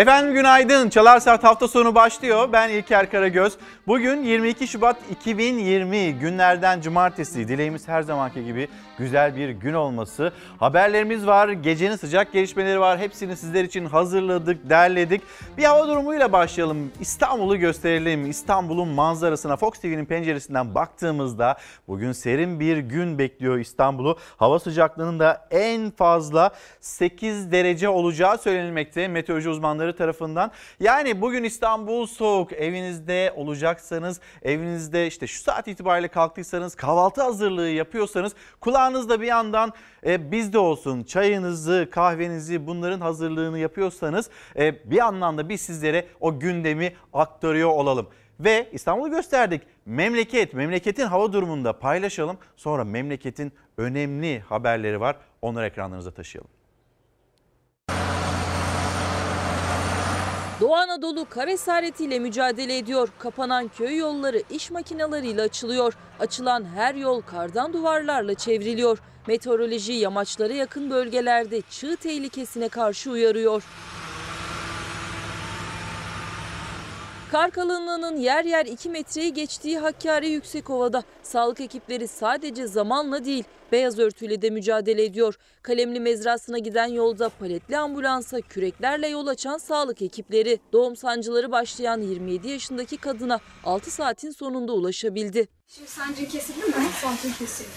[0.00, 0.88] Efendim günaydın.
[0.88, 2.48] Çalar Saat hafta sonu başlıyor.
[2.52, 3.52] Ben İlker Karagöz.
[3.90, 7.48] Bugün 22 Şubat 2020 günlerden cumartesi.
[7.48, 8.68] Dileğimiz her zamanki gibi
[8.98, 10.32] güzel bir gün olması.
[10.58, 11.48] Haberlerimiz var.
[11.48, 12.98] Gecenin sıcak gelişmeleri var.
[12.98, 15.22] Hepsini sizler için hazırladık, derledik.
[15.58, 16.92] Bir hava durumuyla başlayalım.
[17.00, 18.30] İstanbul'u gösterelim.
[18.30, 21.56] İstanbul'un manzarasına Fox TV'nin penceresinden baktığımızda
[21.88, 24.18] bugün serin bir gün bekliyor İstanbul'u.
[24.36, 26.50] Hava sıcaklığının da en fazla
[26.80, 30.50] 8 derece olacağı söylenilmekte meteoroloji uzmanları tarafından.
[30.80, 32.52] Yani bugün İstanbul soğuk.
[32.52, 33.32] Evinizde
[33.80, 39.72] olacaksanız, evinizde işte şu saat itibariyle kalktıysanız, kahvaltı hazırlığı yapıyorsanız kulağınızda bir yandan
[40.06, 46.38] e, bizde olsun çayınızı, kahvenizi bunların hazırlığını yapıyorsanız e, bir yandan da biz sizlere o
[46.38, 48.08] gündemi aktarıyor olalım.
[48.40, 49.62] Ve İstanbul'u gösterdik.
[49.86, 52.38] Memleket, memleketin hava durumunda paylaşalım.
[52.56, 55.16] Sonra memleketin önemli haberleri var.
[55.42, 56.59] Onları ekranlarınıza taşıyalım.
[60.60, 63.08] Doğu Anadolu kar esaretiyle mücadele ediyor.
[63.18, 65.94] Kapanan köy yolları iş makinalarıyla açılıyor.
[66.20, 68.98] Açılan her yol kardan duvarlarla çevriliyor.
[69.26, 73.62] Meteoroloji yamaçlara yakın bölgelerde çığ tehlikesine karşı uyarıyor.
[77.32, 83.98] Kar kalınlığının yer yer 2 metreyi geçtiği Hakkari Yüksekova'da sağlık ekipleri sadece zamanla değil beyaz
[83.98, 85.38] örtüyle de mücadele ediyor.
[85.62, 92.48] Kalemli mezrasına giden yolda paletli ambulansa küreklerle yol açan sağlık ekipleri doğum sancıları başlayan 27
[92.48, 95.48] yaşındaki kadına 6 saatin sonunda ulaşabildi.
[95.66, 96.72] Şimdi sancın kesildi mi?
[97.02, 97.68] Sancın kesildi.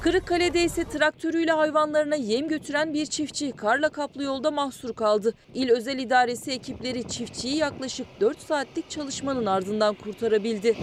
[0.00, 5.34] Kırıkkale'de ise traktörüyle hayvanlarına yem götüren bir çiftçi karla kaplı yolda mahsur kaldı.
[5.54, 10.76] İl Özel İdaresi ekipleri çiftçiyi yaklaşık 4 saatlik çalışmanın ardından kurtarabildi.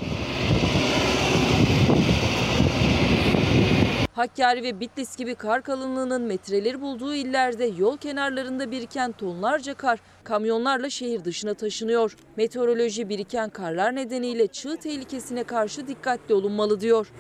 [4.16, 10.90] Hakkari ve Bitlis gibi kar kalınlığının metreleri bulduğu illerde yol kenarlarında biriken tonlarca kar kamyonlarla
[10.90, 12.18] şehir dışına taşınıyor.
[12.38, 17.12] Meteoroloji biriken karlar nedeniyle çığ tehlikesine karşı dikkatli olunmalı diyor.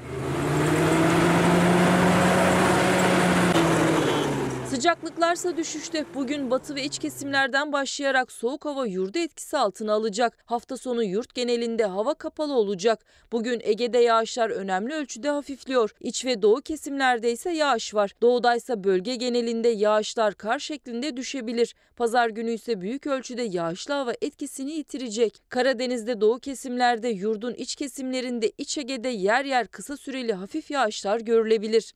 [4.75, 6.05] Sıcaklıklarsa düşüşte.
[6.13, 10.37] Bugün batı ve iç kesimlerden başlayarak soğuk hava yurdu etkisi altına alacak.
[10.45, 13.05] Hafta sonu yurt genelinde hava kapalı olacak.
[13.31, 15.91] Bugün Ege'de yağışlar önemli ölçüde hafifliyor.
[15.99, 18.11] İç ve doğu kesimlerde ise yağış var.
[18.21, 21.75] Doğudaysa bölge genelinde yağışlar kar şeklinde düşebilir.
[21.95, 25.41] Pazar günü ise büyük ölçüde yağışlı hava etkisini yitirecek.
[25.49, 31.93] Karadeniz'de doğu kesimlerde yurdun iç kesimlerinde İç Ege'de yer yer kısa süreli hafif yağışlar görülebilir.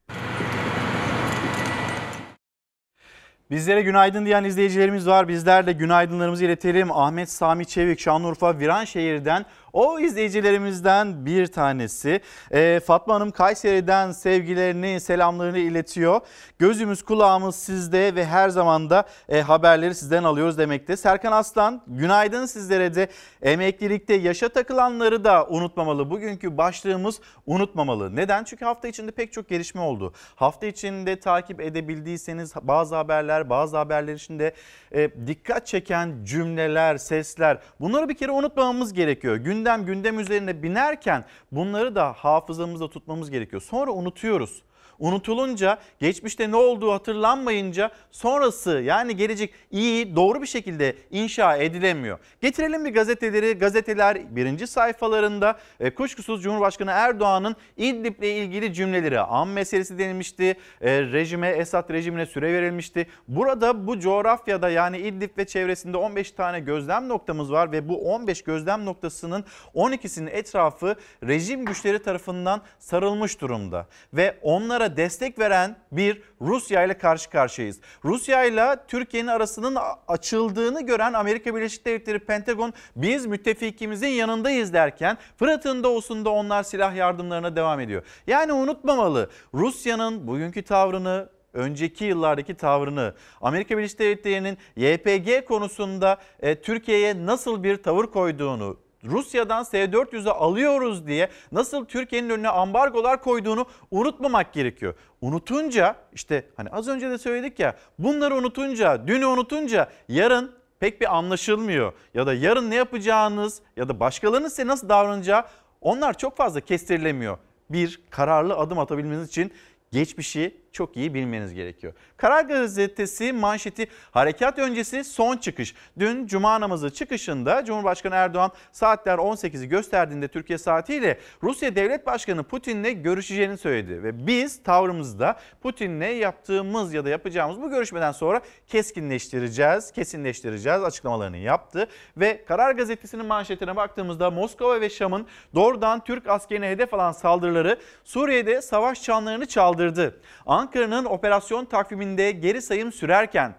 [3.52, 5.28] Bizlere günaydın diyen izleyicilerimiz var.
[5.28, 6.92] Bizler de günaydınlarımızı iletelim.
[6.92, 12.22] Ahmet Sami Çevik Şanlıurfa Viranşehir'den o izleyicilerimizden bir tanesi.
[12.52, 16.22] Ee, Fatma Hanım Kayseri'den sevgilerini, selamlarını iletiyor.
[16.60, 20.98] Gözümüz kulağımız sizde ve her zaman da e, haberleri sizden alıyoruz demekte.
[20.98, 23.08] Serkan Aslan günaydın sizlere de.
[23.42, 26.10] Emeklilikte yaşa takılanları da unutmamalı.
[26.10, 28.16] Bugünkü başlığımız unutmamalı.
[28.16, 28.44] Neden?
[28.44, 30.14] Çünkü hafta içinde pek çok gelişme oldu.
[30.36, 34.54] Hafta içinde takip edebildiyseniz bazı haberler, bazı haberler içinde
[34.92, 39.36] e, dikkat çeken cümleler, sesler bunları bir kere unutmamamız gerekiyor.
[39.36, 43.62] Gün gündem gündem üzerine binerken bunları da hafızamızda tutmamız gerekiyor.
[43.62, 44.62] Sonra unutuyoruz.
[45.00, 52.20] Unutulunca, geçmişte ne olduğu hatırlanmayınca sonrası yani gelecek iyi, doğru bir şekilde inşa edilemiyor.
[52.42, 53.54] Getirelim bir gazeteleri.
[53.54, 60.58] Gazeteler birinci sayfalarında e, kuşkusuz Cumhurbaşkanı Erdoğan'ın İdlib'le ilgili cümleleri an meselesi denilmişti.
[60.82, 63.08] E, rejime, Esad rejimine süre verilmişti.
[63.28, 68.42] Burada bu coğrafyada yani İdlib ve çevresinde 15 tane gözlem noktamız var ve bu 15
[68.42, 69.46] gözlem noktasının
[69.76, 73.88] 12'sinin etrafı rejim güçleri tarafından sarılmış durumda.
[74.14, 77.80] Ve onlara destek veren bir Rusya ile karşı karşıyayız.
[78.06, 79.78] Rusya ile Türkiye'nin arasının
[80.08, 87.56] açıldığını gören Amerika Birleşik Devletleri Pentagon biz müttefikimizin yanındayız derken Fırat'ın doğusunda onlar silah yardımlarına
[87.56, 88.04] devam ediyor.
[88.28, 97.26] Yani unutmamalı Rusya'nın bugünkü tavrını önceki yıllardaki tavrını, Amerika Birleşik Devletleri'nin YPG konusunda e, Türkiye'ye
[97.26, 104.94] nasıl bir tavır koyduğunu, Rusya'dan S-400'ü alıyoruz diye nasıl Türkiye'nin önüne ambargolar koyduğunu unutmamak gerekiyor.
[105.22, 111.18] Unutunca işte hani az önce de söyledik ya bunları unutunca, dünü unutunca yarın pek bir
[111.18, 111.94] anlaşılmıyor.
[112.14, 115.44] Ya da yarın ne yapacağınız ya da başkalarının size nasıl davranacağı
[115.82, 117.38] onlar çok fazla kestirilemiyor.
[117.70, 119.54] Bir kararlı adım atabilmeniz için
[119.92, 121.94] geçmişi çok iyi bilmeniz gerekiyor.
[122.18, 125.76] Karar Gazetesi manşeti harekat öncesi son çıkış.
[126.00, 133.04] Dün cuma namazı çıkışında Cumhurbaşkanı Erdoğan saatler 18'i gösterdiğinde Türkiye saatiyle Rusya Devlet Başkanı Putin'le
[133.04, 134.04] görüşeceğini söyledi.
[134.04, 141.88] Ve biz tavrımızda Putin'le yaptığımız ya da yapacağımız bu görüşmeden sonra keskinleştireceğiz, kesinleştireceğiz açıklamalarını yaptı.
[142.18, 148.62] Ve Karar Gazetesi'nin manşetine baktığımızda Moskova ve Şam'ın doğrudan Türk askerine hedef alan saldırıları Suriye'de
[148.62, 150.22] savaş çanlarını çaldırdı.
[150.60, 153.54] Ankara'nın operasyon takviminde geri sayım sürerken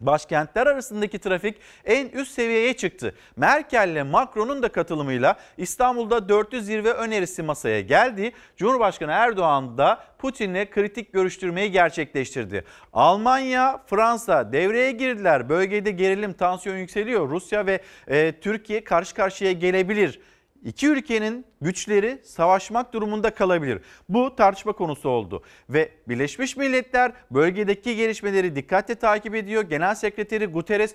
[0.00, 3.14] Başkentler arasındaki trafik en üst seviyeye çıktı.
[3.36, 8.32] Merkel ile Macron'un da katılımıyla İstanbul'da dörtlü zirve önerisi masaya geldi.
[8.56, 12.64] Cumhurbaşkanı Erdoğan da Putin'le kritik görüştürmeyi gerçekleştirdi.
[12.92, 15.48] Almanya, Fransa devreye girdiler.
[15.48, 17.28] Bölgede gerilim, tansiyon yükseliyor.
[17.28, 20.20] Rusya ve e, Türkiye karşı karşıya gelebilir
[20.64, 23.80] İki ülkenin güçleri savaşmak durumunda kalabilir.
[24.08, 29.62] Bu tartışma konusu oldu ve Birleşmiş Milletler bölgedeki gelişmeleri dikkatle takip ediyor.
[29.62, 30.94] Genel Sekreteri Guterres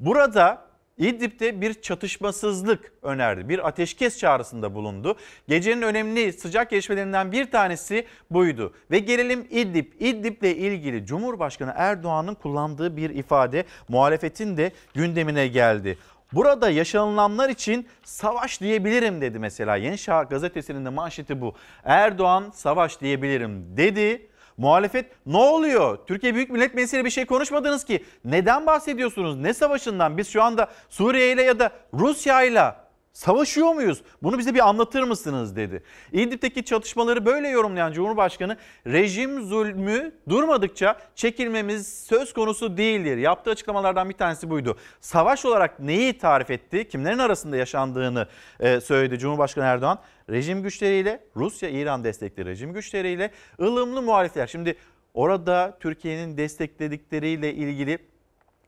[0.00, 3.48] burada İdlib'de bir çatışmasızlık önerdi.
[3.48, 5.16] Bir ateşkes çağrısında bulundu.
[5.48, 8.74] Gecenin önemli sıcak gelişmelerinden bir tanesi buydu.
[8.90, 9.92] Ve gelelim İdlib.
[10.00, 15.98] İdlib'le ilgili Cumhurbaşkanı Erdoğan'ın kullandığı bir ifade muhalefetin de gündemine geldi.
[16.32, 19.76] Burada yaşanılanlar için savaş diyebilirim dedi mesela.
[19.76, 21.54] Yeni Şafak gazetesinin de manşeti bu.
[21.84, 24.26] Erdoğan savaş diyebilirim dedi.
[24.56, 25.98] Muhalefet ne oluyor?
[26.06, 28.04] Türkiye Büyük Millet Meclisi'yle bir şey konuşmadınız ki.
[28.24, 29.36] Neden bahsediyorsunuz?
[29.36, 30.18] Ne savaşından?
[30.18, 32.74] Biz şu anda Suriye ile ya da Rusya ile
[33.12, 34.02] Savaşıyor muyuz?
[34.22, 35.82] Bunu bize bir anlatır mısınız dedi.
[36.12, 43.16] İdlib'deki çatışmaları böyle yorumlayan Cumhurbaşkanı rejim zulmü durmadıkça çekilmemiz söz konusu değildir.
[43.16, 44.76] Yaptığı açıklamalardan bir tanesi buydu.
[45.00, 46.88] Savaş olarak neyi tarif etti?
[46.88, 48.26] Kimlerin arasında yaşandığını
[48.60, 49.98] e, söyledi Cumhurbaşkanı Erdoğan.
[50.30, 53.30] Rejim güçleriyle Rusya, İran destekli rejim güçleriyle
[53.60, 54.46] ılımlı muhalifler.
[54.46, 54.76] Şimdi
[55.14, 58.09] orada Türkiye'nin destekledikleriyle ilgili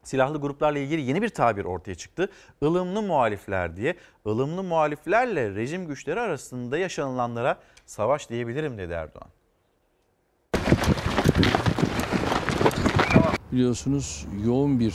[0.02, 2.28] silahlı gruplarla ilgili yeni bir tabir ortaya çıktı.
[2.62, 3.96] Ilımlı muhalifler diye.
[4.26, 9.28] Ilımlı muhaliflerle rejim güçleri arasında yaşanılanlara savaş diyebilirim dedi Erdoğan.
[13.52, 14.94] Biliyorsunuz yoğun bir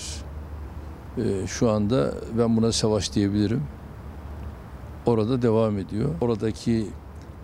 [1.17, 3.63] e, şu anda ben buna savaş diyebilirim.
[5.05, 6.15] Orada devam ediyor.
[6.21, 6.87] Oradaki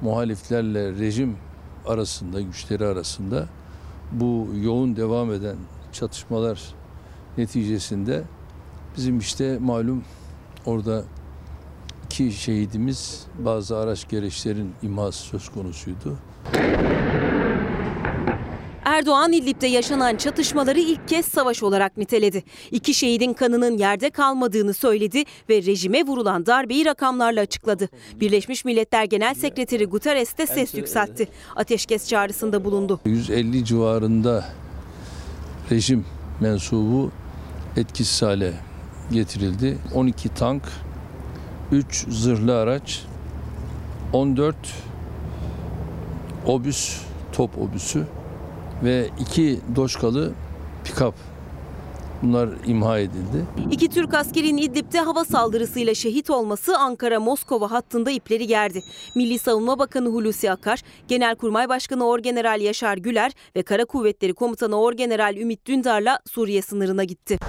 [0.02, 1.38] muhaliflerle rejim
[1.88, 3.48] arasında, güçleri arasında
[4.12, 5.56] bu yoğun devam eden
[5.92, 6.74] çatışmalar
[7.38, 8.24] neticesinde
[8.98, 10.04] bizim işte malum
[10.66, 11.04] orada
[12.06, 16.18] iki şehidimiz bazı araç gereçlerin imhası söz konusuydu.
[18.86, 22.44] Erdoğan İdlib'de yaşanan çatışmaları ilk kez savaş olarak niteledi.
[22.72, 27.90] İki şehidin kanının yerde kalmadığını söyledi ve rejime vurulan darbeyi rakamlarla açıkladı.
[28.20, 31.28] Birleşmiş Milletler Genel Sekreteri Guterres de ses yükseltti.
[31.56, 33.00] Ateşkes çağrısında bulundu.
[33.06, 34.46] 150 civarında
[35.72, 36.06] rejim
[36.42, 37.12] mensubu
[37.78, 38.54] etkisiz hale
[39.12, 39.78] getirildi.
[39.94, 40.64] 12 tank,
[41.72, 43.06] 3 zırhlı araç,
[44.14, 44.56] 14
[46.46, 48.08] obüs, top obüsü
[48.84, 50.32] ve 2 doşkalı
[50.84, 51.16] pikap
[52.24, 53.46] Bunlar imha edildi.
[53.72, 58.84] İki Türk askerin İdlib'de hava saldırısıyla şehit olması Ankara-Moskova hattında ipleri gerdi.
[59.16, 65.36] Milli Savunma Bakanı Hulusi Akar, Genelkurmay Başkanı Orgeneral Yaşar Güler ve Kara Kuvvetleri Komutanı Orgeneral
[65.38, 67.40] Ümit Dündar'la Suriye sınırına gitti.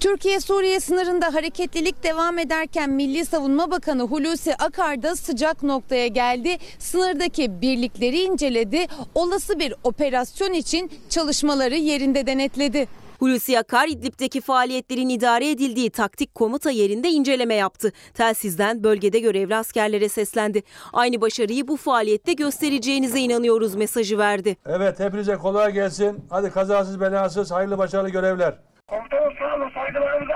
[0.00, 6.58] Türkiye-Suriye sınırında hareketlilik devam ederken Milli Savunma Bakanı Hulusi Akar da sıcak noktaya geldi.
[6.78, 8.86] Sınırdaki birlikleri inceledi.
[9.14, 12.88] Olası bir operasyon için çalışmaları yerinde denetledi.
[13.22, 17.92] Hulusi Akar İdlib'deki faaliyetlerin idare edildiği taktik komuta yerinde inceleme yaptı.
[18.14, 20.62] Telsizden bölgede görevli askerlere seslendi.
[20.92, 24.56] Aynı başarıyı bu faaliyette göstereceğinize inanıyoruz mesajı verdi.
[24.66, 26.24] Evet hepinize kolay gelsin.
[26.30, 28.54] Hadi kazasız belasız hayırlı başarılı görevler.
[28.88, 30.32] Komutanım sağ olun saygılarımızı.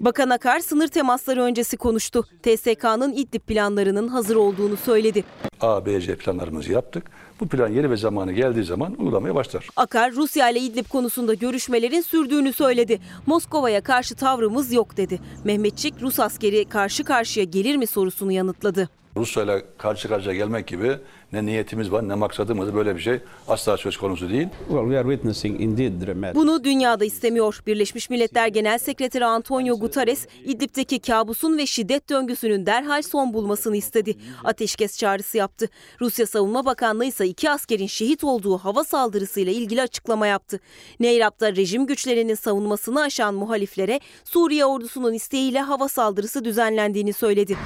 [0.00, 2.24] Bakan Akar sınır temasları öncesi konuştu.
[2.42, 5.24] TSK'nın İdlib planlarının hazır olduğunu söyledi.
[5.60, 7.10] A, B, C planlarımızı yaptık.
[7.42, 9.68] Bu plan yeri ve zamanı geldiği zaman uygulamaya başlar.
[9.76, 13.00] Akar Rusya ile İdlib konusunda görüşmelerin sürdüğünü söyledi.
[13.26, 15.20] Moskova'ya karşı tavrımız yok dedi.
[15.44, 18.88] Mehmetçik Rus askeri karşı karşıya gelir mi sorusunu yanıtladı.
[19.16, 20.96] Rusya ile karşı karşıya gelmek gibi
[21.32, 24.48] ne niyetimiz var ne maksadımız böyle bir şey asla söz konusu değil.
[24.68, 26.34] Well, we are witnessing indeed dramatic.
[26.34, 27.60] Bunu dünyada istemiyor.
[27.66, 34.14] Birleşmiş Milletler Genel Sekreteri Antonio Guterres, İdlib'deki kabusun ve şiddet döngüsünün derhal son bulmasını istedi.
[34.44, 35.68] Ateşkes çağrısı yaptı.
[36.00, 40.60] Rusya Savunma Bakanlığı ise iki askerin şehit olduğu hava saldırısıyla ilgili açıklama yaptı.
[41.00, 47.56] Neyrap'ta rejim güçlerinin savunmasını aşan muhaliflere Suriye ordusunun isteğiyle hava saldırısı düzenlendiğini söyledi.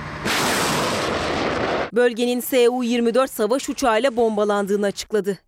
[1.96, 5.38] Bölgenin Su-24 savaş uçağıyla bombalandığını açıkladı.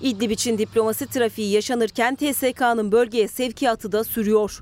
[0.00, 4.60] İdlib için diplomasi trafiği yaşanırken TSK'nın bölgeye sevkiyatı da sürüyor.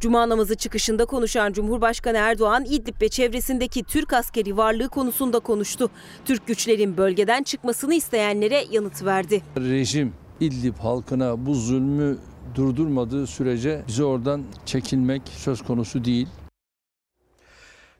[0.00, 5.90] Cuma namazı çıkışında konuşan Cumhurbaşkanı Erdoğan, İdlib ve çevresindeki Türk askeri varlığı konusunda konuştu.
[6.24, 9.42] Türk güçlerin bölgeden çıkmasını isteyenlere yanıt verdi.
[9.56, 12.18] Rejim İdlib halkına bu zulmü
[12.54, 16.28] durdurmadığı sürece bize oradan çekilmek söz konusu değil.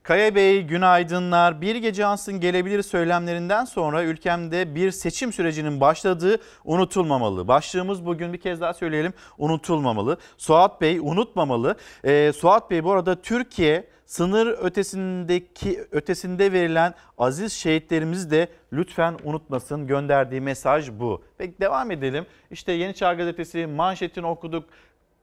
[0.02, 1.60] Kaya Bey günaydınlar.
[1.60, 7.48] Bir gece ansın gelebilir söylemlerinden sonra ülkemde bir seçim sürecinin başladığı unutulmamalı.
[7.48, 10.16] Başlığımız bugün bir kez daha söyleyelim unutulmamalı.
[10.36, 11.76] Suat Bey unutmamalı.
[12.04, 19.86] Ee, Suat Bey bu arada Türkiye sınır ötesindeki ötesinde verilen aziz şehitlerimizi de lütfen unutmasın.
[19.86, 21.22] Gönderdiği mesaj bu.
[21.38, 22.26] Peki devam edelim.
[22.50, 24.64] İşte Yeni Çağ Gazetesi manşetini okuduk.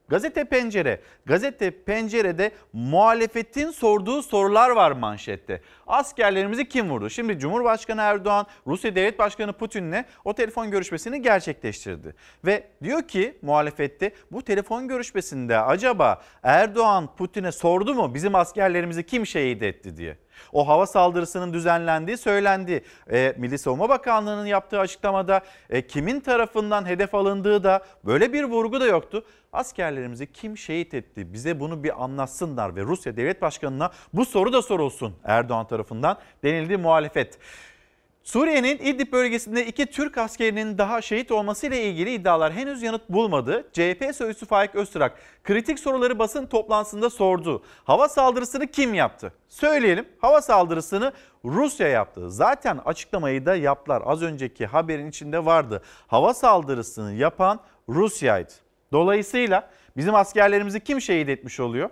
[0.08, 1.00] Gazete Pencere.
[1.26, 5.60] Gazete Pencere'de muhalefetin sorduğu sorular var manşette.
[5.86, 7.10] Askerlerimizi kim vurdu?
[7.10, 12.14] Şimdi Cumhurbaşkanı Erdoğan Rusya Devlet Başkanı Putin'le o telefon görüşmesini gerçekleştirdi.
[12.44, 19.26] Ve diyor ki muhalefette bu telefon görüşmesinde acaba Erdoğan Putin'e sordu mu bizim askerlerimizi kim
[19.26, 20.16] şehit etti diye.
[20.52, 22.84] O hava saldırısının düzenlendiği söylendi.
[23.12, 25.40] E, Milli Savunma Bakanlığı'nın yaptığı açıklamada
[25.70, 29.24] e, kimin tarafından hedef alındığı da böyle bir vurgu da yoktu.
[29.52, 34.62] Askerlerimizi kim şehit etti bize bunu bir anlatsınlar ve Rusya Devlet Başkanı'na bu soru da
[34.62, 37.38] sorulsun Erdoğan tarafından denildi muhalefet.
[38.28, 43.68] Suriye'nin İdlib bölgesinde iki Türk askerinin daha şehit olmasıyla ilgili iddialar henüz yanıt bulmadı.
[43.72, 45.12] CHP sözcüsü Faik Öztürk
[45.44, 47.62] kritik soruları basın toplantısında sordu.
[47.84, 49.32] Hava saldırısını kim yaptı?
[49.48, 51.12] Söyleyelim hava saldırısını
[51.44, 52.30] Rusya yaptı.
[52.30, 54.02] Zaten açıklamayı da yaptılar.
[54.06, 55.82] Az önceki haberin içinde vardı.
[56.06, 58.52] Hava saldırısını yapan Rusya'ydı.
[58.92, 61.90] Dolayısıyla bizim askerlerimizi kim şehit etmiş oluyor?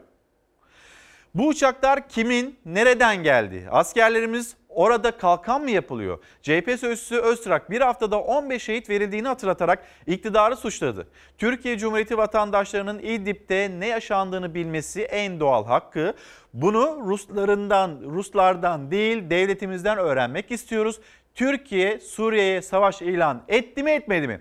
[1.37, 3.69] Bu uçaklar kimin, nereden geldi?
[3.71, 6.19] Askerlerimiz orada kalkan mı yapılıyor?
[6.43, 11.09] CHP sözcüsü Öztrak bir haftada 15 şehit verildiğini hatırlatarak iktidarı suçladı.
[11.38, 16.14] Türkiye Cumhuriyeti vatandaşlarının İdlib'de ne yaşandığını bilmesi en doğal hakkı.
[16.55, 21.00] Bunu Ruslarından, Ruslardan değil devletimizden öğrenmek istiyoruz.
[21.35, 24.40] Türkiye Suriye'ye savaş ilan etti mi etmedi mi?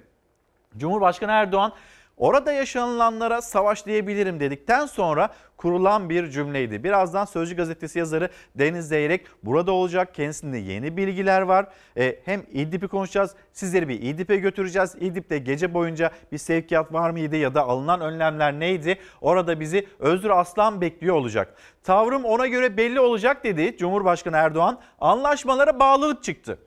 [0.78, 1.74] Cumhurbaşkanı Erdoğan
[2.18, 6.84] Orada yaşanılanlara savaş diyebilirim dedikten sonra kurulan bir cümleydi.
[6.84, 10.14] Birazdan Sözcü Gazetesi yazarı Deniz Zeyrek burada olacak.
[10.14, 11.68] Kendisinde yeni bilgiler var.
[11.98, 13.32] E, hem İdlib'i konuşacağız.
[13.54, 14.96] Sizleri bir İdlib'e götüreceğiz.
[14.96, 19.00] İdlib'de gece boyunca bir sevkiyat var mıydı ya da alınan önlemler neydi?
[19.22, 21.56] Orada bizi Özgür Aslan bekliyor olacak.
[21.84, 24.80] Tavrım ona göre belli olacak dedi Cumhurbaşkanı Erdoğan.
[25.00, 26.58] Anlaşmalara bağlılık çıktı.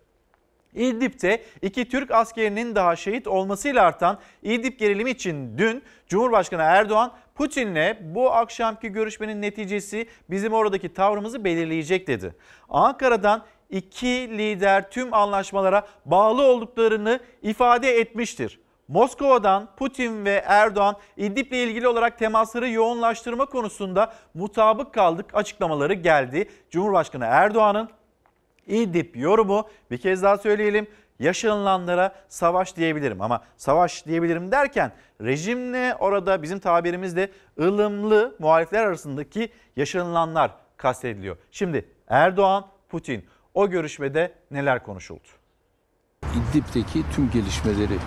[0.78, 7.96] İdlib'de iki Türk askerinin daha şehit olmasıyla artan İdlib gerilimi için dün Cumhurbaşkanı Erdoğan Putin'le
[8.00, 12.34] bu akşamki görüşmenin neticesi bizim oradaki tavrımızı belirleyecek dedi.
[12.68, 18.60] Ankara'dan iki lider tüm anlaşmalara bağlı olduklarını ifade etmiştir.
[18.88, 26.48] Moskova'dan Putin ve Erdoğan İdlib'le ilgili olarak temasları yoğunlaştırma konusunda mutabık kaldık açıklamaları geldi.
[26.70, 27.88] Cumhurbaşkanı Erdoğan'ın
[28.68, 30.86] İdlib yorumu bir kez daha söyleyelim
[31.18, 40.50] yaşanılanlara savaş diyebilirim ama savaş diyebilirim derken rejimle orada bizim tabirimizde ılımlı muhalifler arasındaki yaşanılanlar
[40.76, 41.36] kastediliyor.
[41.50, 45.28] Şimdi Erdoğan, Putin o görüşmede neler konuşuldu?
[46.22, 47.98] İdlib'deki tüm gelişmeleri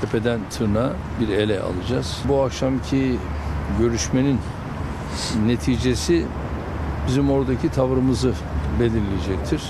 [0.00, 2.22] tepeden tırnağa bir ele alacağız.
[2.28, 3.18] Bu akşamki
[3.78, 4.40] görüşmenin
[5.46, 6.26] neticesi
[7.06, 8.34] bizim oradaki tavrımızı
[8.80, 9.62] belirleyecektir.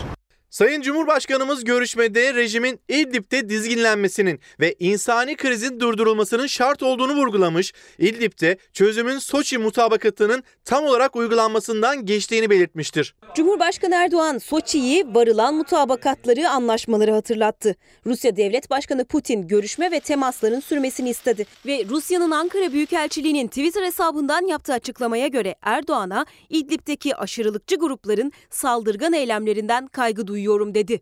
[0.53, 9.19] Sayın Cumhurbaşkanımız görüşmede rejimin İdlib'de dizginlenmesinin ve insani krizin durdurulmasının şart olduğunu vurgulamış, İdlib'de çözümün
[9.19, 13.15] Soçi mutabakatının tam olarak uygulanmasından geçtiğini belirtmiştir.
[13.35, 17.77] Cumhurbaşkanı Erdoğan Soçi'yi varılan mutabakatları, anlaşmaları hatırlattı.
[18.07, 21.47] Rusya Devlet Başkanı Putin görüşme ve temasların sürmesini istedi.
[21.67, 29.87] Ve Rusya'nın Ankara Büyükelçiliği'nin Twitter hesabından yaptığı açıklamaya göre Erdoğan'a İdlib'deki aşırılıkçı grupların saldırgan eylemlerinden
[29.87, 31.01] kaygı duyuyor duyuyorum dedi.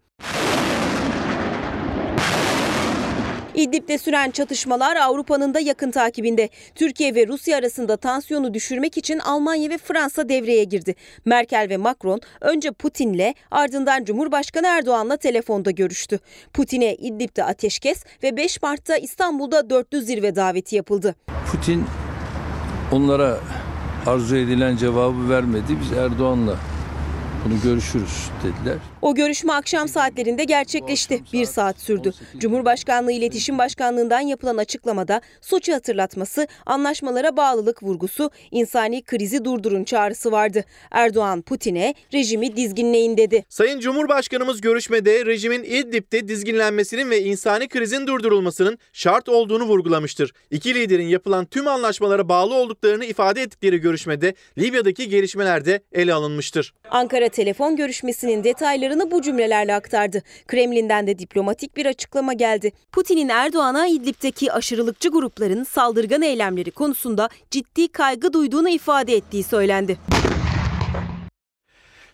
[3.54, 6.48] İdlib'de süren çatışmalar Avrupa'nın da yakın takibinde.
[6.74, 10.94] Türkiye ve Rusya arasında tansiyonu düşürmek için Almanya ve Fransa devreye girdi.
[11.24, 16.18] Merkel ve Macron önce Putin'le ardından Cumhurbaşkanı Erdoğan'la telefonda görüştü.
[16.52, 21.14] Putin'e İdlib'de ateşkes ve 5 Mart'ta İstanbul'da dörtlü zirve daveti yapıldı.
[21.52, 21.84] Putin
[22.92, 23.38] onlara
[24.06, 25.76] arzu edilen cevabı vermedi.
[25.82, 26.56] Biz Erdoğan'la
[27.44, 28.78] bunu görüşürüz dediler.
[29.02, 31.22] O görüşme akşam saatlerinde gerçekleşti.
[31.32, 32.12] Bir saat sürdü.
[32.38, 40.64] Cumhurbaşkanlığı İletişim Başkanlığı'ndan yapılan açıklamada Soçi hatırlatması, anlaşmalara bağlılık vurgusu, insani krizi durdurun çağrısı vardı.
[40.90, 43.44] Erdoğan Putin'e rejimi dizginleyin dedi.
[43.48, 50.32] Sayın Cumhurbaşkanımız görüşmede rejimin İdlib'de dizginlenmesinin ve insani krizin durdurulmasının şart olduğunu vurgulamıştır.
[50.50, 56.74] İki liderin yapılan tüm anlaşmalara bağlı olduklarını ifade ettikleri görüşmede Libya'daki gelişmeler de ele alınmıştır.
[56.90, 58.44] Ankara telefon görüşmesinin
[58.90, 60.22] detaylarını bu cümlelerle aktardı.
[60.46, 62.72] Kremlin'den de diplomatik bir açıklama geldi.
[62.92, 69.98] Putin'in Erdoğan'a İdlib'deki aşırılıkçı grupların saldırgan eylemleri konusunda ciddi kaygı duyduğunu ifade ettiği söylendi.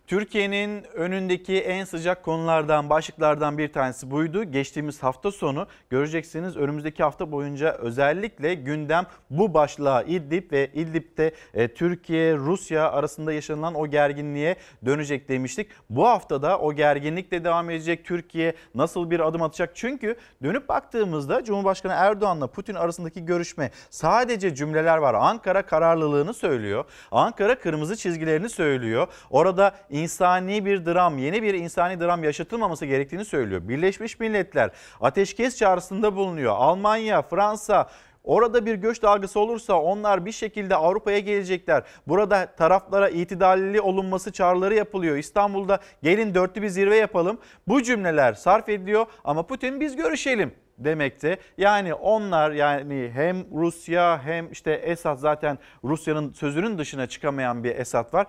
[0.06, 4.44] Türkiye'nin önündeki en sıcak konulardan, başlıklardan bir tanesi buydu.
[4.44, 11.68] Geçtiğimiz hafta sonu göreceksiniz önümüzdeki hafta boyunca özellikle gündem bu başlığa İdlib ve İdlib'de e,
[11.68, 15.68] Türkiye, Rusya arasında yaşanılan o gerginliğe dönecek demiştik.
[15.90, 18.04] Bu haftada o gerginlik de devam edecek.
[18.04, 19.70] Türkiye nasıl bir adım atacak?
[19.74, 25.14] Çünkü dönüp baktığımızda Cumhurbaşkanı Erdoğan'la Putin arasındaki görüşme sadece cümleler var.
[25.14, 26.84] Ankara kararlılığını söylüyor.
[27.10, 29.06] Ankara kırmızı çizgilerini söylüyor.
[29.30, 33.68] Orada insani bir dram, yeni bir insani dram yaşatılmaması gerektiğini söylüyor.
[33.68, 36.54] Birleşmiş Milletler ateşkes çağrısında bulunuyor.
[36.56, 37.88] Almanya, Fransa,
[38.26, 41.82] Orada bir göç dalgası olursa onlar bir şekilde Avrupa'ya gelecekler.
[42.06, 45.16] Burada taraflara itidalli olunması çağrıları yapılıyor.
[45.16, 47.38] İstanbul'da gelin dörtlü bir zirve yapalım.
[47.68, 51.38] Bu cümleler sarf ediliyor ama Putin biz görüşelim demekte.
[51.58, 58.14] Yani onlar yani hem Rusya hem işte Esad zaten Rusya'nın sözünün dışına çıkamayan bir Esad
[58.14, 58.26] var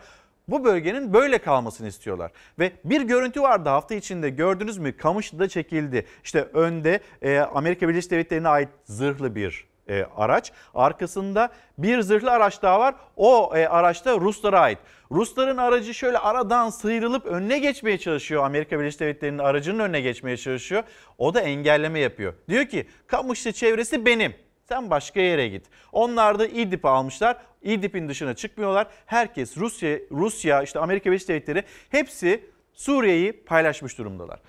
[0.48, 2.32] bu bölgenin böyle kalmasını istiyorlar.
[2.60, 4.98] Ve bir görüntü vardı hafta içinde gördünüz mü?
[4.98, 6.06] Kamışlı'da çekildi.
[6.24, 10.52] İşte önde e, Amerika Birleşik Devletleri'ne ait zırhlı bir e, araç.
[10.74, 12.96] Arkasında bir zırhlı araç daha var.
[13.16, 14.80] O e, araçta Ruslara ait.
[15.12, 18.44] Rusların aracı şöyle aradan sıyrılıp önüne geçmeye çalışıyor.
[18.44, 20.84] Amerika Birleşik Devletleri'nin aracının önüne geçmeye çalışıyor.
[21.18, 22.34] O da engelleme yapıyor.
[22.50, 24.47] Diyor ki Kamışlı çevresi benim.
[24.70, 25.66] Sen başka yere git.
[25.92, 27.38] Onlar da İdlib'i almışlar.
[27.62, 28.88] İdlib'in dışına çıkmıyorlar.
[29.06, 34.40] Herkes Rusya, Rusya işte Amerika Birleşik Devletleri hepsi Suriye'yi paylaşmış durumdalar.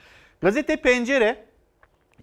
[0.41, 1.45] Gazete Pencere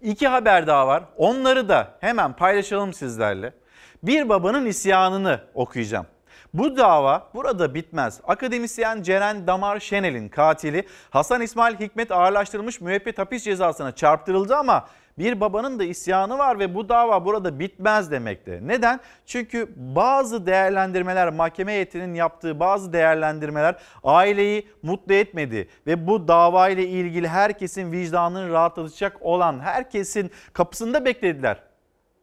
[0.02, 1.04] iki haber daha var.
[1.16, 3.52] Onları da hemen paylaşalım sizlerle.
[4.02, 6.06] Bir babanın isyanını okuyacağım.
[6.54, 8.20] Bu dava burada bitmez.
[8.24, 15.40] Akademisyen Ceren Damar Şenel'in katili Hasan İsmail Hikmet ağırlaştırılmış müebbet hapis cezasına çarptırıldı ama bir
[15.40, 18.60] babanın da isyanı var ve bu dava burada bitmez demekte.
[18.62, 19.00] Neden?
[19.26, 26.86] Çünkü bazı değerlendirmeler mahkeme heyetinin yaptığı bazı değerlendirmeler aileyi mutlu etmedi ve bu dava ile
[26.86, 31.62] ilgili herkesin vicdanını rahatlatacak olan herkesin kapısında beklediler.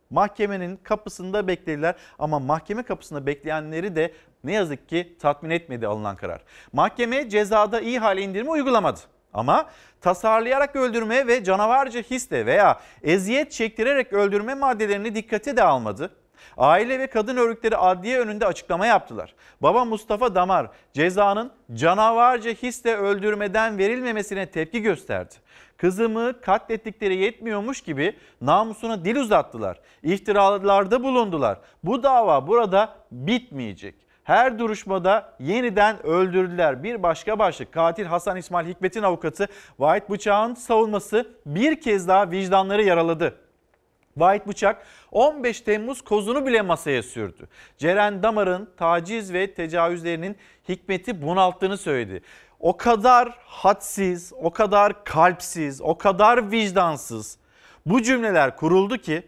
[0.09, 6.41] Mahkemenin kapısında beklediler ama mahkeme kapısında bekleyenleri de ne yazık ki tatmin etmedi alınan karar.
[6.73, 8.99] Mahkeme cezada iyi hale indirme uygulamadı.
[9.33, 9.69] Ama
[10.01, 16.11] tasarlayarak öldürme ve canavarca hisle veya eziyet çektirerek öldürme maddelerini dikkate de almadı.
[16.57, 19.35] Aile ve kadın örgütleri adliye önünde açıklama yaptılar.
[19.61, 25.33] Baba Mustafa Damar cezanın canavarca hisle öldürmeden verilmemesine tepki gösterdi.
[25.77, 29.79] Kızımı katlettikleri yetmiyormuş gibi namusuna dil uzattılar.
[30.03, 31.57] İftiralarda bulundular.
[31.83, 33.95] Bu dava burada bitmeyecek.
[34.23, 36.83] Her duruşmada yeniden öldürdüler.
[36.83, 39.47] Bir başka başlık katil Hasan İsmail Hikmet'in avukatı
[39.79, 43.35] Vahit Bıçak'ın savunması bir kez daha vicdanları yaraladı.
[44.17, 47.47] Vahit Bıçak 15 Temmuz kozunu bile masaya sürdü.
[47.77, 50.37] Ceren Damar'ın taciz ve tecavüzlerinin
[50.69, 52.21] Hikmet'i bunalttığını söyledi.
[52.59, 57.37] O kadar hadsiz, o kadar kalpsiz, o kadar vicdansız
[57.85, 59.27] bu cümleler kuruldu ki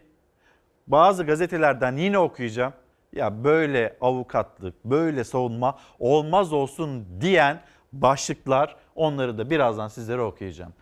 [0.86, 2.72] bazı gazetelerden yine okuyacağım.
[3.16, 7.60] Ya böyle avukatlık, böyle savunma olmaz olsun diyen
[7.92, 10.72] başlıklar onları da birazdan sizlere okuyacağım.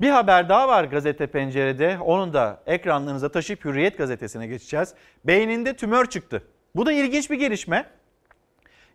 [0.00, 1.98] Bir haber daha var gazete pencerede.
[2.00, 4.94] Onu da ekranlarınıza taşıyıp Hürriyet gazetesine geçeceğiz.
[5.24, 6.42] Beyninde tümör çıktı.
[6.76, 7.86] Bu da ilginç bir gelişme.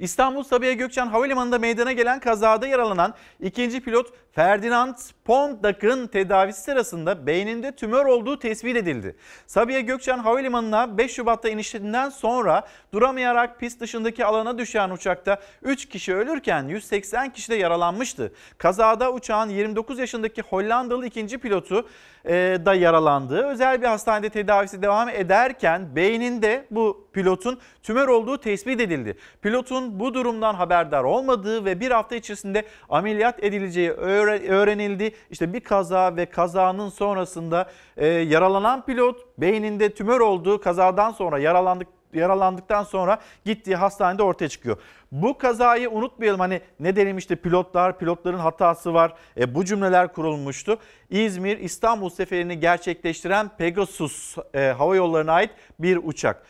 [0.02, 7.72] İstanbul Sabiha Gökçen Havalimanı'nda meydana gelen kazada yaralanan ikinci pilot Ferdinand Pondak'ın tedavisi sırasında beyninde
[7.72, 9.16] tümör olduğu tespit edildi.
[9.48, 16.16] Sabiha Gökçen Havalimanı'na 5 Şubat'ta inişinden sonra duramayarak pist dışındaki alana düşen uçakta 3 kişi
[16.16, 18.34] ölürken 180 kişi de yaralanmıştı.
[18.58, 21.88] Kazada uçağın 29 yaşındaki Hollandalı ikinci pilotu
[22.26, 22.34] e,
[22.66, 23.48] da yaralandı.
[23.48, 29.18] Özel bir hastanede tedavisi devam ederken beyninde bu pilotun tümör olduğu tespit edildi.
[29.42, 35.16] Pilotun bu durumdan haberdar olmadığı ve bir hafta içerisinde ameliyat edileceği öğrenildi.
[35.30, 41.88] İşte bir kaza ve kazanın sonrasında e, yaralanan pilot beyninde tümör olduğu kazadan sonra yaralandık
[42.14, 44.78] yaralandıktan sonra gittiği hastanede ortaya çıkıyor.
[45.12, 49.14] Bu kazayı unutmayalım hani ne denilmişti pilotlar, pilotların hatası var.
[49.38, 50.78] E, bu cümleler kurulmuştu.
[51.10, 56.46] İzmir İstanbul seferini gerçekleştiren Pegasus e, hava yollarına ait bir uçak.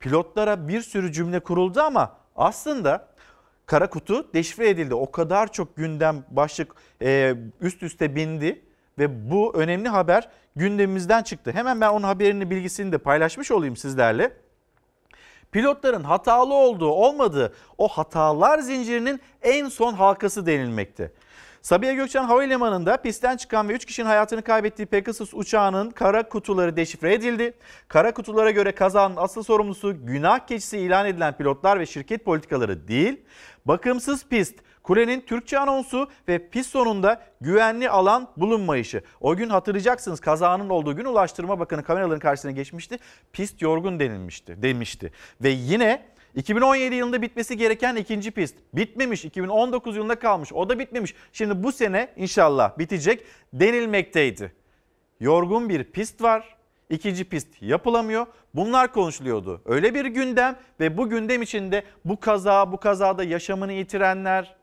[0.00, 3.08] Pilotlara bir sürü cümle kuruldu ama aslında
[3.66, 4.94] kara kutu deşifre edildi.
[4.94, 8.62] O kadar çok gündem başlık e, üst üste bindi
[8.98, 11.52] ve bu önemli haber gündemimizden çıktı.
[11.52, 14.32] Hemen ben onun haberini bilgisini de paylaşmış olayım sizlerle.
[15.52, 21.12] Pilotların hatalı olduğu olmadığı o hatalar zincirinin en son halkası denilmekte.
[21.62, 27.14] Sabiha Gökçen Havalimanı'nda pistten çıkan ve 3 kişinin hayatını kaybettiği Pegasus uçağının kara kutuları deşifre
[27.14, 27.54] edildi.
[27.88, 33.20] Kara kutulara göre kazanın asıl sorumlusu günah keçisi ilan edilen pilotlar ve şirket politikaları değil,
[33.64, 39.02] bakımsız pist, kulenin Türkçe anonsu ve pist sonunda güvenli alan bulunmayışı.
[39.20, 42.98] O gün hatırlayacaksınız kazanın olduğu gün Ulaştırma Bakanı kameraların karşısına geçmişti.
[43.32, 45.12] Pist yorgun denilmişti, demişti.
[45.42, 46.02] Ve yine
[46.38, 49.24] 2017 yılında bitmesi gereken ikinci pist bitmemiş.
[49.24, 50.52] 2019 yılında kalmış.
[50.52, 51.14] O da bitmemiş.
[51.32, 54.52] Şimdi bu sene inşallah bitecek denilmekteydi.
[55.20, 56.56] Yorgun bir pist var.
[56.90, 58.26] İkinci pist yapılamıyor.
[58.54, 59.62] Bunlar konuşuluyordu.
[59.66, 64.56] Öyle bir gündem ve bu gündem içinde bu kaza, bu kazada yaşamını yitirenler,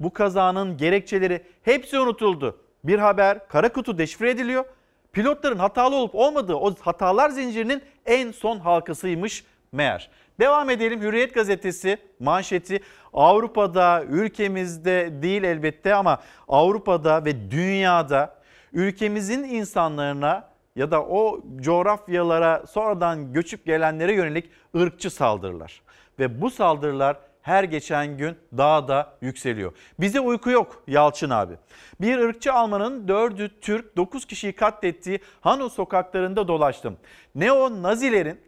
[0.00, 2.60] bu kazanın gerekçeleri hepsi unutuldu.
[2.84, 4.64] Bir haber kara kutu deşifre ediliyor.
[5.12, 10.10] Pilotların hatalı olup olmadığı o hatalar zincirinin en son halkasıymış meğer.
[10.40, 12.80] Devam edelim Hürriyet gazetesi manşeti
[13.12, 18.34] Avrupa'da ülkemizde değil elbette ama Avrupa'da ve dünyada
[18.72, 25.82] ülkemizin insanlarına ya da o coğrafyalara sonradan göçüp gelenlere yönelik ırkçı saldırılar.
[26.18, 29.72] Ve bu saldırılar her geçen gün daha da yükseliyor.
[30.00, 31.54] Bize uyku yok Yalçın abi.
[32.00, 36.96] Bir ırkçı Almanın dördü Türk 9 kişiyi katlettiği Hano sokaklarında dolaştım.
[37.34, 38.40] Neo Nazilerin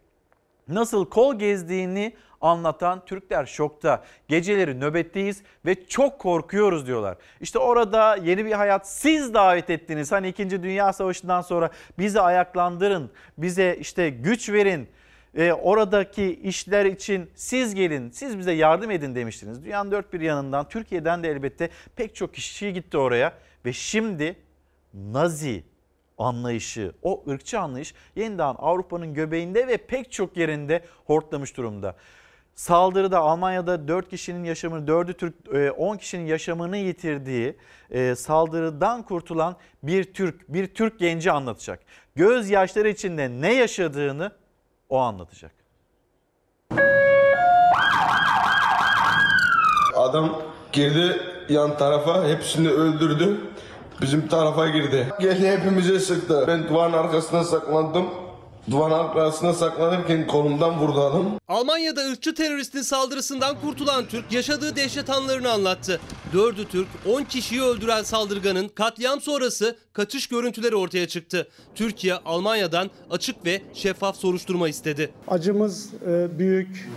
[0.70, 4.04] nasıl kol gezdiğini anlatan Türkler şokta.
[4.28, 7.16] Geceleri nöbetteyiz ve çok korkuyoruz diyorlar.
[7.40, 10.12] İşte orada yeni bir hayat siz davet ettiniz.
[10.12, 10.62] Hani 2.
[10.62, 14.88] Dünya Savaşı'ndan sonra bizi ayaklandırın, bize işte güç verin.
[15.34, 19.64] E, oradaki işler için siz gelin, siz bize yardım edin demiştiniz.
[19.64, 23.32] Dünyanın dört bir yanından, Türkiye'den de elbette pek çok kişi gitti oraya.
[23.64, 24.36] Ve şimdi
[24.94, 25.64] Nazi
[26.20, 31.96] anlayışı, o ırkçı anlayış yeniden Avrupa'nın göbeğinde ve pek çok yerinde hortlamış durumda.
[32.54, 35.34] Saldırıda Almanya'da 4 kişinin yaşamını, 4'ü Türk,
[35.78, 37.56] 10 kişinin yaşamını yitirdiği
[38.16, 41.80] saldırıdan kurtulan bir Türk, bir Türk genci anlatacak.
[42.14, 44.32] Gözyaşları içinde ne yaşadığını
[44.88, 45.52] o anlatacak.
[49.96, 53.40] Adam girdi yan tarafa, hepsini öldürdü.
[54.02, 55.06] Bizim tarafa girdi.
[55.20, 56.44] Geldi hepimize sıktı.
[56.48, 58.06] Ben duvarın arkasına saklandım.
[58.70, 61.38] Duvarın arkasına saklanırken kolumdan vurdu adam.
[61.48, 66.00] Almanya'da ırkçı teröristin saldırısından kurtulan Türk yaşadığı dehşet anlarını anlattı.
[66.32, 71.48] Dördü Türk, 10 kişiyi öldüren saldırganın katliam sonrası kaçış görüntüleri ortaya çıktı.
[71.74, 75.10] Türkiye Almanya'dan açık ve şeffaf soruşturma istedi.
[75.28, 76.90] Acımız e, büyük,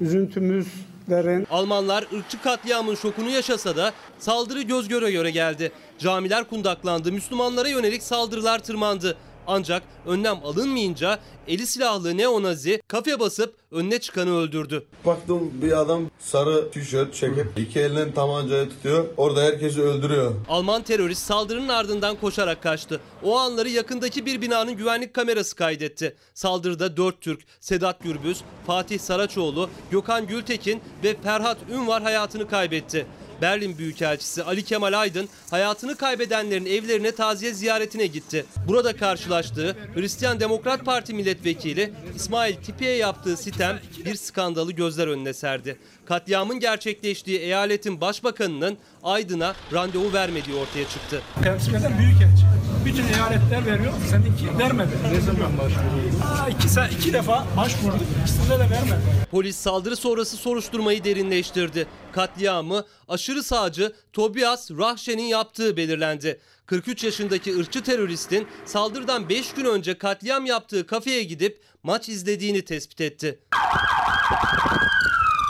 [0.00, 0.66] üzüntümüz
[1.10, 1.46] derin.
[1.50, 5.72] Almanlar ırkçı katliamın şokunu yaşasa da saldırı göz göre göre geldi.
[5.98, 9.16] Camiler kundaklandı, Müslümanlara yönelik saldırılar tırmandı.
[9.46, 14.84] Ancak önlem alınmayınca eli silahlı neonazi kafe basıp önüne çıkanı öldürdü.
[15.06, 19.04] Baktım bir adam sarı tişört çekip iki elinden tabancayı tutuyor.
[19.16, 20.34] Orada herkesi öldürüyor.
[20.48, 23.00] Alman terörist saldırının ardından koşarak kaçtı.
[23.22, 26.16] O anları yakındaki bir binanın güvenlik kamerası kaydetti.
[26.34, 33.06] Saldırıda 4 Türk, Sedat Gürbüz, Fatih Saraçoğlu, Gökhan Gültekin ve Ferhat Ünvar hayatını kaybetti.
[33.42, 38.46] Berlin Büyükelçisi Ali Kemal Aydın hayatını kaybedenlerin evlerine taziye ziyaretine gitti.
[38.68, 45.78] Burada karşılaştığı Hristiyan Demokrat Parti milletvekili İsmail Tipi'ye yaptığı sitem bir skandalı gözler önüne serdi.
[46.06, 51.22] Katliamın gerçekleştiği eyaletin başbakanının Aydın'a randevu vermediği ortaya çıktı.
[51.42, 52.61] Temsil eden büyükelçi.
[52.84, 53.92] Bütün eyaletler veriyor.
[54.10, 54.90] Seninki vermedi.
[55.12, 56.88] Ne zaman başvurdun?
[56.90, 58.00] İki, iki defa başvurduk.
[58.22, 59.00] İkisinde de vermedi.
[59.30, 61.86] Polis saldırı sonrası soruşturmayı derinleştirdi.
[62.12, 66.40] Katliamı aşırı sağcı Tobias Rahşen'in yaptığı belirlendi.
[66.66, 73.00] 43 yaşındaki ırkçı teröristin saldırıdan 5 gün önce katliam yaptığı kafeye gidip maç izlediğini tespit
[73.00, 73.38] etti.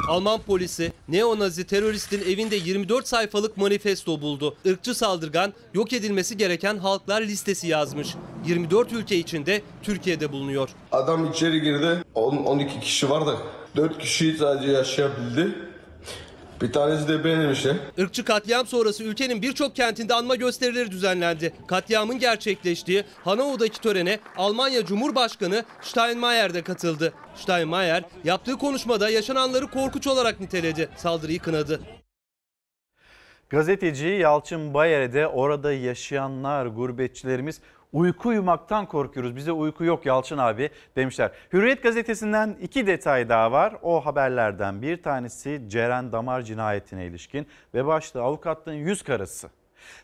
[0.08, 4.56] Alman polisi neonazi teröristin evinde 24 sayfalık manifesto buldu.
[4.64, 8.08] Irkçı saldırgan yok edilmesi gereken halklar listesi yazmış.
[8.46, 10.68] 24 ülke içinde Türkiye'de bulunuyor.
[10.92, 12.04] Adam içeri girdi.
[12.14, 13.36] 10, 12 kişi vardı.
[13.76, 15.54] 4 kişi sadece yaşayabildi.
[16.62, 17.76] Bir tanesi de benim işte.
[17.96, 21.52] Irkçı katliam sonrası ülkenin birçok kentinde anma gösterileri düzenlendi.
[21.66, 27.12] Katliamın gerçekleştiği Hanover'daki törene Almanya Cumhurbaşkanı Steinmeier de katıldı.
[27.34, 30.88] Steinmeier yaptığı konuşmada yaşananları korkunç olarak niteledi.
[30.96, 31.80] Saldırıyı kınadı.
[33.50, 37.60] Gazeteci Yalçın Bayer'e de orada yaşayanlar, gurbetçilerimiz
[37.92, 39.36] uyku uyumaktan korkuyoruz.
[39.36, 41.30] Bize uyku yok Yalçın abi demişler.
[41.52, 43.74] Hürriyet gazetesinden iki detay daha var.
[43.82, 49.50] O haberlerden bir tanesi Ceren Damar cinayetine ilişkin ve başta avukatlığın yüz karası.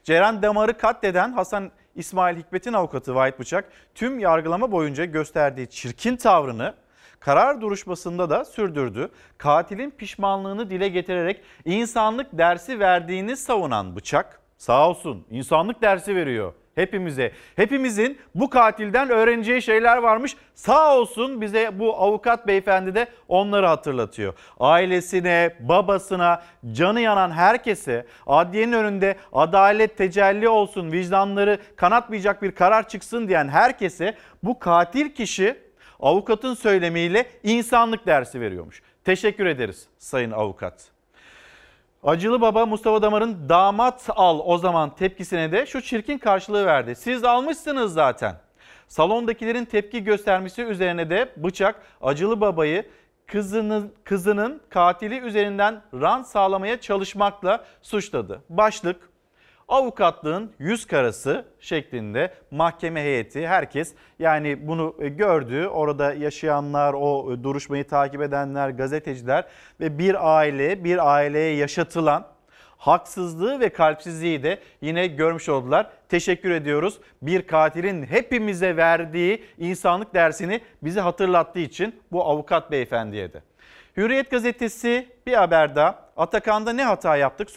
[0.05, 6.74] Ceren Damar'ı katleden Hasan İsmail Hikmet'in avukatı Vahit Bıçak tüm yargılama boyunca gösterdiği çirkin tavrını
[7.20, 9.11] karar duruşmasında da sürdürdü.
[9.38, 17.33] Katilin pişmanlığını dile getirerek insanlık dersi verdiğini savunan Bıçak sağ olsun insanlık dersi veriyor hepimize.
[17.57, 20.37] Hepimizin bu katilden öğreneceği şeyler varmış.
[20.55, 24.35] Sağ olsun bize bu avukat beyefendi de onları hatırlatıyor.
[24.61, 33.29] Ailesine, babasına, canı yanan herkese adliyenin önünde adalet tecelli olsun, vicdanları kanatmayacak bir karar çıksın
[33.29, 35.57] diyen herkese bu katil kişi
[36.01, 38.83] avukatın söylemiyle insanlık dersi veriyormuş.
[39.05, 40.98] Teşekkür ederiz sayın avukat.
[42.03, 46.95] Acılı baba Mustafa Damar'ın damat al o zaman tepkisine de şu çirkin karşılığı verdi.
[46.95, 48.35] Siz almışsınız zaten.
[48.89, 52.87] Salondakilerin tepki göstermesi üzerine de bıçak acılı babayı
[53.27, 58.43] kızının, kızının katili üzerinden rant sağlamaya çalışmakla suçladı.
[58.49, 59.11] Başlık
[59.69, 65.67] avukatlığın yüz karası şeklinde mahkeme heyeti herkes yani bunu gördü.
[65.67, 69.45] Orada yaşayanlar, o duruşmayı takip edenler, gazeteciler
[69.81, 72.27] ve bir aile, bir aileye yaşatılan
[72.79, 75.91] haksızlığı ve kalpsizliği de yine görmüş oldular.
[76.09, 76.99] Teşekkür ediyoruz.
[77.23, 83.48] Bir katilin hepimize verdiği insanlık dersini bize hatırlattığı için bu avukat beyefendiye de.
[83.99, 86.09] Hürriyet gazetesi bir haber daha.
[86.17, 87.49] Atakan'da ne hata yaptık?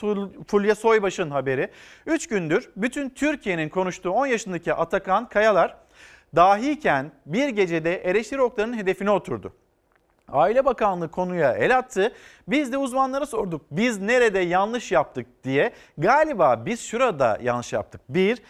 [0.47, 1.69] Fulya Soybaş'ın haberi.
[2.05, 5.75] 3 gündür bütün Türkiye'nin konuştuğu 10 yaşındaki Atakan Kayalar
[6.35, 9.53] dahiyken bir gecede eleştiri oklarının hedefine oturdu.
[10.27, 12.13] Aile Bakanlığı konuya el attı.
[12.47, 13.61] Biz de uzmanlara sorduk.
[13.71, 15.71] Biz nerede yanlış yaptık diye.
[15.97, 18.01] Galiba biz şurada yanlış yaptık.
[18.09, 18.41] Bir,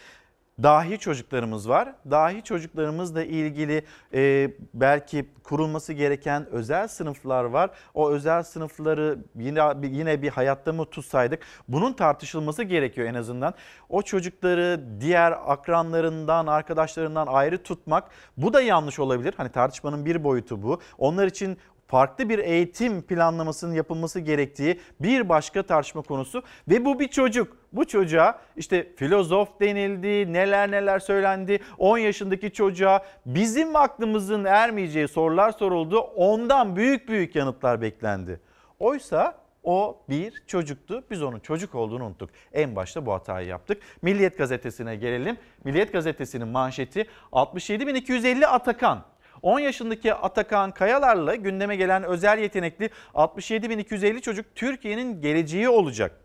[0.62, 1.94] dahi çocuklarımız var.
[2.10, 3.84] Dahi çocuklarımızla ilgili
[4.14, 7.70] e, belki kurulması gereken özel sınıflar var.
[7.94, 11.42] O özel sınıfları yine yine bir hayatta mı tutsaydık?
[11.68, 13.54] Bunun tartışılması gerekiyor en azından.
[13.88, 19.34] O çocukları diğer akranlarından, arkadaşlarından ayrı tutmak bu da yanlış olabilir.
[19.36, 20.80] Hani tartışmanın bir boyutu bu.
[20.98, 21.58] Onlar için
[21.92, 27.56] farklı bir eğitim planlamasının yapılması gerektiği bir başka tartışma konusu ve bu bir çocuk.
[27.72, 31.60] Bu çocuğa işte filozof denildi, neler neler söylendi.
[31.78, 35.98] 10 yaşındaki çocuğa bizim aklımızın ermeyeceği sorular soruldu.
[35.98, 38.40] Ondan büyük büyük yanıtlar beklendi.
[38.78, 41.04] Oysa o bir çocuktu.
[41.10, 42.30] Biz onun çocuk olduğunu unuttuk.
[42.52, 43.82] En başta bu hatayı yaptık.
[44.02, 45.36] Milliyet gazetesine gelelim.
[45.64, 49.11] Milliyet gazetesinin manşeti 67.250 Atakan
[49.42, 56.20] 10 yaşındaki Atakan Kayalar'la gündeme gelen özel yetenekli 67.250 çocuk Türkiye'nin geleceği olacak.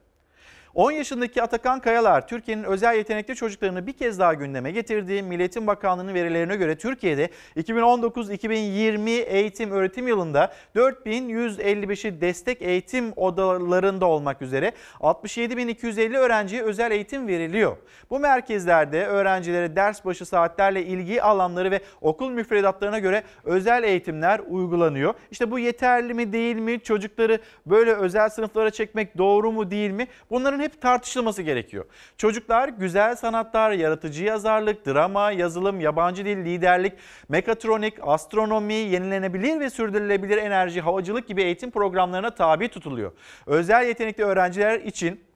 [0.77, 6.13] 10 yaşındaki Atakan Kayalar Türkiye'nin özel yetenekli çocuklarını bir kez daha gündeme getirdiği Milliyetin Bakanlığı'nın
[6.13, 16.63] verilerine göre Türkiye'de 2019-2020 eğitim öğretim yılında 4155'i destek eğitim odalarında olmak üzere 67.250 öğrenciye
[16.63, 17.77] özel eğitim veriliyor.
[18.09, 25.13] Bu merkezlerde öğrencilere ders başı saatlerle ilgi alanları ve okul müfredatlarına göre özel eğitimler uygulanıyor.
[25.31, 26.79] İşte bu yeterli mi değil mi?
[26.79, 30.07] Çocukları böyle özel sınıflara çekmek doğru mu değil mi?
[30.29, 31.86] Bunların hep tartışılması gerekiyor.
[32.17, 36.93] Çocuklar güzel sanatlar, yaratıcı yazarlık, drama, yazılım, yabancı dil, liderlik,
[37.30, 43.12] mekatronik, astronomi, yenilenebilir ve sürdürülebilir enerji, havacılık gibi eğitim programlarına tabi tutuluyor.
[43.45, 45.26] Özel yetenekli öğrenciler için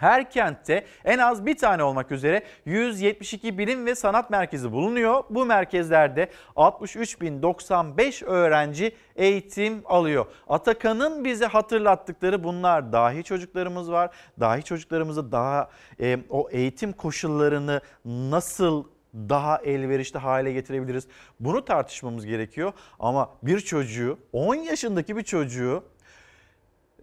[0.00, 5.24] her kentte en az bir tane olmak üzere 172 bilim ve sanat merkezi bulunuyor.
[5.30, 10.26] Bu merkezlerde 63.095 öğrenci eğitim alıyor.
[10.48, 12.92] Atakan'ın bize hatırlattıkları bunlar.
[12.92, 14.10] Dahi çocuklarımız var.
[14.40, 18.84] Dahi çocuklarımızı daha e, o eğitim koşullarını nasıl
[19.14, 21.06] daha elverişli hale getirebiliriz?
[21.40, 22.72] Bunu tartışmamız gerekiyor.
[22.98, 25.84] Ama bir çocuğu 10 yaşındaki bir çocuğu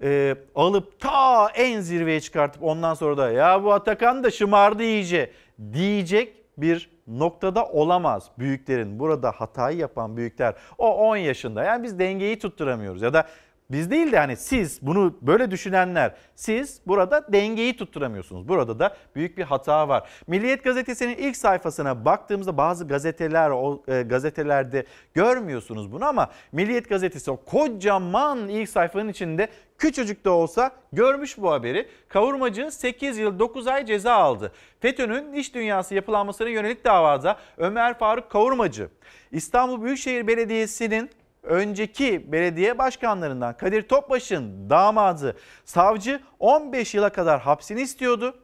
[0.04, 5.32] e, alıp ta en zirveye çıkartıp ondan sonra da ya bu Atakan da şımardı iyice
[5.74, 9.00] diyecek bir noktada olamaz büyüklerin.
[9.00, 13.28] Burada hatayı yapan büyükler o 10 yaşında yani biz dengeyi tutturamıyoruz ya da
[13.72, 18.48] biz değil de hani siz bunu böyle düşünenler siz burada dengeyi tutturamıyorsunuz.
[18.48, 20.10] Burada da büyük bir hata var.
[20.28, 27.32] Milliyet gazetesinin ilk sayfasına baktığımızda bazı gazeteler o e, gazetelerde görmüyorsunuz bunu ama Milliyet gazetesi
[27.32, 31.88] o kocaman ilk sayfanın içinde küçücük de olsa görmüş bu haberi.
[32.10, 34.52] Kavurmacı 8 yıl 9 ay ceza aldı.
[34.80, 38.90] FETÖ'nün iş dünyası yapılanmasına yönelik davada Ömer Faruk Kavurmacı
[39.32, 41.10] İstanbul Büyükşehir Belediyesi'nin
[41.48, 48.36] önceki belediye başkanlarından Kadir Topbaş'ın damadı savcı 15 yıla kadar hapsini istiyordu.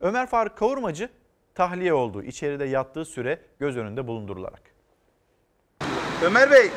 [0.00, 1.10] Ömer Faruk Kavurmacı
[1.54, 2.22] tahliye oldu.
[2.22, 4.62] İçeride yattığı süre göz önünde bulundurularak.
[6.24, 6.70] Ömer Bey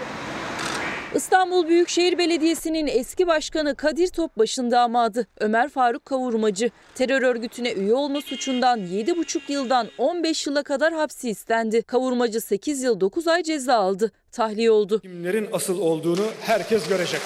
[1.16, 8.22] İstanbul Büyükşehir Belediyesi'nin eski başkanı Kadir Topbaş'ın damadı Ömer Faruk Kavurmacı terör örgütüne üye olma
[8.22, 11.82] suçundan 7,5 yıldan 15 yıla kadar hapsi istendi.
[11.82, 14.12] Kavurmacı 8 yıl 9 ay ceza aldı.
[14.32, 15.00] Tahliye oldu.
[15.00, 17.22] Kimlerin asıl olduğunu herkes görecek.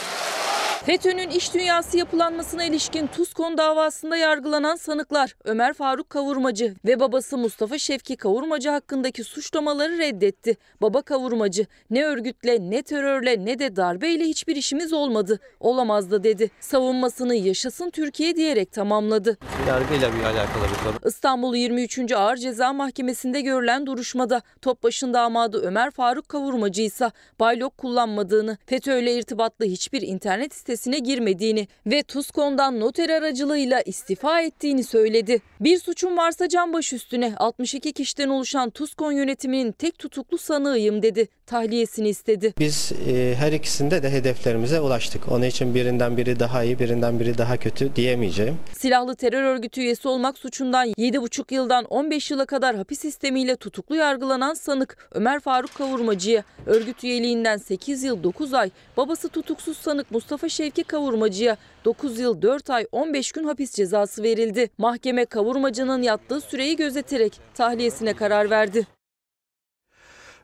[0.87, 7.77] FETÖ'nün iş dünyası yapılanmasına ilişkin Tuzkon davasında yargılanan sanıklar Ömer Faruk Kavurmacı ve babası Mustafa
[7.77, 10.57] Şevki Kavurmacı hakkındaki suçlamaları reddetti.
[10.81, 15.39] Baba Kavurmacı ne örgütle ne terörle ne de darbeyle hiçbir işimiz olmadı.
[15.59, 16.51] Olamaz da dedi.
[16.59, 19.37] Savunmasını yaşasın Türkiye diyerek tamamladı.
[19.67, 21.09] Yargıyla bir alakalı bir konu.
[21.09, 22.11] İstanbul 23.
[22.11, 29.17] Ağır Ceza Mahkemesi'nde görülen duruşmada Topbaş'ın damadı Ömer Faruk Kavurmacı ise baylok kullanmadığını, FETÖ ile
[29.17, 35.41] irtibatlı hiçbir internet sitesine girmediğini ve Tuzkon'dan noter aracılığıyla istifa ettiğini söyledi.
[35.59, 41.27] Bir suçum varsa canbaş üstüne 62 kişiden oluşan Tuzkon yönetiminin tek tutuklu sanığıyım dedi.
[41.47, 42.53] Tahliyesini istedi.
[42.59, 45.31] Biz e, her ikisinde de hedeflerimize ulaştık.
[45.31, 48.57] Onun için birinden biri daha iyi, birinden biri daha kötü diyemeyeceğim.
[48.77, 54.53] Silahlı terör örgütü üyesi olmak suçundan 7,5 yıldan 15 yıla kadar hapis sistemiyle tutuklu yargılanan
[54.53, 60.83] sanık Ömer Faruk Kavurmacı'ya örgüt üyeliğinden 8 yıl 9 ay, babası tutuksuz sanık Mustafa Şevki
[60.83, 64.69] Kavurmacı'ya 9 yıl 4 ay 15 gün hapis cezası verildi.
[64.77, 68.96] Mahkeme Kavurmacı'nın yattığı süreyi gözeterek tahliyesine karar verdi.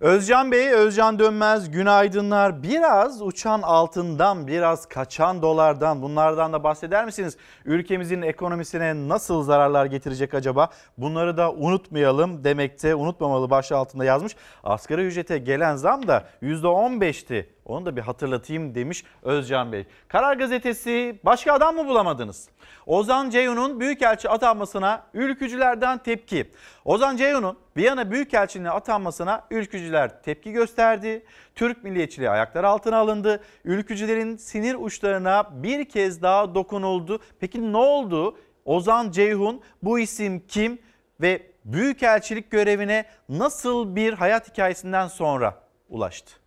[0.04, 2.64] Özcan Bey, Özcan Dönmez günaydınlar.
[2.64, 7.38] Biraz uçan altından, biraz kaçan dolardan bunlardan da bahseder misiniz?
[7.66, 10.70] Ülkemizin ekonomisine nasıl zararlar getirecek acaba?
[10.98, 14.36] Bunları da unutmayalım demekte unutmamalı başlığı altında yazmış.
[14.64, 17.50] Asgari ücrete gelen zam da %15'ti.
[17.66, 19.86] Onu da bir hatırlatayım demiş Özcan Bey.
[20.08, 22.50] Karar Gazetesi başka adam mı bulamadınız?
[22.86, 26.52] Ozan Ceyhun'un Büyükelçi atanmasına ülkücülerden tepki.
[26.86, 31.26] Ozan Ceyhun'un Viyana Büyükelçiliğine atanmasına ülkücüler tepki gösterdi.
[31.56, 33.44] Türk milliyetçiliği ayaklar altına alındı.
[33.66, 37.20] Ülkücülerin sinir uçlarına bir kez daha dokunuldu.
[37.40, 38.38] Peki ne oldu?
[38.66, 40.80] Ozan Ceyhun bu isim kim
[41.22, 46.43] ve Büyükelçilik görevine nasıl bir hayat hikayesinden sonra ulaştı?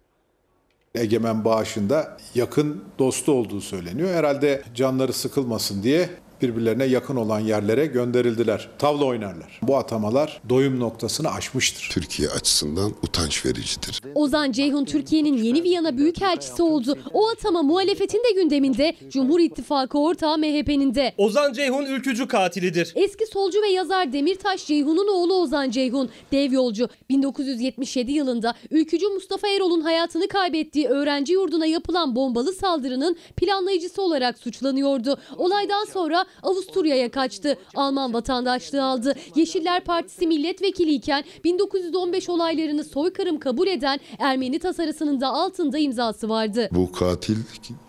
[0.96, 4.14] Egemen Bağış'ında yakın dostu olduğu söyleniyor.
[4.14, 6.08] Herhalde canları sıkılmasın diye
[6.42, 8.68] birbirlerine yakın olan yerlere gönderildiler.
[8.78, 9.60] Tavla oynarlar.
[9.62, 11.88] Bu atamalar doyum noktasını aşmıştır.
[11.92, 14.02] Türkiye açısından utanç vericidir.
[14.14, 16.98] Ozan Ceyhun Türkiye'nin yeni Viyana Büyükelçisi oldu.
[17.12, 21.14] O atama muhalefetin de gündeminde, Cumhur İttifakı ortağı MHP'nin de.
[21.18, 22.92] Ozan Ceyhun ülkücü katilidir.
[22.94, 26.88] Eski solcu ve yazar Demirtaş Ceyhun'un oğlu Ozan Ceyhun, dev yolcu.
[27.10, 35.18] 1977 yılında ülkücü Mustafa Erol'un hayatını kaybettiği öğrenci yurduna yapılan bombalı saldırının planlayıcısı olarak suçlanıyordu.
[35.36, 37.58] Olaydan sonra Avusturya'ya kaçtı.
[37.74, 39.14] Alman vatandaşlığı aldı.
[39.34, 46.68] Yeşiller Partisi milletvekiliyken 1915 olaylarını soykırım kabul eden Ermeni tasarısının da altında imzası vardı.
[46.72, 47.36] Bu katil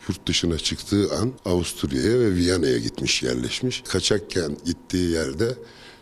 [0.10, 3.84] yurt dışına çıktığı an Avusturya'ya ve Viyana'ya gitmiş yerleşmiş.
[3.88, 5.56] Kaçakken gittiği yerde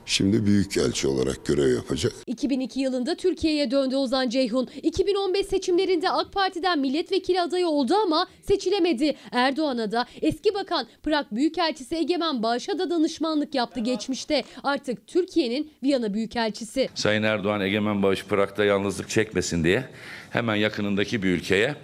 [0.06, 2.14] Şimdi büyükelçi olarak görev yapacak.
[2.28, 4.70] 2002 yılında Türkiye'ye döndü Ozan Ceyhun.
[4.84, 9.16] 2015 seçimlerinde AK Parti'den milletvekili adayı oldu ama seçilemedi.
[9.32, 14.44] Erdoğan'a da eski bakan Prag Büyükelçisi Egemen Bağış'a da danışmanlık yaptı geçmişte.
[14.64, 16.90] Artık Türkiye'nin Viyana Büyükelçisi.
[16.96, 19.90] Sayın Erdoğan Egemen Bağış Prag'da yalnızlık çekmesin diye
[20.30, 21.76] hemen yakınındaki bir ülkeye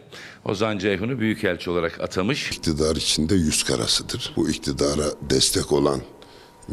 [0.46, 2.52] Ozan Ceyhun'u büyükelçi olarak atamış.
[2.52, 4.34] İktidar içinde yüz karasıdır.
[4.36, 6.02] Bu iktidara destek olan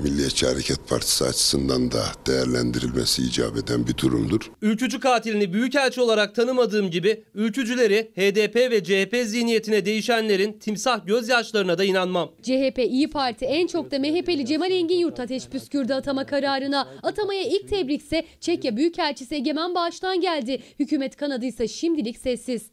[0.03, 4.41] Milliyetçi Hareket Partisi açısından da değerlendirilmesi icap eden bir durumdur.
[4.63, 11.85] Ülkücü katilini büyükelçi olarak tanımadığım gibi ülkücüleri HDP ve CHP zihniyetine değişenlerin timsah gözyaşlarına da
[11.85, 12.33] inanmam.
[12.43, 16.89] CHP İyi Parti en çok da MHP'li Cemal Engin Yurt ateş püskürdü atama kararına.
[17.03, 20.63] Atamaya ilk tebrikse Çekya Büyükelçisi Egemen Bağış'tan geldi.
[20.79, 22.71] Hükümet kanadı ise şimdilik sessiz.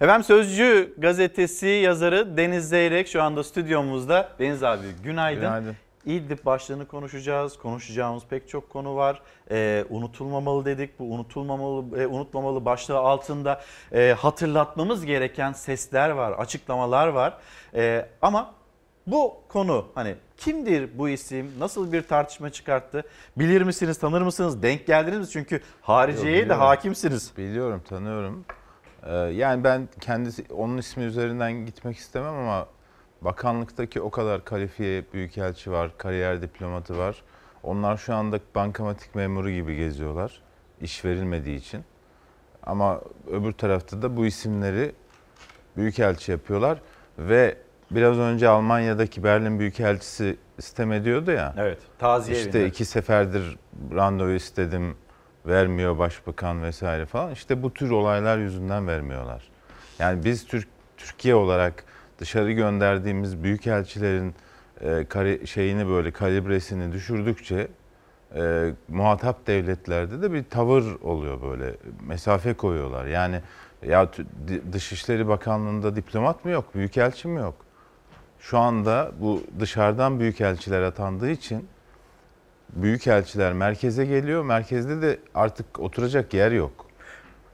[0.00, 4.28] Efendim Sözcü gazetesi yazarı Deniz Zeyrek şu anda stüdyomuzda.
[4.38, 5.40] Deniz abi günaydın.
[5.40, 5.76] Günaydın.
[6.06, 7.58] İdlib başlığını konuşacağız.
[7.58, 9.22] Konuşacağımız pek çok konu var.
[9.50, 10.98] Ee, unutulmamalı dedik.
[10.98, 13.60] Bu unutulmamalı, e, unutmamalı başlığı altında
[13.92, 17.38] e, hatırlatmamız gereken sesler var, açıklamalar var.
[17.74, 18.54] E, ama
[19.06, 21.52] bu konu hani kimdir bu isim?
[21.58, 23.02] Nasıl bir tartışma çıkarttı?
[23.36, 24.62] Bilir misiniz, tanır mısınız?
[24.62, 25.28] Denk geldiniz mi?
[25.32, 27.32] Çünkü hariciyeye de hakimsiniz.
[27.36, 28.44] Biliyorum, tanıyorum.
[29.06, 32.66] Ee, yani ben kendisi onun ismi üzerinden gitmek istemem ama
[33.24, 37.22] bakanlıktaki o kadar kalifiye büyükelçi var, kariyer diplomatı var.
[37.62, 40.42] Onlar şu anda bankamatik memuru gibi geziyorlar.
[40.80, 41.84] iş verilmediği için.
[42.62, 43.00] Ama
[43.30, 44.92] öbür tarafta da bu isimleri
[45.76, 46.78] büyükelçi yapıyorlar
[47.18, 47.56] ve
[47.90, 51.54] biraz önce Almanya'daki Berlin Büyükelçisi istem ediyordu ya.
[51.58, 52.66] Evet, taziye İşte evinde.
[52.66, 53.58] iki seferdir
[53.94, 54.96] randevu istedim,
[55.46, 57.32] vermiyor başbakan vesaire falan.
[57.32, 59.42] İşte bu tür olaylar yüzünden vermiyorlar.
[59.98, 61.84] Yani biz Türk Türkiye olarak
[62.18, 64.34] dışarı gönderdiğimiz büyükelçilerin
[64.80, 67.68] e, kari, şeyini böyle kalibresini düşürdükçe
[68.34, 71.74] e, muhatap devletlerde de bir tavır oluyor böyle
[72.06, 73.06] mesafe koyuyorlar.
[73.06, 73.40] Yani
[73.86, 74.08] ya
[74.72, 77.54] Dışişleri Bakanlığı'nda diplomat mı yok, büyükelçi mi yok?
[78.40, 81.68] Şu anda bu dışarıdan büyükelçiler atandığı için
[82.72, 84.44] büyükelçiler merkeze geliyor.
[84.44, 86.86] Merkezde de artık oturacak yer yok.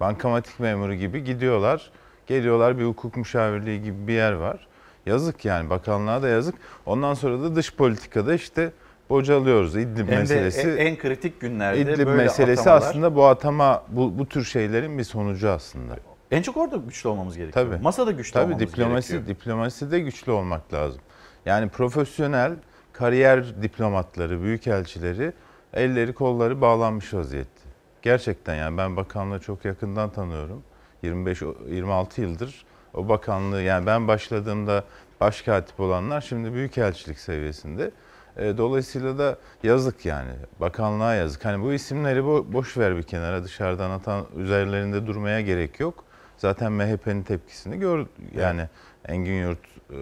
[0.00, 1.90] Bankamatik memuru gibi gidiyorlar.
[2.32, 4.66] Geliyorlar bir hukuk müşavirliği gibi bir yer var.
[5.06, 6.54] Yazık yani bakanlığa da yazık.
[6.86, 8.72] Ondan sonra da dış politikada işte
[9.10, 9.76] bocalıyoruz.
[9.76, 10.60] İdlib Hem meselesi.
[10.70, 14.98] en- en kritik günlerde İdlib böyle meselesi atamalar- aslında bu atama bu, bu tür şeylerin
[14.98, 15.96] bir sonucu aslında.
[16.30, 17.66] En çok orada güçlü olmamız gerekiyor.
[17.66, 17.82] Tabii.
[17.82, 19.36] Masada güçlü Tabii olmamız diplomasi, gerekiyor.
[19.36, 21.00] diplomasi de güçlü olmak lazım.
[21.46, 22.52] Yani profesyonel
[22.92, 25.32] kariyer diplomatları, büyükelçileri
[25.74, 27.60] elleri kolları bağlanmış vaziyette.
[28.02, 30.62] Gerçekten yani ben bakanlığı çok yakından tanıyorum.
[31.04, 34.84] 25-26 yıldır o bakanlığı yani ben başladığımda
[35.20, 37.90] başkatip olanlar şimdi büyükelçilik seviyesinde.
[38.36, 40.30] E, Dolayısıyla da yazık yani.
[40.60, 41.44] Bakanlığa yazık.
[41.44, 46.04] Hani bu isimleri bo- boş ver bir kenara dışarıdan atan üzerlerinde durmaya gerek yok.
[46.36, 48.68] Zaten MHP'nin tepkisini gör yani
[49.08, 49.58] Engin Yurt
[49.90, 49.96] e,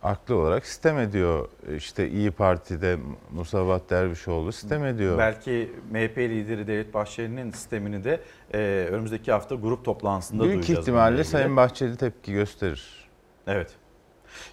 [0.00, 1.48] haklı olarak sistem ediyor.
[1.76, 2.98] İşte İyi Parti'de
[3.30, 5.18] Musavat Dervişoğlu sistem ediyor.
[5.18, 8.20] Belki MHP lideri Devlet Bahçeli'nin sistemini de
[8.54, 8.58] e,
[8.90, 10.86] önümüzdeki hafta grup toplantısında Büyük duyacağız.
[10.86, 11.24] bununla ihtimalle.
[11.24, 13.08] Sayın Bahçeli tepki gösterir.
[13.46, 13.70] Evet.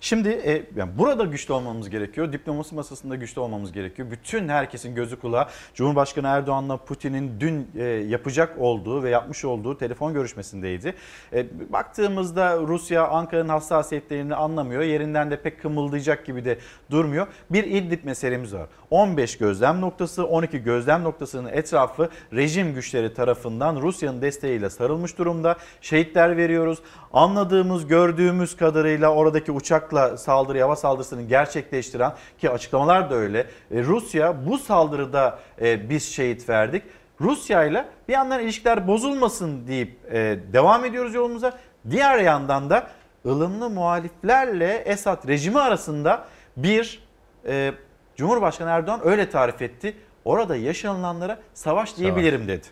[0.01, 2.33] Şimdi e, yani burada güçlü olmamız gerekiyor.
[2.33, 4.11] Diplomasi masasında güçlü olmamız gerekiyor.
[4.11, 10.13] Bütün herkesin gözü kulağı Cumhurbaşkanı Erdoğan'la Putin'in dün e, yapacak olduğu ve yapmış olduğu telefon
[10.13, 10.93] görüşmesindeydi.
[11.33, 14.81] E, baktığımızda Rusya Ankara'nın hassasiyetlerini anlamıyor.
[14.81, 16.57] Yerinden de pek kımıldayacak gibi de
[16.91, 17.27] durmuyor.
[17.49, 18.67] Bir İdlib meselemiz var.
[18.89, 25.55] 15 gözlem noktası, 12 gözlem noktasının etrafı rejim güçleri tarafından Rusya'nın desteğiyle sarılmış durumda.
[25.81, 26.79] Şehitler veriyoruz.
[27.15, 33.39] Anladığımız, gördüğümüz kadarıyla oradaki uçakla saldırı, hava saldırısını gerçekleştiren ki açıklamalar da öyle.
[33.71, 36.83] E, Rusya bu saldırıda e, biz şehit verdik.
[37.21, 41.53] Rusya ile bir yandan ilişkiler bozulmasın deyip e, devam ediyoruz yolumuza.
[41.89, 42.87] Diğer yandan da
[43.25, 46.25] ılımlı muhaliflerle Esad rejimi arasında
[46.57, 47.03] bir
[47.47, 47.73] e,
[48.15, 49.97] Cumhurbaşkanı Erdoğan öyle tarif etti.
[50.25, 52.67] Orada yaşanılanlara savaş diyebilirim dedi.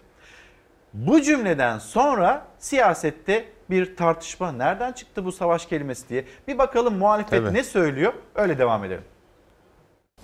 [0.94, 7.44] Bu cümleden sonra siyasette bir tartışma nereden çıktı bu savaş kelimesi diye bir bakalım muhalefet
[7.44, 7.54] Tabii.
[7.54, 9.04] ne söylüyor öyle devam edelim.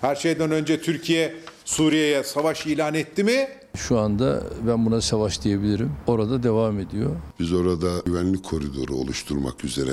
[0.00, 1.34] Her şeyden önce Türkiye
[1.64, 3.48] Suriye'ye savaş ilan etti mi?
[3.76, 5.92] Şu anda ben buna savaş diyebilirim.
[6.06, 7.16] Orada devam ediyor.
[7.40, 9.92] Biz orada güvenlik koridoru oluşturmak üzere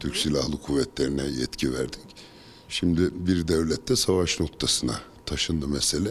[0.00, 2.16] Türk Silahlı Kuvvetlerine yetki verdik.
[2.68, 4.94] Şimdi bir devlette savaş noktasına
[5.26, 6.08] taşındı mesele.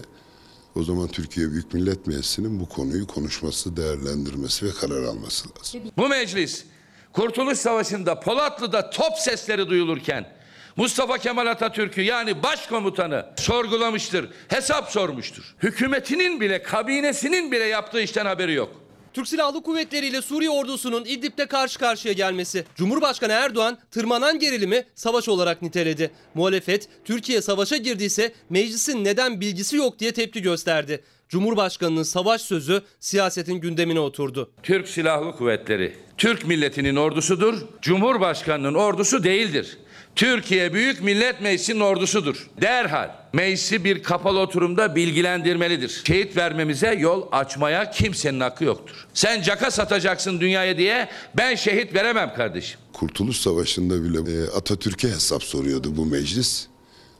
[0.75, 5.81] O zaman Türkiye Büyük Millet Meclisi'nin bu konuyu konuşması, değerlendirmesi ve karar alması lazım.
[5.97, 6.65] Bu meclis
[7.13, 10.39] Kurtuluş Savaşı'nda Polatlı'da top sesleri duyulurken
[10.75, 15.55] Mustafa Kemal Atatürk'ü yani başkomutanı sorgulamıştır, hesap sormuştur.
[15.63, 18.88] Hükümetinin bile, kabinesinin bile yaptığı işten haberi yok.
[19.19, 22.65] Türk Silahlı Kuvvetleri ile Suriye ordusunun İdlib'de karşı karşıya gelmesi.
[22.75, 26.11] Cumhurbaşkanı Erdoğan tırmanan gerilimi savaş olarak niteledi.
[26.33, 31.03] Muhalefet Türkiye savaşa girdiyse meclisin neden bilgisi yok diye tepki gösterdi.
[31.29, 34.51] Cumhurbaşkanının savaş sözü siyasetin gündemine oturdu.
[34.63, 39.77] Türk Silahlı Kuvvetleri Türk milletinin ordusudur, Cumhurbaşkanının ordusu değildir.
[40.15, 42.47] Türkiye Büyük Millet Meclisi'nin ordusudur.
[42.61, 46.01] Derhal meclisi bir kapalı oturumda bilgilendirmelidir.
[46.07, 49.07] Şehit vermemize yol açmaya kimsenin hakkı yoktur.
[49.13, 52.79] Sen caka satacaksın dünyaya diye ben şehit veremem kardeşim.
[52.93, 56.67] Kurtuluş Savaşı'nda bile e, Atatürk'e hesap soruyordu bu meclis.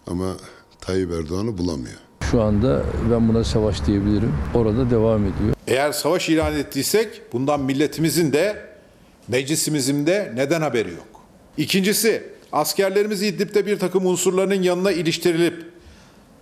[0.08, 0.34] Ama
[0.82, 1.98] Tayyip Erdoğan'ı bulamıyor.
[2.32, 4.34] Şu anda ben buna savaş diyebilirim.
[4.54, 5.56] Orada devam ediyor.
[5.68, 8.66] Eğer savaş ilan ettiysek bundan milletimizin de
[9.28, 11.08] meclisimizin de neden haberi yok?
[11.58, 15.70] İkincisi askerlerimiz İdlib'de bir takım unsurların yanına iliştirilip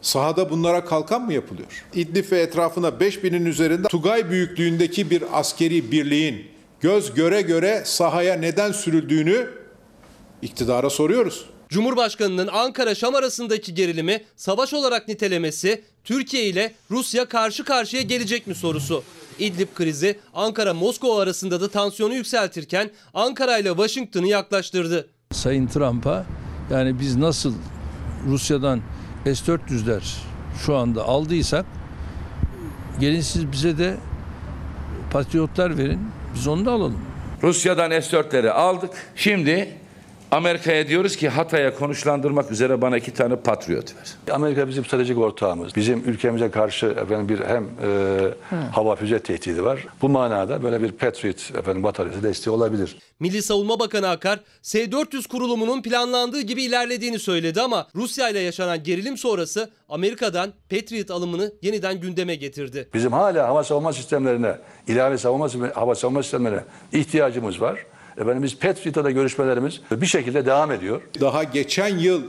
[0.01, 1.85] Sahada bunlara kalkan mı yapılıyor?
[1.93, 6.47] İdlib ve etrafına 5000'in üzerinde Tugay büyüklüğündeki bir askeri birliğin
[6.81, 9.49] göz göre göre sahaya neden sürüldüğünü
[10.41, 11.45] iktidara soruyoruz.
[11.69, 19.03] Cumhurbaşkanının Ankara-Şam arasındaki gerilimi savaş olarak nitelemesi Türkiye ile Rusya karşı karşıya gelecek mi sorusu.
[19.39, 25.09] İdlib krizi Ankara-Moskova arasında da tansiyonu yükseltirken Ankara ile Washington'ı yaklaştırdı.
[25.31, 26.25] Sayın Trump'a
[26.71, 27.53] yani biz nasıl
[28.27, 28.81] Rusya'dan
[29.25, 30.01] S-400'ler
[30.65, 31.65] şu anda aldıysak
[32.99, 33.97] gelin siz bize de
[35.11, 35.99] patriotlar verin
[36.35, 36.99] biz onu da alalım.
[37.43, 38.89] Rusya'dan S-4'leri aldık.
[39.15, 39.76] Şimdi
[40.31, 44.33] Amerika'ya diyoruz ki Hatay'a konuşlandırmak üzere bana iki tane patriot ver.
[44.35, 45.75] Amerika bizim stratejik ortağımız.
[45.75, 49.87] Bizim ülkemize karşı efendim bir hem e, hava füze tehdidi var.
[50.01, 52.97] Bu manada böyle bir Patriot efendim bataryası desteği olabilir.
[53.19, 59.17] Milli Savunma Bakanı Akar, S-400 kurulumunun planlandığı gibi ilerlediğini söyledi ama Rusya ile yaşanan gerilim
[59.17, 62.89] sonrası Amerika'dan Patriot alımını yeniden gündeme getirdi.
[62.93, 64.57] Bizim hala hava savunma sistemlerine,
[64.87, 66.63] ilave savunma hava savunma sistemlerine
[66.93, 67.85] ihtiyacımız var.
[68.17, 71.01] Efendim biz Patriot'ta da görüşmelerimiz bir şekilde devam ediyor.
[71.21, 72.23] Daha geçen yıl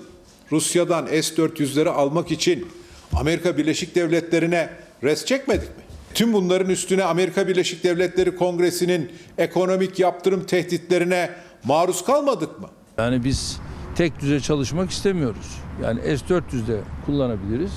[0.52, 2.68] Rusya'dan S-400'leri almak için
[3.12, 4.68] Amerika Birleşik Devletleri'ne
[5.04, 5.82] res çekmedik mi?
[6.14, 11.30] Tüm bunların üstüne Amerika Birleşik Devletleri Kongresi'nin ekonomik yaptırım tehditlerine
[11.64, 12.68] maruz kalmadık mı?
[12.98, 13.60] Yani biz
[13.96, 15.58] tek düze çalışmak istemiyoruz.
[15.82, 17.72] Yani S-400'de kullanabiliriz.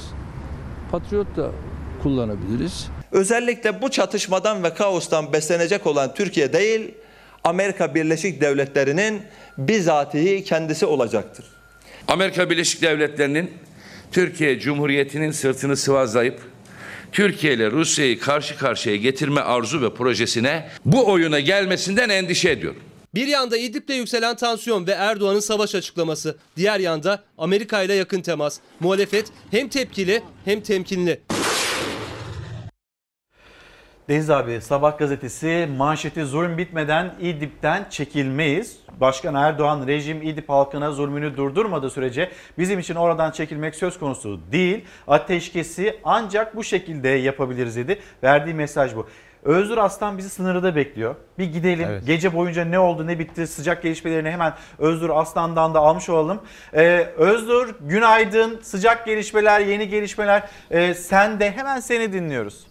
[0.92, 1.52] Patriot da
[2.04, 2.88] kullanabiliriz.
[3.12, 6.92] Özellikle bu çatışmadan ve kaostan beslenecek olan Türkiye değil,
[7.44, 9.22] Amerika Birleşik Devletleri'nin
[9.58, 11.46] bizatihi kendisi olacaktır.
[12.08, 13.52] Amerika Birleşik Devletleri'nin
[14.12, 16.40] Türkiye Cumhuriyeti'nin sırtını sıvazlayıp
[17.12, 22.82] Türkiye ile Rusya'yı karşı karşıya getirme arzu ve projesine bu oyuna gelmesinden endişe ediyorum.
[23.16, 26.38] Bir yanda İdlib'de yükselen tansiyon ve Erdoğan'ın savaş açıklaması.
[26.58, 28.60] Diğer yanda Amerika ile yakın temas.
[28.80, 31.22] Muhalefet hem tepkili hem temkinli.
[34.10, 38.78] Deniz abi Sabah gazetesi manşeti zulüm bitmeden İdlib'den çekilmeyiz.
[39.00, 44.86] Başkan Erdoğan rejim İdlib halkına zulmünü durdurmadığı sürece bizim için oradan çekilmek söz konusu değil.
[45.08, 48.00] Ateşkesi ancak bu şekilde yapabiliriz dedi.
[48.24, 49.08] Verdiği mesaj bu.
[49.44, 51.16] Özgür Aslan bizi sınırda bekliyor.
[51.40, 51.88] Bir gidelim.
[51.90, 52.06] Evet.
[52.06, 56.42] Gece boyunca ne oldu ne bitti sıcak gelişmelerini hemen Özgür Aslan'dan da almış olalım.
[56.74, 58.60] Ee, Özgür günaydın.
[58.62, 60.44] Sıcak gelişmeler, yeni gelişmeler.
[60.72, 62.71] Ee, sen de hemen seni dinliyoruz.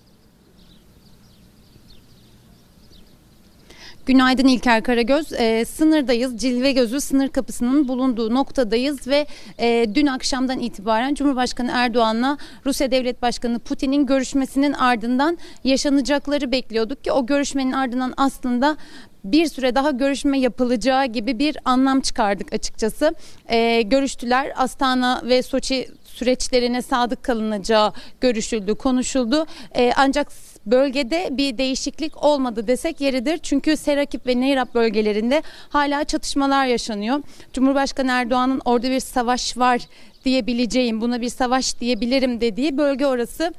[4.07, 5.33] Günaydın İlker Karagöz.
[5.33, 6.37] E, sınırdayız.
[6.37, 9.27] Cilve Gözü sınır kapısının bulunduğu noktadayız ve
[9.59, 17.13] e, dün akşamdan itibaren Cumhurbaşkanı Erdoğan'la Rusya Devlet Başkanı Putin'in görüşmesinin ardından yaşanacakları bekliyorduk ki
[17.13, 18.77] o görüşmenin ardından aslında
[19.25, 23.15] bir süre daha görüşme yapılacağı gibi bir anlam çıkardık açıkçası.
[23.49, 24.53] E, görüştüler.
[24.57, 29.47] Astana ve Soçi süreçlerine sadık kalınacağı görüşüldü, konuşuldu.
[29.75, 30.33] E, ancak
[30.67, 33.39] bölgede bir değişiklik olmadı desek yeridir.
[33.39, 37.23] Çünkü Serakip ve Neyrap bölgelerinde hala çatışmalar yaşanıyor.
[37.53, 39.81] Cumhurbaşkanı Erdoğan'ın orada bir savaş var
[40.25, 43.53] diyebileceğim, buna bir savaş diyebilirim dediği bölge orası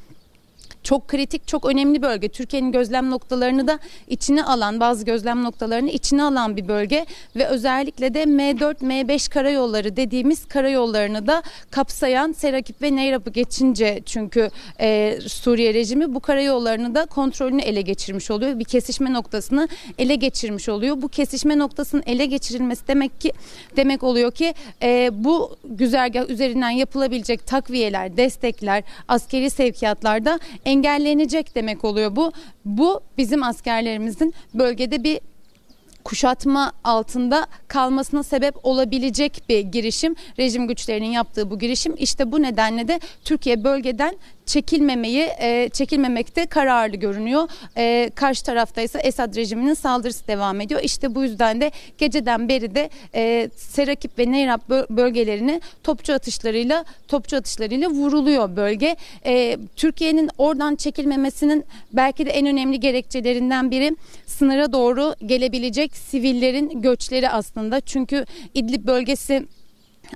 [0.84, 2.30] çok kritik, çok önemli bölge.
[2.30, 7.06] Türkiye'nin gözlem noktalarını da içine alan, bazı gözlem noktalarını içine alan bir bölge
[7.36, 14.50] ve özellikle de M4, M5 karayolları dediğimiz karayollarını da kapsayan Serakip ve Neyrap'ı geçince çünkü
[14.80, 18.60] e, Suriye rejimi bu karayollarını da kontrolünü ele geçirmiş oluyor.
[18.60, 19.68] Bir kesişme noktasını
[19.98, 21.02] ele geçirmiş oluyor.
[21.02, 23.34] Bu kesişme noktasının ele geçirilmesi demek ki
[23.76, 24.54] demek oluyor ki
[24.84, 30.40] e, bu güzergah üzerinden yapılabilecek takviyeler, destekler, askeri sevkiyatlarda
[30.72, 32.32] engellenecek demek oluyor bu.
[32.66, 35.20] Bu bizim askerlerimizin bölgede bir
[36.04, 40.16] kuşatma altında kalmasına sebep olabilecek bir girişim.
[40.40, 46.96] Rejim güçlerinin yaptığı bu girişim işte bu nedenle de Türkiye bölgeden çekilmemeyi e, çekilmemekte kararlı
[46.96, 47.50] görünüyor.
[47.78, 50.82] E, karşı tarafta ise Esad rejiminin saldırısı devam ediyor.
[50.84, 57.38] İşte bu yüzden de geceden beri de e, Serakip ve Neyrap bölgelerini topçu atışlarıyla topçu
[57.38, 58.96] atışlarıyla vuruluyor bölge.
[59.26, 67.30] E, Türkiye'nin oradan çekilmemesinin belki de en önemli gerekçelerinden biri sınıra doğru gelebilecek sivillerin göçleri
[67.30, 67.82] aslında.
[67.82, 69.46] Çünkü İdlib bölgesi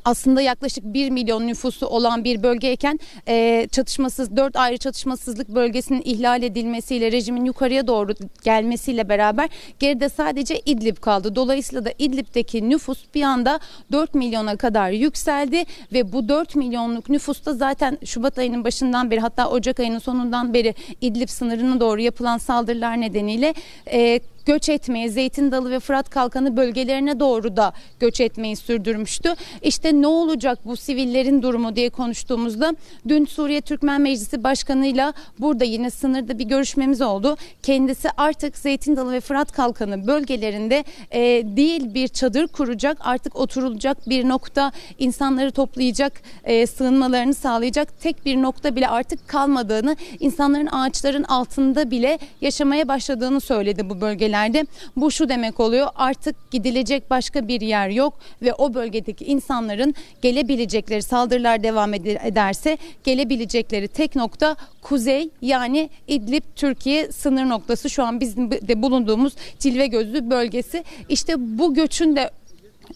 [0.05, 6.43] aslında yaklaşık 1 milyon nüfusu olan bir bölgeyken e, çatışmasız 4 ayrı çatışmasızlık bölgesinin ihlal
[6.43, 11.35] edilmesiyle rejimin yukarıya doğru gelmesiyle beraber geride sadece İdlib kaldı.
[11.35, 13.59] Dolayısıyla da İdlib'deki nüfus bir anda
[13.91, 19.49] 4 milyona kadar yükseldi ve bu 4 milyonluk nüfusta zaten Şubat ayının başından beri hatta
[19.49, 23.53] Ocak ayının sonundan beri İdlib sınırına doğru yapılan saldırılar nedeniyle
[23.91, 29.35] e, göç etmeyi, Zeytin Dalı ve Fırat Kalkanı bölgelerine doğru da göç etmeyi sürdürmüştü.
[29.61, 32.75] İşte ne olacak bu sivillerin durumu diye konuştuğumuzda
[33.07, 37.37] dün Suriye Türkmen Meclisi Başkanı'yla burada yine sınırda bir görüşmemiz oldu.
[37.63, 41.21] Kendisi artık Zeytin Dalı ve Fırat Kalkanı bölgelerinde e,
[41.57, 48.41] değil bir çadır kuracak artık oturulacak bir nokta insanları toplayacak e, sığınmalarını sağlayacak tek bir
[48.41, 54.01] nokta bile artık kalmadığını insanların ağaçların altında bile yaşamaya başladığını söyledi bu
[54.35, 54.65] bölgelerde.
[54.95, 61.01] Bu şu demek oluyor artık gidilecek başka bir yer yok ve o bölgedeki insanların gelebilecekleri
[61.01, 68.51] saldırılar devam ederse gelebilecekleri tek nokta kuzey yani İdlib Türkiye sınır noktası şu an bizim
[68.51, 70.83] de bulunduğumuz Cilve Gözlü bölgesi.
[71.09, 72.29] İşte bu göçün de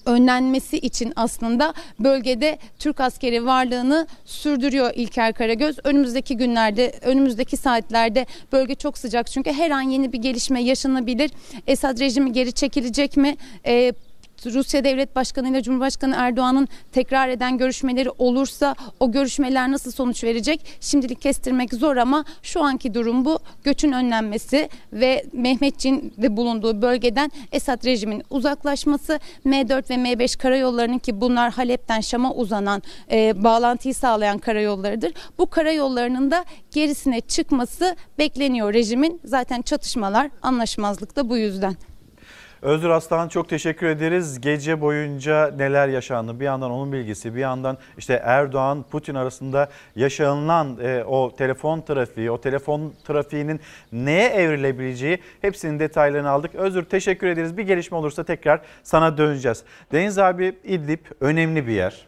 [0.06, 5.78] önlenmesi için aslında bölgede Türk askeri varlığını sürdürüyor İlker Karagöz.
[5.84, 11.32] Önümüzdeki günlerde, önümüzdeki saatlerde bölge çok sıcak çünkü her an yeni bir gelişme yaşanabilir.
[11.68, 13.38] Esad rejimi geri çekilecek mi?
[13.66, 13.94] Ee,
[14.46, 20.78] Rusya Devlet Başkanı ile Cumhurbaşkanı Erdoğan'ın tekrar eden görüşmeleri olursa o görüşmeler nasıl sonuç verecek?
[20.80, 23.40] Şimdilik kestirmek zor ama şu anki durum bu.
[23.64, 31.22] Göçün önlenmesi ve Mehmetçiğin de bulunduğu bölgeden Esad rejimin uzaklaşması M4 ve M5 karayollarının ki
[31.22, 32.82] bunlar Halep'ten Şam'a uzanan
[33.12, 35.14] e, bağlantıyı sağlayan karayollarıdır.
[35.38, 39.22] Bu karayollarının da gerisine çıkması bekleniyor rejimin.
[39.26, 41.76] Zaten çatışmalar, anlaşmazlık da bu yüzden.
[42.62, 44.42] Özgür Aslan çok teşekkür ederiz.
[44.42, 50.78] Gece boyunca neler yaşandı bir yandan onun bilgisi bir yandan işte Erdoğan Putin arasında yaşanılan
[50.82, 53.60] e, o telefon trafiği o telefon trafiğinin
[53.92, 56.56] neye evrilebileceği hepsinin detaylarını aldık.
[56.56, 57.58] Özgür teşekkür ederiz.
[57.58, 59.64] Bir gelişme olursa tekrar sana döneceğiz.
[59.92, 62.08] Deniz abi İdlib önemli bir yer.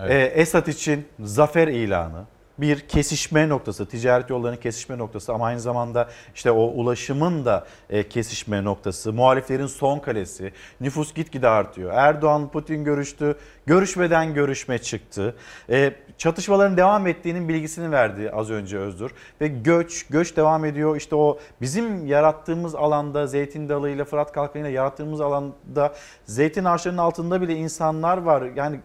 [0.00, 0.10] Evet.
[0.10, 2.24] E, Esad için zafer ilanı
[2.62, 8.08] bir kesişme noktası, ticaret yollarının kesişme noktası ama aynı zamanda işte o ulaşımın da e,
[8.08, 11.92] kesişme noktası, muhaliflerin son kalesi, nüfus gitgide artıyor.
[11.94, 13.36] Erdoğan, Putin görüştü,
[13.66, 15.34] görüşmeden görüşme çıktı.
[15.70, 19.10] E, çatışmaların devam ettiğinin bilgisini verdi az önce Özdur.
[19.40, 20.96] Ve göç, göç devam ediyor.
[20.96, 25.94] İşte o bizim yarattığımız alanda Zeytin Dalı ile Fırat Kalkanı ile yarattığımız alanda
[26.26, 28.42] zeytin ağaçlarının altında bile insanlar var.
[28.56, 28.80] Yani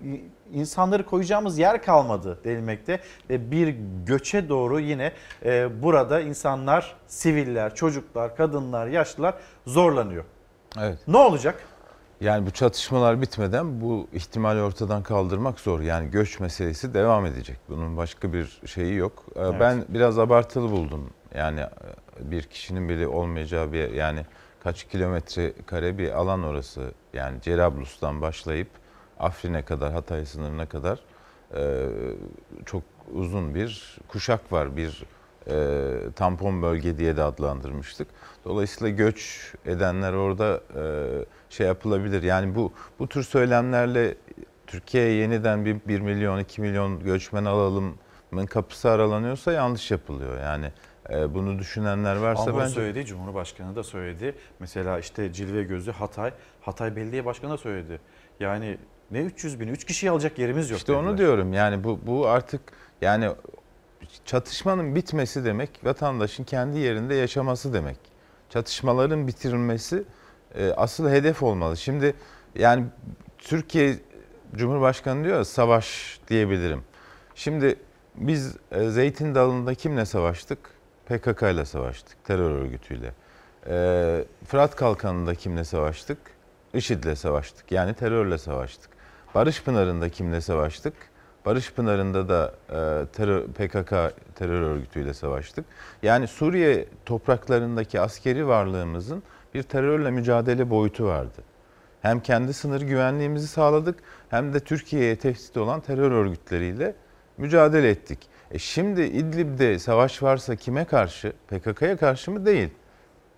[0.53, 3.75] insanları koyacağımız yer kalmadı denilmekte ve bir
[4.05, 5.11] göçe doğru yine
[5.45, 9.35] e, burada insanlar, siviller, çocuklar, kadınlar, yaşlılar
[9.65, 10.23] zorlanıyor.
[10.79, 10.99] Evet.
[11.07, 11.63] Ne olacak?
[12.21, 15.79] Yani bu çatışmalar bitmeden bu ihtimali ortadan kaldırmak zor.
[15.79, 17.57] Yani göç meselesi devam edecek.
[17.69, 19.25] Bunun başka bir şeyi yok.
[19.35, 19.59] E, evet.
[19.59, 21.09] Ben biraz abartılı buldum.
[21.35, 21.67] Yani e,
[22.31, 24.25] bir kişinin bile olmayacağı bir yani
[24.63, 26.91] kaç kilometre kare bir alan orası.
[27.13, 28.67] Yani Cerablus'tan başlayıp
[29.19, 30.99] Afrin'e kadar, Hatay sınırına kadar
[31.55, 31.87] e,
[32.65, 34.77] çok uzun bir kuşak var.
[34.77, 35.03] Bir
[35.49, 38.07] e, tampon bölge diye de adlandırmıştık.
[38.45, 40.83] Dolayısıyla göç edenler orada e,
[41.49, 42.23] şey yapılabilir.
[42.23, 44.15] Yani bu bu tür söylemlerle
[44.67, 50.39] Türkiye'ye yeniden bir 1 milyon, 2 milyon göçmen alalımın kapısı aralanıyorsa yanlış yapılıyor.
[50.41, 50.71] Yani
[51.09, 52.73] e, bunu düşünenler varsa Ama bence...
[52.73, 54.35] söyledi, Cumhurbaşkanı da söyledi.
[54.59, 57.99] Mesela işte Cilve Gözü Hatay, Hatay Belediye Başkanı da söyledi.
[58.39, 58.77] Yani
[59.11, 59.67] ne 300 bin?
[59.67, 60.77] 3 kişiyi alacak yerimiz yok.
[60.79, 61.07] İşte dediler.
[61.07, 62.61] onu diyorum yani bu, bu artık
[63.01, 63.29] yani
[64.25, 67.97] çatışmanın bitmesi demek vatandaşın kendi yerinde yaşaması demek.
[68.49, 70.03] Çatışmaların bitirilmesi
[70.55, 71.77] e, asıl hedef olmalı.
[71.77, 72.13] Şimdi
[72.55, 72.85] yani
[73.37, 73.95] Türkiye
[74.55, 76.83] Cumhurbaşkanı diyor savaş diyebilirim.
[77.35, 77.75] Şimdi
[78.15, 80.59] biz e, Zeytin Dalı'nda kimle savaştık?
[81.05, 83.13] PKK ile savaştık, terör örgütüyle.
[83.69, 86.17] E, Fırat Kalkanı'nda kimle savaştık?
[86.73, 87.71] IŞİD'le savaştık.
[87.71, 88.96] Yani terörle savaştık.
[89.37, 90.93] Barış Pınarı'nda kimle savaştık?
[91.45, 95.65] Barış Pınarı'nda da e, terör, PKK terör örgütüyle savaştık.
[96.03, 99.23] Yani Suriye topraklarındaki askeri varlığımızın
[99.53, 101.41] bir terörle mücadele boyutu vardı.
[102.01, 106.95] Hem kendi sınır güvenliğimizi sağladık hem de Türkiye'ye tehdit olan terör örgütleriyle
[107.37, 108.19] mücadele ettik.
[108.51, 111.33] E şimdi İdlib'de savaş varsa kime karşı?
[111.47, 112.45] PKK'ya karşı mı?
[112.45, 112.69] Değil.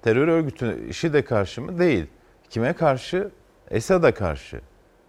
[0.01, 1.79] Terör örgütü işi de karşı mı?
[1.79, 2.07] Değil.
[2.49, 3.29] Kime karşı?
[3.71, 4.61] Esad'a karşı.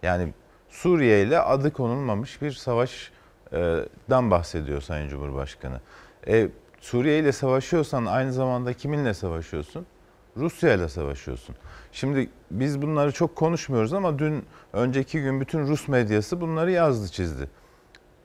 [0.03, 0.33] Yani
[0.71, 5.81] Suriye ile adı konulmamış bir savaştan bahsediyor Sayın Cumhurbaşkanı.
[6.27, 6.49] E,
[6.81, 9.85] Suriye ile savaşıyorsan aynı zamanda kiminle savaşıyorsun?
[10.37, 11.55] Rusya ile savaşıyorsun.
[11.91, 17.49] Şimdi biz bunları çok konuşmuyoruz ama dün önceki gün bütün Rus medyası bunları yazdı çizdi.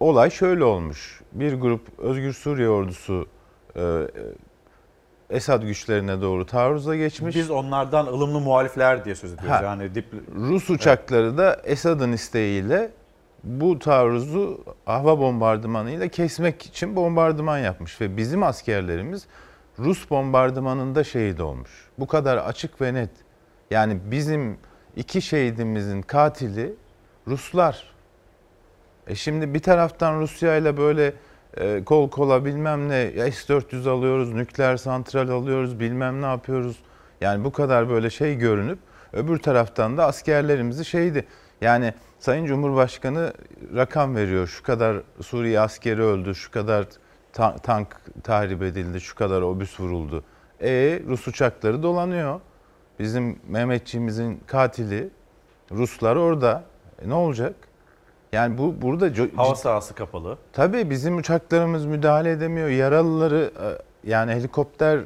[0.00, 1.20] Olay şöyle olmuş.
[1.32, 3.26] Bir grup Özgür Suriye ordusu
[3.76, 4.06] e,
[5.30, 7.36] Esad güçlerine doğru taarruza geçmiş.
[7.36, 9.60] Biz onlardan ılımlı muhalifler diye söz ediyoruz.
[9.60, 10.06] Ha, yani dip...
[10.36, 11.38] Rus uçakları evet.
[11.38, 12.90] da Esad'ın isteğiyle
[13.44, 19.26] bu taarruzu hava bombardımanıyla kesmek için bombardıman yapmış ve bizim askerlerimiz
[19.78, 21.70] Rus bombardımanında şehit olmuş.
[21.98, 23.10] Bu kadar açık ve net.
[23.70, 24.58] Yani bizim
[24.96, 26.74] iki şehidimizin katili
[27.28, 27.94] Ruslar.
[29.06, 31.12] E şimdi bir taraftan Rusya ile böyle
[31.56, 36.76] e, kol kola bilmem ne S-400 alıyoruz, nükleer santral alıyoruz, bilmem ne yapıyoruz.
[37.20, 38.78] Yani bu kadar böyle şey görünüp
[39.12, 41.26] öbür taraftan da askerlerimizi şeydi.
[41.60, 43.32] Yani Sayın Cumhurbaşkanı
[43.74, 44.46] rakam veriyor.
[44.46, 46.86] Şu kadar Suriye askeri öldü, şu kadar
[47.32, 50.24] ta- tank tahrip edildi, şu kadar obüs vuruldu.
[50.62, 52.40] E Rus uçakları dolanıyor.
[52.98, 55.10] Bizim Mehmetçiğimizin katili
[55.70, 56.64] Ruslar orada.
[57.02, 57.54] E, ne olacak?
[58.36, 60.38] Yani bu burada Hava sahası kapalı.
[60.52, 62.68] Tabii bizim uçaklarımız müdahale edemiyor.
[62.68, 63.66] Yaralıları e,
[64.10, 65.04] yani helikopter e,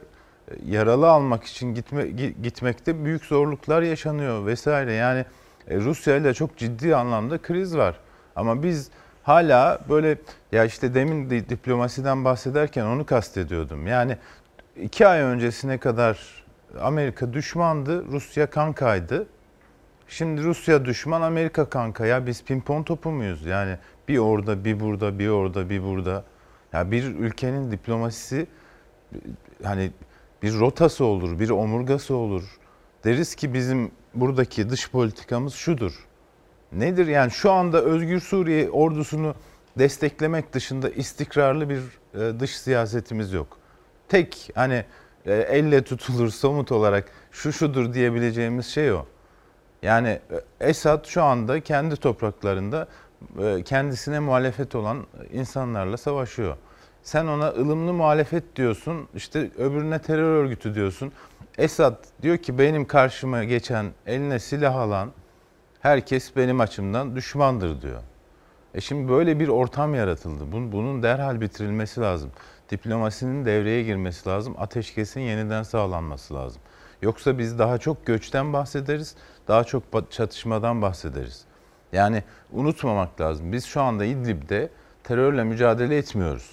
[0.67, 4.93] yaralı almak için gitme, gi- gitmekte büyük zorluklar yaşanıyor vesaire.
[4.93, 5.25] Yani
[5.69, 7.95] e, Rusya ile çok ciddi anlamda kriz var.
[8.37, 8.91] Ama biz
[9.23, 10.19] hala böyle
[10.53, 13.87] ya işte demin di- diplomasiden bahsederken onu kastediyordum.
[13.87, 14.17] Yani
[14.83, 16.45] iki ay öncesine kadar
[16.81, 19.27] Amerika düşmandı, Rusya kankaydı.
[20.11, 22.07] Şimdi Rusya düşman, Amerika kanka.
[22.07, 23.45] Ya biz pimpon topu muyuz?
[23.45, 23.77] Yani
[24.09, 26.25] bir orada, bir burada, bir orada, bir burada.
[26.73, 28.47] Ya bir ülkenin diplomasisi
[29.63, 29.91] hani
[30.43, 32.59] bir rotası olur, bir omurgası olur.
[33.05, 36.07] Deriz ki bizim buradaki dış politikamız şudur.
[36.73, 39.35] Nedir yani şu anda Özgür Suriye ordusunu
[39.79, 41.81] desteklemek dışında istikrarlı bir
[42.15, 43.59] e, dış siyasetimiz yok.
[44.09, 44.85] Tek hani
[45.27, 49.07] e, elle tutulur somut olarak şu şudur diyebileceğimiz şey o.
[49.83, 50.09] Yani
[50.61, 52.89] e, Esad şu anda kendi topraklarında
[53.43, 56.57] e, kendisine muhalefet olan insanlarla savaşıyor.
[57.03, 61.13] Sen ona ılımlı muhalefet diyorsun, işte öbürüne terör örgütü diyorsun.
[61.59, 65.13] Esad diyor ki benim karşıma geçen eline silah alan
[65.81, 68.01] herkes benim açımdan düşmandır diyor.
[68.75, 70.53] E şimdi böyle bir ortam yaratıldı.
[70.53, 72.31] Bunun, bunun derhal bitirilmesi lazım.
[72.71, 74.55] Diplomasinin devreye girmesi lazım.
[74.59, 76.63] Ateşkesin yeniden sağlanması lazım.
[77.03, 79.17] Yoksa biz daha çok göçten bahsederiz,
[79.49, 81.45] daha çok çatışmadan bahsederiz.
[81.93, 82.23] Yani
[82.53, 83.53] unutmamak lazım.
[83.53, 84.71] Biz şu anda İdlib'de
[85.05, 86.51] terörle mücadele etmiyoruz.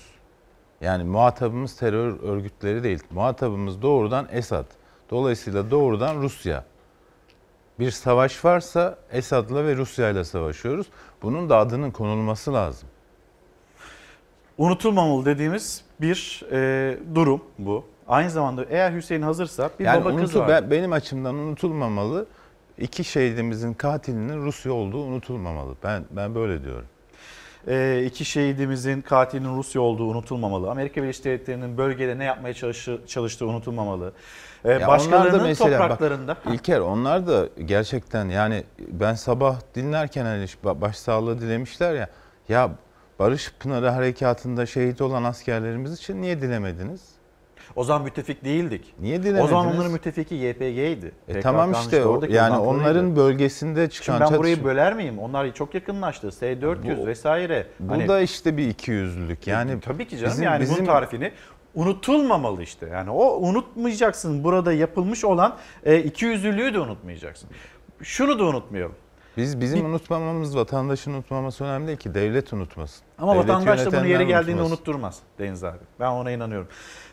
[0.81, 3.03] Yani muhatabımız terör örgütleri değil.
[3.11, 4.65] Muhatabımız doğrudan Esad.
[5.09, 6.63] Dolayısıyla doğrudan Rusya.
[7.79, 10.87] Bir savaş varsa Esad'la ve Rusya'yla savaşıyoruz.
[11.21, 12.89] Bunun da adının konulması lazım.
[14.57, 17.85] Unutulmamalı dediğimiz bir e, durum bu.
[18.07, 20.47] Aynı zamanda eğer Hüseyin hazırsa bir yani baba kız unutu- var.
[20.47, 22.25] ben- benim açımdan unutulmamalı.
[22.77, 25.75] İki şehidimizin katilinin Rusya olduğu unutulmamalı.
[25.83, 26.85] Ben ben böyle diyorum.
[27.67, 30.71] E, iki şehidimizin katilinin Rusya olduğu unutulmamalı.
[30.71, 34.11] Amerika Birleşik Devletleri'nin bölgede ne yapmaya çalışı, çalıştığı unutulmamalı.
[34.65, 36.37] E, Ya onlar da başkalarının mesela bak, topraklarında.
[36.53, 42.09] İlker onlar da gerçekten yani ben sabah dinlerken hani ba- başsağlığı dilemişler ya.
[42.49, 42.69] Ya
[43.19, 47.01] Barış Pınarı Harekatı'nda şehit olan askerlerimiz için niye dilemediniz?
[47.77, 48.93] O zaman müttefik değildik.
[48.99, 49.49] Niye O dilemediniz?
[49.49, 51.11] zaman onların müttefiki YPG'ydi.
[51.27, 55.19] E tamam işte o, yani onların bölgesinde çıkan Şimdi ben burayı çatışma- böler miyim?
[55.19, 56.31] Onlar çok yakınlaştı.
[56.31, 57.67] S-400 Bu- vesaire.
[57.79, 59.47] Bu Hani- da işte bir ikiyüzlülük.
[59.47, 61.31] Yani tabii ki canım bizim- yani bizim- bunun tarifini
[61.75, 62.87] unutulmamalı işte.
[62.91, 64.43] Yani o unutmayacaksın.
[64.43, 65.55] Burada yapılmış olan
[65.85, 67.49] e, ikiyüzlülüğü de unutmayacaksın.
[68.03, 68.95] Şunu da unutmayalım.
[69.37, 73.03] Biz bizim unutmamamız vatandaşın unutmaması önemli değil ki devlet unutmasın.
[73.17, 74.75] Ama Devlet vatandaş da bunu yeri geldiğinde unutmasın.
[74.75, 75.77] unutturmaz Deniz abi.
[75.99, 76.67] Ben ona inanıyorum.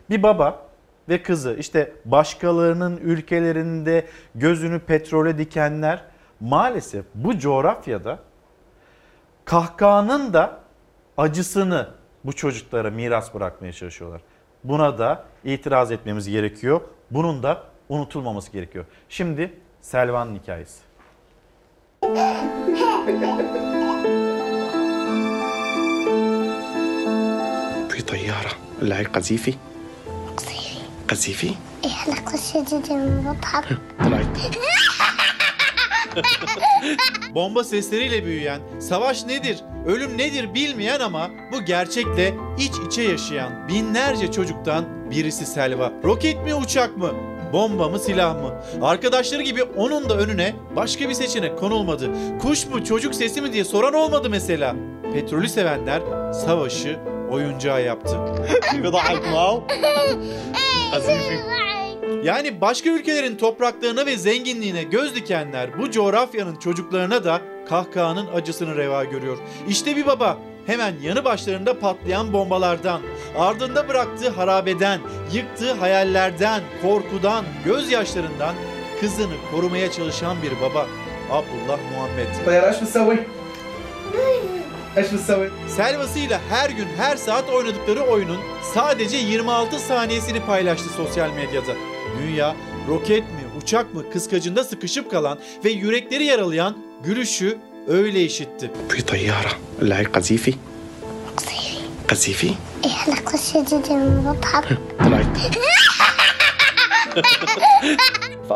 [0.10, 0.66] Bir baba
[1.10, 4.06] ve kızı işte başkalarının ülkelerinde
[4.36, 6.04] gözünü petrole dikenler
[6.40, 8.20] maalesef bu coğrafyada
[9.46, 10.60] kahkahanın da
[11.18, 11.88] acısını
[12.24, 14.22] bu çocuklara miras bırakmaya çalışıyorlar.
[14.64, 16.82] Buna da itiraz etmemiz gerekiyor.
[17.12, 18.86] Bunun da unutulmaması gerekiyor.
[19.10, 20.80] Şimdi Selvan'ın hikayesi.
[27.90, 29.54] في طيارة اللي هي قذيفي
[31.10, 31.52] قذيفي
[31.86, 34.38] إيه علاقة شديدة من بضحك طلعت
[37.36, 39.58] Bomba sesleriyle büyüyen, savaş nedir,
[39.88, 45.92] ölüm nedir bilmeyen ama bu gerçekle iç içe yaşayan binlerce çocuktan birisi Selva.
[46.04, 47.12] Roket mi uçak mı?
[47.54, 48.54] Bomba mı silah mı?
[48.82, 52.10] Arkadaşları gibi onun da önüne başka bir seçenek konulmadı.
[52.42, 54.76] Kuş mu çocuk sesi mi diye soran olmadı mesela.
[55.14, 56.02] Petrolü sevenler
[56.34, 57.00] savaşı
[57.32, 58.18] oyuncağı yaptı.
[62.23, 69.05] Yani başka ülkelerin topraklarına ve zenginliğine göz dikenler bu coğrafyanın çocuklarına da kahkahanın acısını reva
[69.05, 69.39] görüyor.
[69.69, 73.01] İşte bir baba hemen yanı başlarında patlayan bombalardan,
[73.39, 75.01] ardında bıraktığı harabeden,
[75.33, 78.55] yıktığı hayallerden, korkudan, gözyaşlarından
[79.01, 80.87] kızını korumaya çalışan bir baba.
[81.31, 82.47] Abdullah Muhammed.
[85.77, 88.39] Selvasıyla her gün her saat oynadıkları oyunun
[88.75, 91.73] sadece 26 saniyesini paylaştı sosyal medyada.
[92.23, 92.57] Dünya
[92.89, 98.71] roket mi uçak mı kıskacında sıkışıp kalan ve yürekleri yaralayan gülüşü öyle işitti.
[98.95, 99.51] Bir tayyara.
[99.83, 100.55] Lay kazifi.
[102.07, 102.55] Kazifi.
[102.85, 104.25] İhla kaşıcı dedim.
[104.25, 104.65] Baba.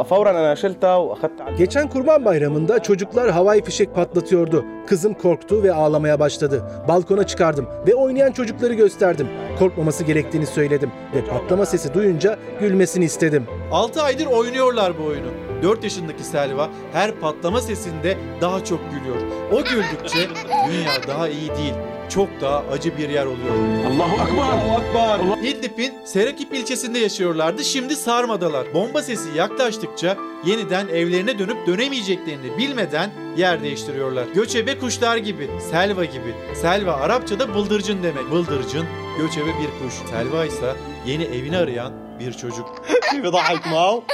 [0.10, 4.66] فورا انا شلتها واخذتها Geçen Kurban Bayramı'nda çocuklar havai fişek patlatıyordu.
[4.88, 6.64] Kızım korktu ve ağlamaya başladı.
[6.88, 9.28] Balkona çıkardım ve oynayan çocukları gösterdim.
[9.60, 13.46] Korkmaması gerektiğini söyledim ve patlama sesi duyunca gülmesini istedim.
[13.72, 15.28] 6 aydır oynuyorlar bu oyunu.
[15.64, 19.18] 4 yaşındaki Selva her patlama sesinde daha çok gülüyor.
[19.52, 20.20] O güldükçe
[20.68, 21.74] dünya daha iyi değil.
[22.09, 23.85] çok daha acı bir yer oluyor.
[23.87, 24.37] Allahu Akbar.
[24.37, 25.21] Allahu Akbar.
[25.21, 25.39] Allah...
[25.39, 27.65] Idlib'in Serakip ilçesinde yaşıyorlardı.
[27.65, 28.75] Şimdi Sarmadalar.
[28.75, 34.27] Bomba sesi yaklaştıkça yeniden evlerine dönüp dönemeyeceklerini bilmeden yer değiştiriyorlar.
[34.27, 36.35] Göçebe kuşlar gibi, selva gibi.
[36.55, 38.31] Selva Arapçada bıldırcın demek.
[38.31, 38.87] Bıldırcın
[39.19, 39.95] göçebe bir kuş.
[40.11, 40.75] Selva ise
[41.07, 42.83] yeni evini arayan bir çocuk.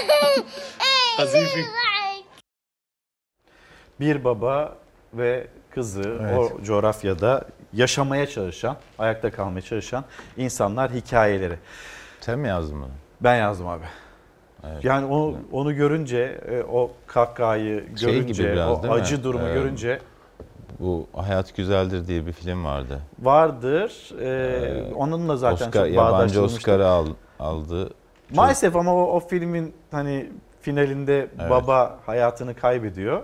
[4.01, 4.77] bir baba
[5.15, 6.39] ve kızı evet.
[6.39, 7.45] o coğrafyada
[7.75, 10.05] yaşamaya çalışan, ayakta kalmaya çalışan
[10.37, 11.59] insanlar hikayeleri.
[12.21, 12.89] Sen mi yazdın bunu?
[13.21, 13.85] Ben yazdım abi.
[14.73, 14.85] Evet.
[14.85, 19.01] Yani onu onu görünce, e, o kahkahayı Şey görünce, biraz o değil mi?
[19.01, 19.99] acı durumu Ee, görünce
[20.81, 23.01] Bu Hayat Güzeldir diye bir film vardı.
[23.23, 24.11] vardır.
[24.21, 26.43] E, onun da zaten Oscar, çok yabancı.
[26.43, 27.07] Oscar'ı al,
[27.39, 27.91] aldı.
[28.35, 31.51] Maalesef ama o, o filmin hani finalinde Evet.
[31.51, 33.23] baba hayatını kaybediyor.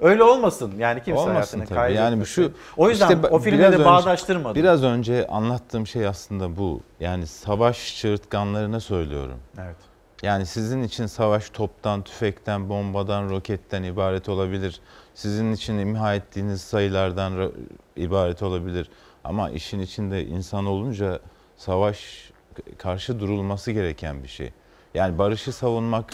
[0.00, 0.72] Öyle olmasın.
[0.78, 1.74] Yani kimse Olmasın hayatını tabii.
[1.74, 2.04] kaybetmesin.
[2.12, 4.54] Yani şu o yüzden işte o filmle de önce- bağdaştırmadım.
[4.62, 6.80] Biraz önce anlattığım şey aslında bu.
[7.00, 9.38] Yani savaş çığırtkanlarına söylüyorum.
[9.58, 9.76] Evet.
[10.22, 14.80] Yani sizin için savaş toptan, tüfekten, bombadan, roketten ibaret olabilir.
[15.14, 17.52] Sizin için imha ettiğiniz sayılardan
[17.96, 18.88] ibaret olabilir.
[19.24, 21.20] Ama işin içinde insan olunca
[21.56, 22.30] savaş
[22.78, 24.50] karşı durulması gereken bir şey.
[24.94, 26.04] Yani barışı savunmak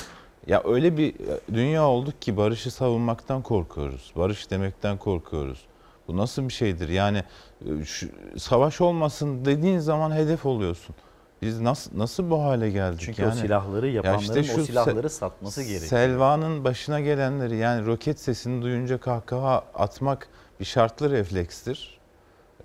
[0.47, 1.15] ya öyle bir
[1.55, 4.13] dünya olduk ki barışı savunmaktan korkuyoruz.
[4.17, 5.67] Barış demekten korkuyoruz.
[6.09, 6.89] Bu nasıl bir şeydir?
[6.89, 7.25] Yani
[7.67, 10.95] e, şu, savaş olmasın dediğin zaman hedef oluyorsun.
[11.43, 13.01] Biz nasıl nasıl bu hale geldik?
[13.05, 15.89] Çünkü yani, o silahları Ya yapanların işte o şu silahları Se- satması gerekiyor.
[15.89, 20.29] Selva'nın başına gelenleri yani roket sesini duyunca kahkaha atmak
[20.61, 22.02] bir şartlı reflekstir.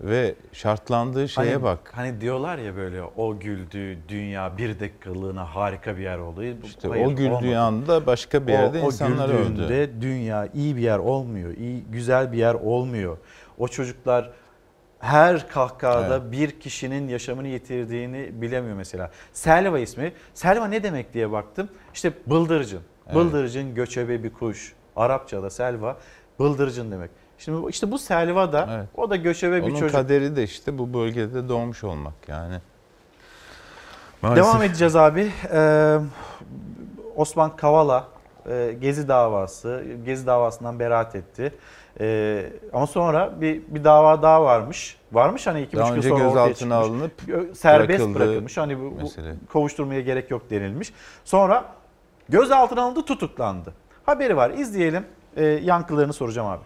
[0.01, 1.91] Ve şartlandığı şeye hani, bak.
[1.95, 6.43] Hani diyorlar ya böyle o güldü dünya bir dakikalığına harika bir yer oldu.
[6.63, 7.59] İşte Hayır, o güldüğü olmadı.
[7.59, 9.47] anda başka bir yerde o, insanlar o öldü.
[9.47, 11.51] güldüğünde dünya iyi bir yer olmuyor.
[11.57, 13.17] iyi güzel bir yer olmuyor.
[13.57, 14.31] O çocuklar
[14.99, 19.11] her kahkahada bir kişinin yaşamını yitirdiğini bilemiyor mesela.
[19.33, 20.13] Selva ismi.
[20.33, 21.69] Selva ne demek diye baktım.
[21.93, 22.81] İşte bıldırcın.
[23.05, 23.15] Evet.
[23.15, 24.73] Bıldırcın göçebe bir kuş.
[24.95, 25.97] Arapçada selva
[26.39, 27.11] bıldırcın demek.
[27.37, 28.87] Şimdi işte bu selva da Evet.
[28.95, 29.95] o da göçebe bir Onun çocuk.
[29.95, 32.55] kaderi de işte bu bölgede doğmuş olmak yani.
[34.21, 34.45] Maalesef.
[34.45, 35.31] Devam edeceğiz abi.
[35.53, 35.97] Ee,
[37.15, 38.07] Osman Kavala
[38.49, 41.53] e, Gezi davası, Gezi davasından beraat etti.
[41.99, 44.97] Ee, ama sonra bir bir dava daha varmış.
[45.11, 47.31] Varmış hani iki Daha buçuk yıl sonra ortaya gözaltına çıkmış.
[47.31, 48.57] alınıp serbest bırakılmış.
[48.57, 49.11] Hani bu, bu
[49.53, 50.93] kovuşturmaya gerek yok denilmiş.
[51.25, 51.65] Sonra
[52.29, 53.73] gözaltına alındı, tutuklandı.
[54.05, 54.49] Haberi var.
[54.49, 55.05] İzleyelim.
[55.35, 56.61] Ee, yankılarını soracağım abi.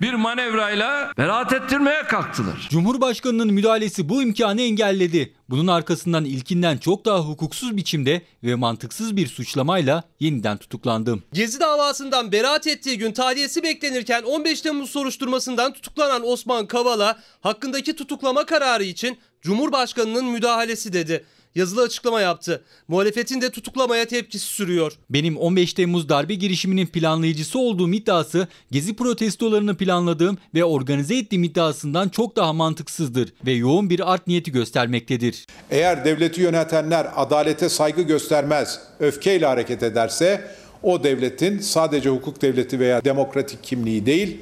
[0.00, 2.68] Bir manevrayla beraat ettirmeye kalktılar.
[2.70, 5.34] Cumhurbaşkanının müdahalesi bu imkanı engelledi.
[5.48, 11.22] Bunun arkasından ilkinden çok daha hukuksuz biçimde ve mantıksız bir suçlamayla yeniden tutuklandım.
[11.32, 18.46] Gezi davasından beraat ettiği gün tahliyesi beklenirken 15 Temmuz soruşturmasından tutuklanan Osman Kavala hakkındaki tutuklama
[18.46, 21.24] kararı için Cumhurbaşkanının müdahalesi dedi.
[21.54, 22.64] Yazılı açıklama yaptı.
[22.88, 24.92] Muhalefetin de tutuklamaya tepkisi sürüyor.
[25.10, 32.08] Benim 15 Temmuz darbe girişiminin planlayıcısı olduğum iddiası gezi protestolarını planladığım ve organize ettiğim iddiasından
[32.08, 35.46] çok daha mantıksızdır ve yoğun bir art niyeti göstermektedir.
[35.70, 40.50] Eğer devleti yönetenler adalete saygı göstermez, öfkeyle hareket ederse
[40.82, 44.38] o devletin sadece hukuk devleti veya demokratik kimliği değil,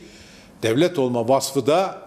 [0.62, 2.01] devlet olma vasfı da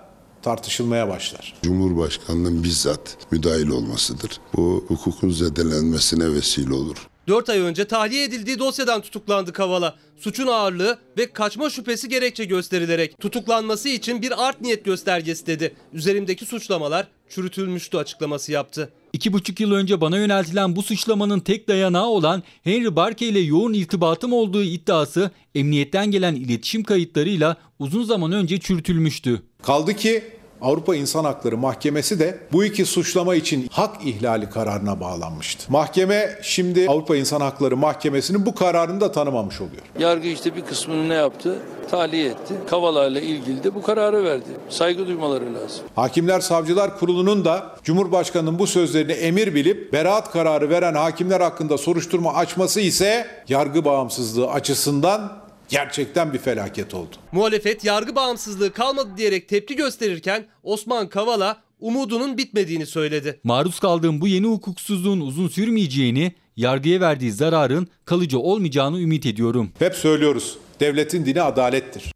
[0.45, 1.53] tartışılmaya başlar.
[1.63, 4.39] Cumhurbaşkanının bizzat müdahil olmasıdır.
[4.55, 6.97] Bu hukukun zedelenmesine vesile olur.
[7.27, 9.95] 4 ay önce tahliye edildiği dosyadan tutuklandı Kavala.
[10.17, 15.75] Suçun ağırlığı ve kaçma şüphesi gerekçe gösterilerek tutuklanması için bir art niyet göstergesi dedi.
[15.93, 18.89] Üzerimdeki suçlamalar çürütülmüştü açıklaması yaptı.
[19.13, 23.73] İki buçuk yıl önce bana yöneltilen bu suçlamanın tek dayanağı olan Henry Barkey ile yoğun
[23.73, 29.41] irtibatım olduğu iddiası emniyetten gelen iletişim kayıtlarıyla uzun zaman önce çürütülmüştü.
[29.63, 30.23] Kaldı ki
[30.62, 35.72] Avrupa İnsan Hakları Mahkemesi de bu iki suçlama için hak ihlali kararına bağlanmıştı.
[35.72, 39.82] Mahkeme şimdi Avrupa İnsan Hakları Mahkemesi'nin bu kararını da tanımamış oluyor.
[39.99, 41.60] Yargı işte bir kısmını ne yaptı?
[41.91, 42.53] Tahliye etti.
[42.70, 44.45] Kavala ile ilgili de bu kararı verdi.
[44.70, 45.80] Saygı duymaları lazım.
[45.95, 52.34] Hakimler Savcılar Kurulu'nun da Cumhurbaşkanı'nın bu sözlerini emir bilip beraat kararı veren hakimler hakkında soruşturma
[52.34, 57.16] açması ise yargı bağımsızlığı açısından gerçekten bir felaket oldu.
[57.32, 63.39] Muhalefet yargı bağımsızlığı kalmadı diyerek tepki gösterirken Osman Kavala umudunun bitmediğini söyledi.
[63.43, 69.72] Maruz kaldığım bu yeni hukuksuzluğun uzun sürmeyeceğini, yargıya verdiği zararın kalıcı olmayacağını ümit ediyorum.
[69.80, 70.57] Hep söylüyoruz.
[70.80, 72.11] Devletin dini adalettir.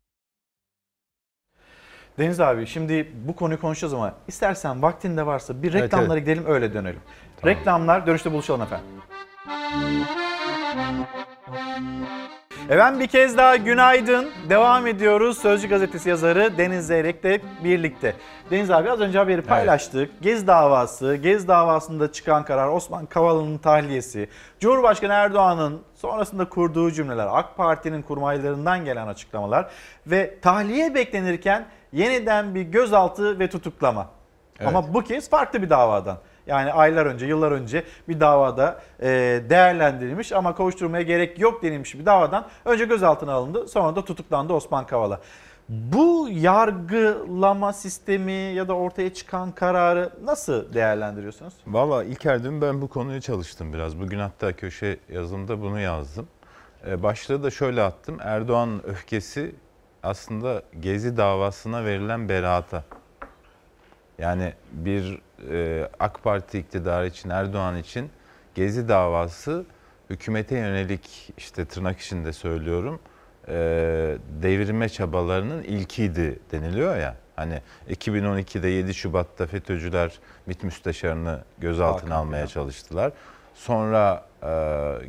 [2.17, 6.27] Deniz abi şimdi bu konuyu konuşacağız ama istersen vaktinde varsa bir Evet, reklamlara evet.
[6.27, 6.99] gidelim öyle dönelim.
[7.45, 8.87] Reklamlar dönüşte buluşalım efendim.
[12.69, 14.29] Efendim bir kez daha günaydın.
[14.49, 15.37] Devam ediyoruz.
[15.37, 18.15] Sözcü gazetesi yazarı Deniz Zeyrek'le birlikte.
[18.51, 20.21] Deniz abi az önce haberi paylaştık.
[20.21, 27.57] Gez davası, Gez davasında çıkan karar, Osman Kavala'nın tahliyesi, Cumhurbaşkanı Erdoğan'ın sonrasında kurduğu cümleler, AK
[27.57, 29.69] Parti'nin kurmaylarından gelen açıklamalar
[30.07, 34.07] ve tahliye beklenirken yeniden bir gözaltı ve tutuklama.
[34.65, 36.17] Ama bu kez farklı bir davadan.
[36.47, 39.07] Yani aylar önce, yıllar önce bir davada e,
[39.49, 44.85] değerlendirilmiş ama kovuşturmaya gerek yok denilmiş bir davadan önce gözaltına alındı sonra da tutuklandı Osman
[44.85, 45.21] Kavala.
[45.69, 51.53] Bu yargılama sistemi ya da ortaya çıkan kararı nasıl değerlendiriyorsunuz?
[51.67, 53.99] Valla İlker dün ben bu konuyu çalıştım biraz.
[53.99, 56.27] Bugün hatta köşe yazımda bunu yazdım.
[56.87, 58.17] Ee, başlığı da şöyle attım.
[58.21, 59.55] Erdoğan'ın öfkesi
[60.03, 62.83] aslında Gezi davasına verilen beraata.
[64.17, 65.21] Yani bir
[65.51, 68.09] e, AK Parti iktidarı için, Erdoğan için
[68.55, 69.65] Gezi davası
[70.09, 72.99] hükümete yönelik işte tırnak içinde söylüyorum
[73.47, 73.53] e,
[74.41, 77.15] devirme çabalarının ilkiydi deniliyor ya.
[77.35, 82.53] Hani 2012'de 7 Şubat'ta FETÖ'cüler MİT müsteşarını gözaltına Hakan almaya Fidan.
[82.53, 83.11] çalıştılar.
[83.53, 84.49] Sonra e,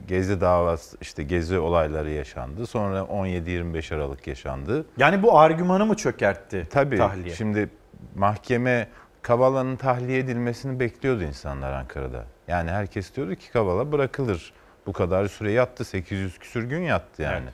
[0.08, 2.66] Gezi davası işte Gezi olayları yaşandı.
[2.66, 4.84] Sonra 17-25 Aralık yaşandı.
[4.96, 6.96] Yani bu argümanı mı çökertti Tabii.
[6.96, 7.34] tahliye?
[7.34, 7.70] Şimdi
[8.14, 8.88] mahkeme
[9.22, 12.24] Kavala'nın tahliye edilmesini bekliyordu insanlar Ankara'da.
[12.48, 14.52] Yani herkes diyordu ki Kavala bırakılır.
[14.86, 15.84] Bu kadar süre yattı.
[15.84, 17.48] 800 küsür gün yattı yani.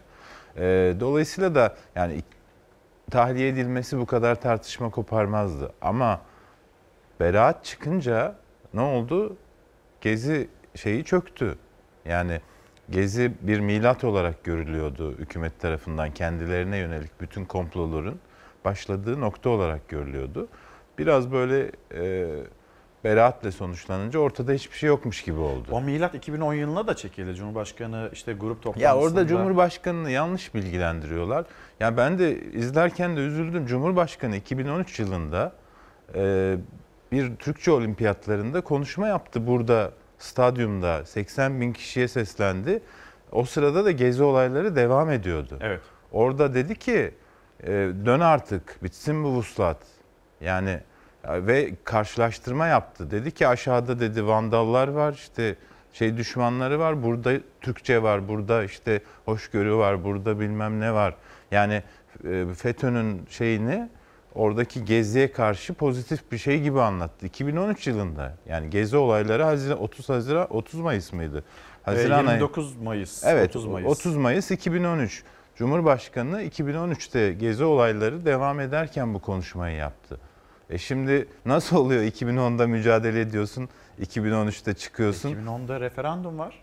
[0.56, 2.22] Ee, dolayısıyla da yani
[3.10, 5.72] tahliye edilmesi bu kadar tartışma koparmazdı.
[5.80, 6.20] Ama
[7.20, 8.34] beraat çıkınca
[8.74, 9.36] ne oldu?
[10.00, 11.58] Gezi şeyi çöktü.
[12.04, 12.40] Yani
[12.90, 18.20] Gezi bir milat olarak görülüyordu hükümet tarafından kendilerine yönelik bütün komploların
[18.64, 20.48] başladığı nokta olarak görülüyordu.
[20.98, 22.26] Biraz böyle e,
[23.04, 25.68] beraatle sonuçlanınca ortada hiçbir şey yokmuş gibi oldu.
[25.70, 27.34] O milat 2010 yılına da çekildi.
[27.34, 28.84] Cumhurbaşkanı işte grup toplantısında.
[28.84, 31.46] Ya orada Cumhurbaşkanı'nı yanlış bilgilendiriyorlar.
[31.80, 33.66] Ya ben de izlerken de üzüldüm.
[33.66, 35.52] Cumhurbaşkanı 2013 yılında
[36.14, 36.56] e,
[37.12, 42.82] bir Türkçe olimpiyatlarında konuşma yaptı burada stadyumda 80 bin kişiye seslendi.
[43.32, 45.58] O sırada da gezi olayları devam ediyordu.
[45.60, 45.80] Evet.
[46.12, 47.14] Orada dedi ki
[47.62, 47.68] e,
[48.06, 49.78] dön artık bitsin bu vuslat.
[50.40, 50.80] Yani
[51.24, 53.10] ya ve karşılaştırma yaptı.
[53.10, 55.56] Dedi ki aşağıda dedi vandallar var işte
[55.92, 57.02] şey düşmanları var.
[57.02, 58.28] Burada Türkçe var.
[58.28, 60.04] Burada işte hoşgörü var.
[60.04, 61.14] Burada bilmem ne var.
[61.50, 61.82] Yani
[62.28, 63.88] e, FETÖ'nün şeyini
[64.34, 67.26] oradaki geziye karşı pozitif bir şey gibi anlattı.
[67.26, 71.44] 2013 yılında yani gezi olayları Haziran 30 Haziran 30 Mayıs mıydı?
[71.82, 73.24] Haziran ayı- 29 Mayıs.
[73.24, 73.88] Evet 30 Mayıs.
[73.90, 75.22] 30 Mayıs 2013.
[75.56, 80.20] Cumhurbaşkanı 2013'te gezi olayları devam ederken bu konuşmayı yaptı.
[80.70, 83.68] E şimdi nasıl oluyor 2010'da mücadele ediyorsun,
[84.02, 85.34] 2013'te çıkıyorsun.
[85.34, 86.54] 2010'da referandum var.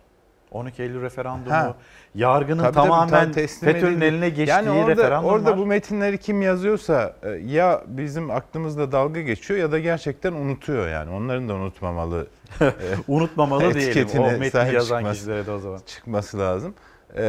[0.52, 1.56] 12 Eylül referandumu.
[1.56, 1.76] Ha.
[2.16, 5.58] Yargının Tabii tabii, tamamen tam teslim FETÖ'nün eline geçtiği yani orada, referandum orada var.
[5.58, 11.12] bu metinleri kim yazıyorsa e, ya bizim aklımızda dalga geçiyor ya da gerçekten unutuyor yani.
[11.12, 12.28] Onların da unutmamalı.
[12.62, 12.72] e,
[13.08, 14.20] Unutmamalı diyelim.
[14.20, 15.80] O metni yazan çıkması- kişilere de o zaman.
[15.86, 16.74] Çıkması lazım.
[17.18, 17.24] E,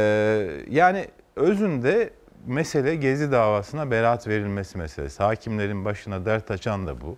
[0.69, 2.09] yani özünde
[2.45, 5.23] mesele Gezi davasına beraat verilmesi meselesi.
[5.23, 7.17] Hakimlerin başına dert açan da bu.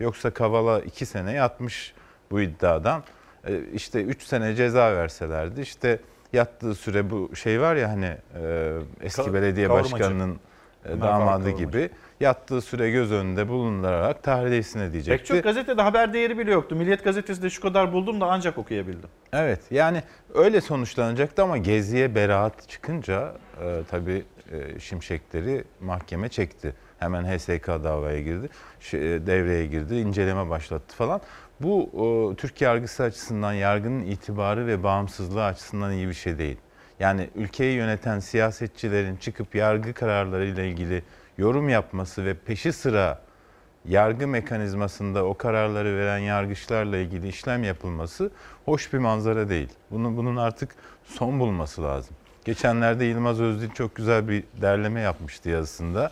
[0.00, 1.94] Yoksa Kavala iki sene yatmış
[2.30, 3.02] bu iddiadan.
[3.46, 6.00] E, işte üç sene ceza verselerdi işte
[6.32, 9.92] yattığı süre bu şey var ya hani e, eski Ka- belediye kavurmacı.
[9.92, 10.40] başkanının
[10.84, 11.64] e, damadı Kavurmacı.
[11.64, 15.26] gibi yattığı süre göz önünde bulundurarak tahliyesine Pek diyecekti.
[15.34, 16.76] çok gazetede haber değeri bile yoktu.
[16.76, 19.08] Milliyet gazetesinde şu kadar buldum da ancak okuyabildim.
[19.32, 20.02] Evet yani
[20.34, 26.74] öyle sonuçlanacaktı ama Gezi'ye beraat çıkınca e, tabii e, şimşekleri mahkeme çekti.
[26.98, 28.48] Hemen HSK davaya girdi,
[28.92, 31.20] e, devreye girdi, inceleme başlattı falan.
[31.60, 31.90] Bu
[32.32, 36.56] e, Türk yargısı açısından, yargının itibarı ve bağımsızlığı açısından iyi bir şey değil.
[37.00, 41.02] Yani ülkeyi yöneten siyasetçilerin çıkıp yargı kararlarıyla ilgili
[41.38, 43.20] yorum yapması ve peşi sıra
[43.84, 48.30] yargı mekanizmasında o kararları veren yargıçlarla ilgili işlem yapılması
[48.64, 49.68] hoş bir manzara değil.
[49.90, 50.74] Bunun, bunun artık
[51.04, 52.16] son bulması lazım.
[52.48, 56.10] Geçenlerde Yılmaz Özdil çok güzel bir derleme yapmıştı yazısında.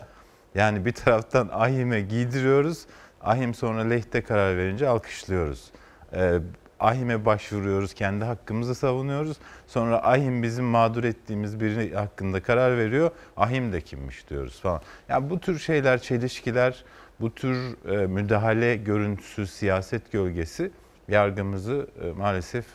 [0.55, 2.85] Yani bir taraftan ahime giydiriyoruz,
[3.21, 5.71] ahim sonra lehte karar verince alkışlıyoruz.
[6.13, 6.39] Ee,
[6.79, 9.37] ahime başvuruyoruz, kendi hakkımızı savunuyoruz.
[9.67, 13.11] Sonra ahim bizim mağdur ettiğimiz biri hakkında karar veriyor.
[13.37, 14.81] Ahim de kimmiş diyoruz falan.
[15.09, 16.83] Yani bu tür şeyler, çelişkiler,
[17.19, 20.71] bu tür e, müdahale görüntüsü, siyaset gölgesi
[21.07, 22.65] yargımızı e, maalesef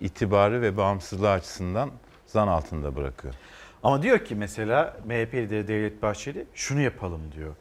[0.00, 1.90] itibarı ve bağımsızlığı açısından
[2.28, 3.34] zan altında bırakıyor.
[3.82, 7.54] Ama diyor ki mesela MHP lideri Devlet Bahçeli şunu yapalım diyor.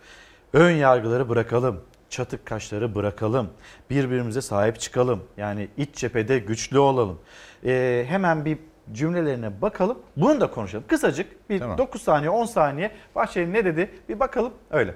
[0.54, 3.50] Ön yargıları bırakalım, çatık kaşları bırakalım,
[3.90, 5.24] birbirimize sahip çıkalım.
[5.38, 7.20] Yani iç cephede güçlü olalım.
[7.66, 8.58] Ee, hemen bir
[8.92, 10.00] cümlelerine bakalım.
[10.18, 10.86] Bunu da konuşalım.
[10.88, 11.78] Kısacık bir Tamam.
[11.78, 14.96] 9 saniye 10 saniye Bahçeli ne dedi bir bakalım öyle.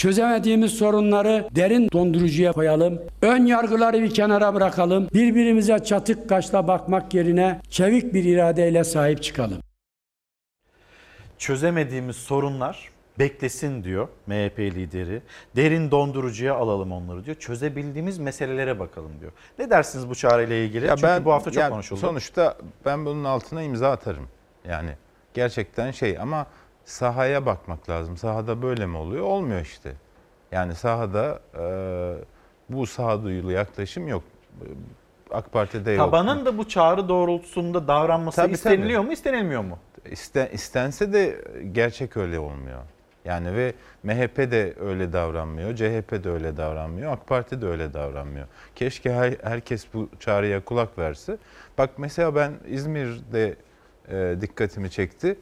[0.00, 3.02] Çözemediğimiz sorunları derin dondurucuya koyalım.
[3.22, 5.08] Ön yargıları bir kenara bırakalım.
[5.14, 9.58] Birbirimize çatık kaşla bakmak yerine çevik bir iradeyle sahip çıkalım.
[11.38, 12.88] Çözemediğimiz sorunlar
[13.18, 15.22] beklesin diyor MHP lideri.
[15.56, 17.36] Derin dondurucuya alalım onları diyor.
[17.36, 19.32] Çözebildiğimiz meselelere bakalım diyor.
[19.58, 20.88] Ne dersiniz bu çağrıyla ilgili?
[20.88, 22.00] Çünkü bu hafta çok yani konuşuldu.
[22.00, 24.28] Sonuçta ben bunun altına imza atarım.
[24.68, 24.90] Yani
[25.34, 26.46] gerçekten şey ama
[26.84, 28.16] sahaya bakmak lazım.
[28.16, 29.24] Sahada böyle mi oluyor?
[29.24, 29.92] Olmuyor işte.
[30.52, 31.64] Yani sahada e,
[32.68, 34.22] bu sağduyulu yaklaşım yok.
[35.30, 36.06] AK Parti'de yok.
[36.06, 39.06] Tabanın da bu çağrı doğrultusunda davranması Tabii, isteniliyor tabii.
[39.06, 39.78] mu, istenilmiyor mu?
[40.10, 42.82] İsten, istense de gerçek öyle olmuyor.
[43.24, 48.46] Yani ve MHP de öyle davranmıyor, CHP de öyle davranmıyor, AK Parti de öyle davranmıyor.
[48.74, 51.38] Keşke her, herkes bu çağrıya kulak verse.
[51.78, 53.56] Bak mesela ben İzmir'de
[54.08, 55.38] e, dikkatimi çekti.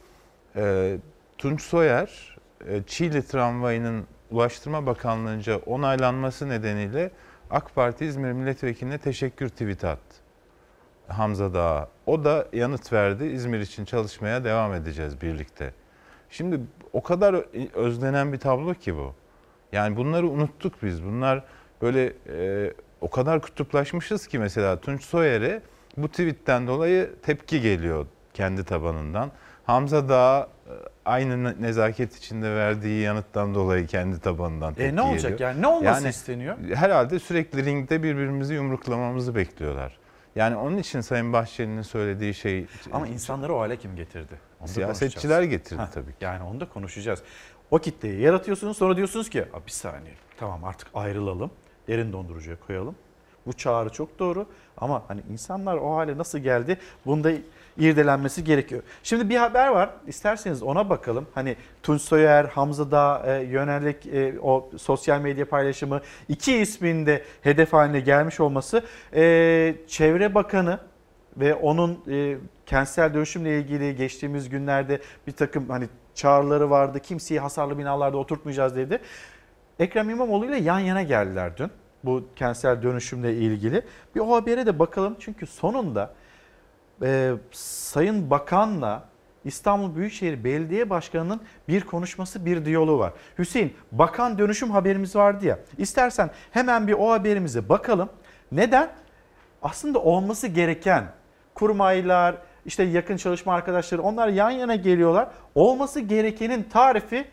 [0.55, 0.97] E,
[1.39, 2.37] Tunç Soyer,
[2.67, 7.11] e, Çiğli tramvayının Ulaştırma Bakanlığı'nca onaylanması nedeniyle
[7.49, 10.15] AK Parti İzmir Milletvekiline teşekkür tweet attı.
[11.07, 11.89] Hamza Dağ.
[12.05, 13.25] O da yanıt verdi.
[13.25, 15.73] İzmir için çalışmaya devam edeceğiz birlikte.
[16.29, 16.59] Şimdi
[16.93, 17.33] o kadar
[17.75, 19.13] özlenen bir tablo ki bu.
[19.71, 21.03] Yani bunları unuttuk biz.
[21.03, 21.43] Bunlar
[21.81, 25.61] böyle e, o kadar kutuplaşmışız ki mesela Tunç Soyer'e
[25.97, 29.31] bu tweetten dolayı tepki geliyor kendi tabanından.
[29.65, 35.31] Hamza Dağ e, aynı nezaket içinde verdiği yanıttan dolayı kendi tabanından tepki E ne olacak
[35.31, 35.39] geliyor.
[35.49, 35.61] yani?
[35.61, 36.57] Ne olması isteniyor?
[36.75, 39.97] Herhalde sürekli ringde birbirimizi yumruklamamızı bekliyorlar.
[40.35, 42.65] Yani onun için Sayın Bahçeli'nin söylediği şey...
[42.91, 44.33] Ama insanları o hale kim getirdi?
[44.59, 45.49] Onu da Siyasetçiler konuşacağız.
[45.63, 46.17] getirdi Ha, tabii ki.
[46.21, 47.19] Yani onu da konuşacağız.
[47.71, 51.51] O kitleyi yaratıyorsunuz sonra diyorsunuz ki "Aa, bir saniye tamam artık ayrılalım.
[51.87, 52.95] Derin dondurucuya koyalım.
[53.45, 54.45] Bu çağrı çok doğru
[54.77, 57.31] ama hani insanlar o hale nasıl geldi bunda
[57.77, 58.83] irdelenmesi gerekiyor.
[59.03, 61.27] Şimdi bir haber var isterseniz ona bakalım.
[61.33, 67.23] Hani Tunç Soyer, Hamza Dağ e, yönelik e, o sosyal medya paylaşımı iki ismin de
[67.41, 68.83] hedef haline gelmiş olması
[69.15, 70.79] e, Çevre Bakanı
[71.37, 76.99] ve onun e, kentsel dönüşümle ilgili geçtiğimiz günlerde bir takım hani çağrıları vardı.
[76.99, 78.99] Kimseyi hasarlı binalarda oturtmayacağız dedi.
[79.79, 81.71] Ekrem İmamoğlu ile yan yana geldiler dün
[82.03, 83.81] bu kentsel dönüşümle ilgili.
[84.15, 86.13] Bir o habere de bakalım çünkü sonunda
[87.01, 89.09] e, Sayın Bakan'la
[89.45, 93.13] İstanbul Büyükşehir Belediye Başkanı'nın bir konuşması, bir diyaloğu var.
[93.37, 95.59] Hüseyin, bakan dönüşüm haberimiz vardı ya.
[95.77, 98.09] İstersen hemen bir o haberimize bakalım.
[98.51, 98.89] Neden?
[99.61, 101.05] Aslında olması gereken
[101.55, 102.35] kurmaylar,
[102.65, 105.27] işte yakın çalışma arkadaşları onlar yan yana geliyorlar.
[105.55, 107.25] Olması gerekenin tarifi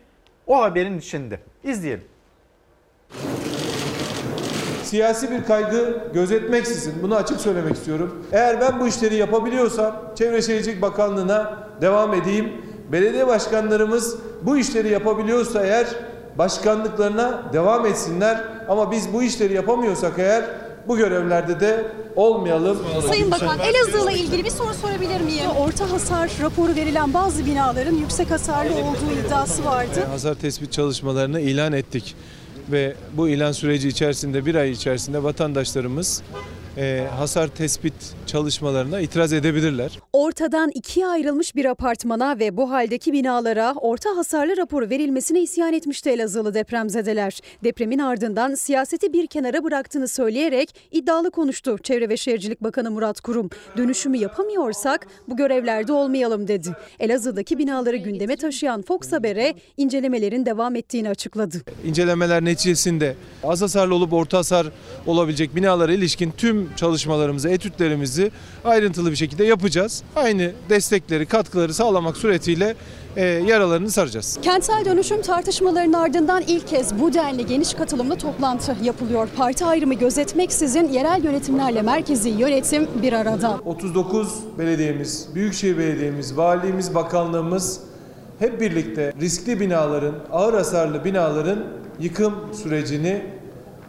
[0.47, 1.39] o haberin içinde.
[1.63, 2.07] İzleyelim.
[4.87, 8.25] Siyasi bir kaygı gözetmeksizin bunu açık söylemek istiyorum.
[8.31, 12.53] Eğer ben bu işleri yapabiliyorsam Çevre Şehircilik Bakanlığı'na devam edeyim.
[12.91, 15.87] Belediye başkanlarımız bu işleri yapabiliyorsa eğer
[16.37, 18.43] başkanlıklarına devam etsinler.
[18.69, 20.43] Ama biz bu işleri yapamıyorsak eğer
[20.87, 21.85] bu görevlerde de
[22.15, 22.77] olmayalım.
[23.07, 25.49] Sayın Bakan Elazığ'la ilgili bir soru sorabilir miyim?
[25.59, 30.07] Orta hasar raporu verilen bazı binaların yüksek hasarlı olduğu iddiası vardı.
[30.11, 32.15] Hasar tespit çalışmalarını ilan ettik
[32.71, 36.23] ve bu ilan süreci içerisinde bir ay içerisinde vatandaşlarımız
[36.77, 37.93] e, hasar tespit
[38.25, 39.99] çalışmalarına itiraz edebilirler.
[40.13, 46.09] Ortadan ikiye ayrılmış bir apartmana ve bu haldeki binalara orta hasarlı raporu verilmesine isyan etmişti
[46.09, 47.39] Elazığlı depremzedeler.
[47.63, 53.49] Depremin ardından siyaseti bir kenara bıraktığını söyleyerek iddialı konuştu Çevre ve Şehircilik Bakanı Murat Kurum.
[53.77, 56.69] Dönüşümü yapamıyorsak bu görevlerde olmayalım dedi.
[56.99, 61.57] Elazığ'daki binaları gündeme taşıyan Fox Haber'e incelemelerin devam ettiğini açıkladı.
[61.85, 64.67] İncelemeler neticesinde az hasarlı olup orta hasar
[65.05, 68.31] olabilecek binalara ilişkin tüm tüm çalışmalarımızı, etütlerimizi
[68.65, 70.03] ayrıntılı bir şekilde yapacağız.
[70.15, 72.75] Aynı destekleri, katkıları sağlamak suretiyle
[73.15, 74.39] e, yaralarını saracağız.
[74.41, 79.27] Kentsel dönüşüm tartışmalarının ardından ilk kez bu denli geniş katılımlı toplantı yapılıyor.
[79.37, 83.59] Parti ayrımı gözetmeksizin yerel yönetimlerle merkezi yönetim bir arada.
[83.65, 84.27] 39
[84.57, 87.79] belediyemiz, Büyükşehir Belediyemiz, Valiliğimiz, Bakanlığımız
[88.39, 91.59] hep birlikte riskli binaların, ağır hasarlı binaların
[91.99, 92.33] yıkım
[92.63, 93.25] sürecini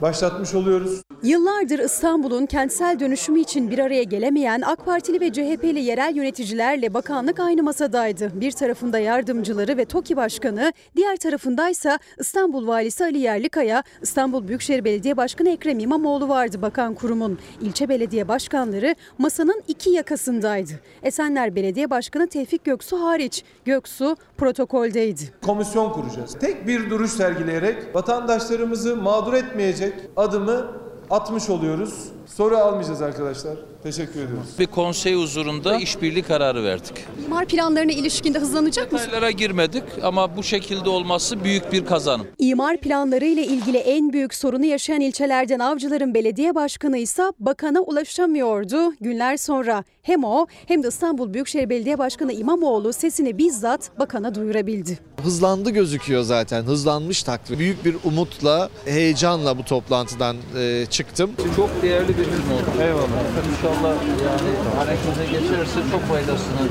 [0.02, 1.07] başlatmış oluyoruz.
[1.22, 7.40] Yıllardır İstanbul'un kentsel dönüşümü için bir araya gelemeyen AK Partili ve CHP'li yerel yöneticilerle bakanlık
[7.40, 8.30] aynı masadaydı.
[8.34, 15.16] Bir tarafında yardımcıları ve TOKİ Başkanı, diğer tarafındaysa İstanbul Valisi Ali Yerlikaya, İstanbul Büyükşehir Belediye
[15.16, 17.38] Başkanı Ekrem İmamoğlu vardı bakan kurumun.
[17.60, 20.72] İlçe belediye başkanları masanın iki yakasındaydı.
[21.02, 23.44] Esenler Belediye Başkanı Tevfik Göksu hariç.
[23.64, 25.22] Göksu protokoldeydi.
[25.44, 26.36] Komisyon kuracağız.
[26.40, 32.08] Tek bir duruş sergileyerek vatandaşlarımızı mağdur etmeyecek adımı atmış oluyoruz.
[32.36, 33.54] Soru almayacağız arkadaşlar.
[33.82, 34.48] Teşekkür ediyoruz.
[34.58, 36.92] Bir konsey huzurunda işbirliği kararı verdik.
[37.26, 38.98] İmar planlarına ilişkinde hızlanacak mı?
[38.98, 42.26] Detaylara girmedik ama bu şekilde olması büyük bir kazanım.
[42.38, 48.92] İmar planları ile ilgili en büyük sorunu yaşayan ilçelerden Avcılar'ın belediye başkanı ise bakana ulaşamıyordu.
[49.00, 54.98] Günler sonra hem o hem de İstanbul Büyükşehir Belediye Başkanı İmamoğlu sesini bizzat bakana duyurabildi.
[55.24, 56.62] Hızlandı gözüküyor zaten.
[56.62, 57.58] Hızlanmış takdir.
[57.58, 61.30] Büyük bir umutla, heyecanla bu toplantıdan e, çıktım.
[61.56, 62.70] Çok değerli ürün oldu.
[62.82, 63.20] Eyvallah.
[63.50, 63.94] İnşallah
[64.26, 66.62] yani harekete geçerse çok faydasını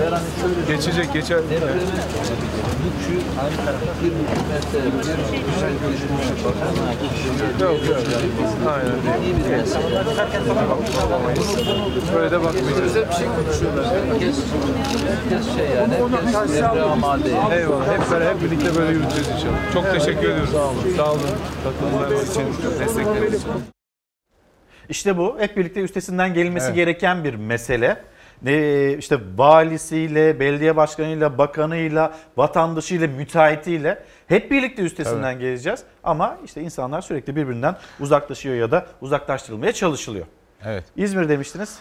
[0.00, 1.38] veren şöyle Geçecek, geçer.
[1.50, 1.90] Depremin
[2.84, 4.12] gücü aynı tarafta bir
[4.50, 4.78] metre,
[5.32, 6.90] bir güzel bir bakana
[7.60, 7.98] Yok yok.
[8.72, 9.22] Aynen.
[9.22, 10.04] İyi bir mesele.
[12.14, 12.82] Böyle de bakmayacağız.
[12.82, 13.84] Güzel bir şey konuşuyorlar.
[14.10, 14.36] Herkes,
[15.08, 15.94] herkes şey yani,
[16.32, 17.28] herkes devre amade.
[17.28, 17.86] Eyvallah.
[17.92, 19.72] Hep, böyle, hep birlikte böyle yürüteceğiz inşallah.
[19.72, 20.50] Çok teşekkür ediyoruz.
[20.52, 20.96] Sağ olun.
[20.96, 21.20] Sağ olun.
[21.64, 22.44] Katılımlarınız için,
[22.80, 23.79] destekleriniz için.
[24.90, 26.76] İşte bu hep birlikte üstesinden gelinmesi Evet.
[26.76, 27.96] gereken bir mesele.
[28.46, 35.80] Ee, işte valisiyle, belediye başkanıyla, bakanıyla, vatandaşıyla, müteahhitiyle hep birlikte üstesinden geleceğiz.
[36.04, 40.26] Ama işte insanlar sürekli birbirinden uzaklaşıyor ya da uzaklaştırılmaya çalışılıyor.
[40.64, 40.84] Evet.
[40.96, 41.78] İzmir demiştiniz.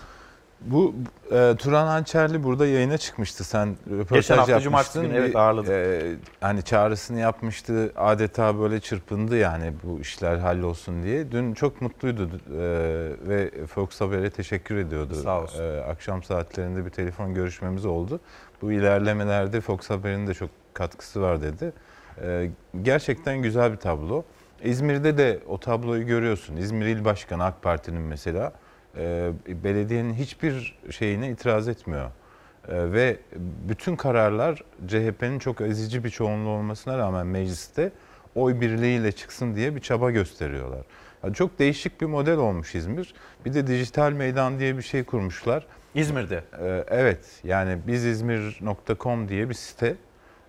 [0.61, 0.95] Bu
[1.31, 3.43] e, Turan Hançerli burada yayına çıkmıştı.
[3.43, 5.69] Sen röportaj Geçen hafta cumartesi günü, evet, ağırladık.
[5.69, 7.93] e, hani çağrısını yapmıştı.
[7.95, 11.31] Adeta böyle çırpındı yani bu işler hallolsun diye.
[11.31, 12.61] Dün çok mutluydu e,
[13.29, 15.15] ve Fox Haber'e teşekkür ediyordu.
[15.15, 15.63] Sağ olsun.
[15.63, 18.19] E, akşam saatlerinde bir telefon görüşmemiz oldu.
[18.61, 21.73] Bu ilerlemelerde Fox Haber'in de çok katkısı var dedi.
[22.23, 22.49] E,
[22.81, 24.23] gerçekten güzel bir tablo.
[24.63, 26.55] İzmir'de de o tabloyu görüyorsun.
[26.55, 28.53] İzmir İl Başkanı AK Parti'nin mesela
[28.97, 32.11] e, belediyenin hiçbir şeyine itiraz etmiyor.
[32.67, 33.17] E, ve
[33.69, 37.91] bütün kararlar CHP'nin çok ezici bir çoğunluğu olmasına rağmen mecliste
[38.35, 40.85] oy birliğiyle çıksın diye bir çaba gösteriyorlar.
[41.23, 43.13] Yani çok değişik bir model olmuş İzmir.
[43.45, 45.67] Bir de dijital meydan diye bir şey kurmuşlar.
[45.95, 46.43] İzmir'de.
[46.59, 49.95] E, evet yani bizizmir.com diye bir site.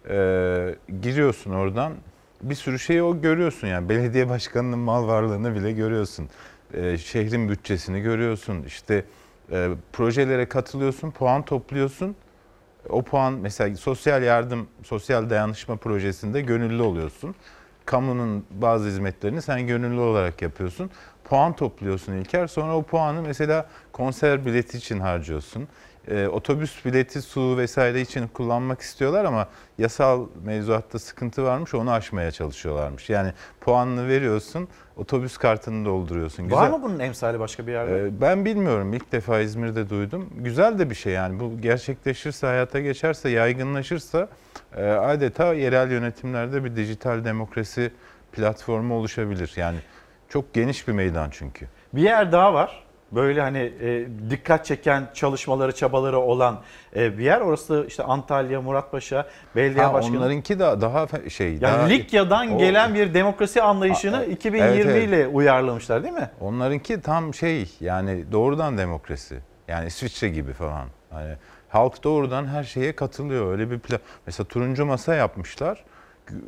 [0.09, 1.93] E, giriyorsun oradan
[2.43, 6.29] bir sürü şeyi o görüyorsun yani belediye başkanının mal varlığını bile görüyorsun.
[6.74, 8.62] E, şehrin bütçesini görüyorsun.
[8.62, 9.05] İşte
[9.52, 12.16] e, projelere katılıyorsun, puan topluyorsun.
[12.88, 17.34] O puan mesela sosyal yardım, sosyal dayanışma projesinde gönüllü oluyorsun.
[17.86, 20.90] Kamunun bazı hizmetlerini sen gönüllü olarak yapıyorsun.
[21.24, 22.47] Puan topluyorsun İlker.
[22.47, 25.68] Sonra o puanı mesela konser bileti için harcıyorsun.
[26.09, 29.48] Ee, otobüs bileti, su vesaire için kullanmak istiyorlar ama
[29.78, 33.10] yasal mevzuatta sıkıntı varmış onu aşmaya çalışıyorlarmış.
[33.10, 34.68] Yani puanını veriyorsun,
[35.01, 36.51] otobüs kartını dolduruyorsun.
[36.51, 38.06] Var mı bunun emsali başka bir yerde?
[38.06, 38.93] Ee, ben bilmiyorum.
[38.94, 40.28] İlk defa İzmir'de duydum.
[40.36, 41.40] Güzel de bir şey yani.
[41.40, 44.28] Bu gerçekleşirse, hayata geçerse, yaygınlaşırsa
[44.77, 47.93] e, adeta yerel yönetimlerde bir dijital demokrasi
[48.32, 49.52] platformu oluşabilir.
[49.56, 49.78] Yani
[50.28, 51.66] çok geniş bir meydan çünkü.
[51.93, 52.85] Bir yer daha var.
[53.12, 56.61] Böyle hani e, dikkat çeken çalışmaları, çabaları olan
[56.97, 57.41] e, bir yer.
[57.41, 59.27] Orası işte Antalya, Muratpaşa
[59.57, 60.19] Belediye Ha, Başkanı.
[60.19, 61.49] onlarınki de daha şey.
[61.53, 65.09] Yani daha, Likya'dan O- gelen bir demokrasi anlayışını Aa, 2020 evet, evet.
[65.09, 66.31] ile uyarlamışlar değil mi?
[66.41, 69.39] Onlarınki tam şey yani doğrudan demokrasi.
[69.69, 70.87] Yani İsviçre gibi falan.
[71.11, 71.35] Hani
[71.69, 73.53] halk doğrudan her şeye katılıyor.
[73.53, 74.01] Öyle bir plan.
[74.27, 75.85] Mesela turuncu masa yapmışlar.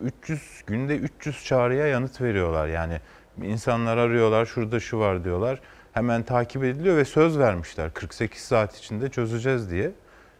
[0.02, 2.68] 300 günde 300 çağrıya yanıt veriyorlar.
[2.68, 3.00] Yani
[3.42, 5.60] insanlar arıyorlar şurada şu var diyorlar.
[5.92, 9.90] Hemen takip ediliyor ve söz vermişler 48 saat içinde çözeceğiz diye.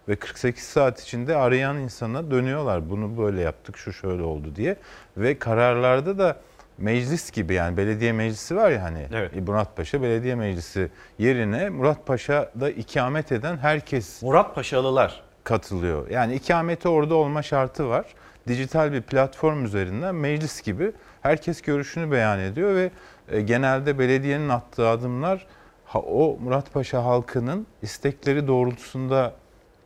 [0.09, 2.91] Ve 48 saat içinde arayan insana dönüyorlar.
[2.91, 4.77] Bunu böyle yaptık, şu şöyle oldu diye.
[5.17, 6.37] Ve kararlarda da
[6.79, 9.49] meclis gibi yani belediye meclisi var ya hani Evet.
[9.49, 16.11] Muratpaşa Belediye Meclisi yerine Muratpaşa'da ikamet eden herkes Muratpaşalılar katılıyor.
[16.11, 18.07] Yani ikameti orada olma şartı var.
[18.49, 20.93] Dijital bir platform üzerinden meclis gibi
[21.23, 22.91] herkes görüşünü beyan ediyor ve
[23.41, 25.47] genelde belediyenin attığı adımlar
[25.95, 29.33] o Muratpaşa halkının istekleri doğrultusunda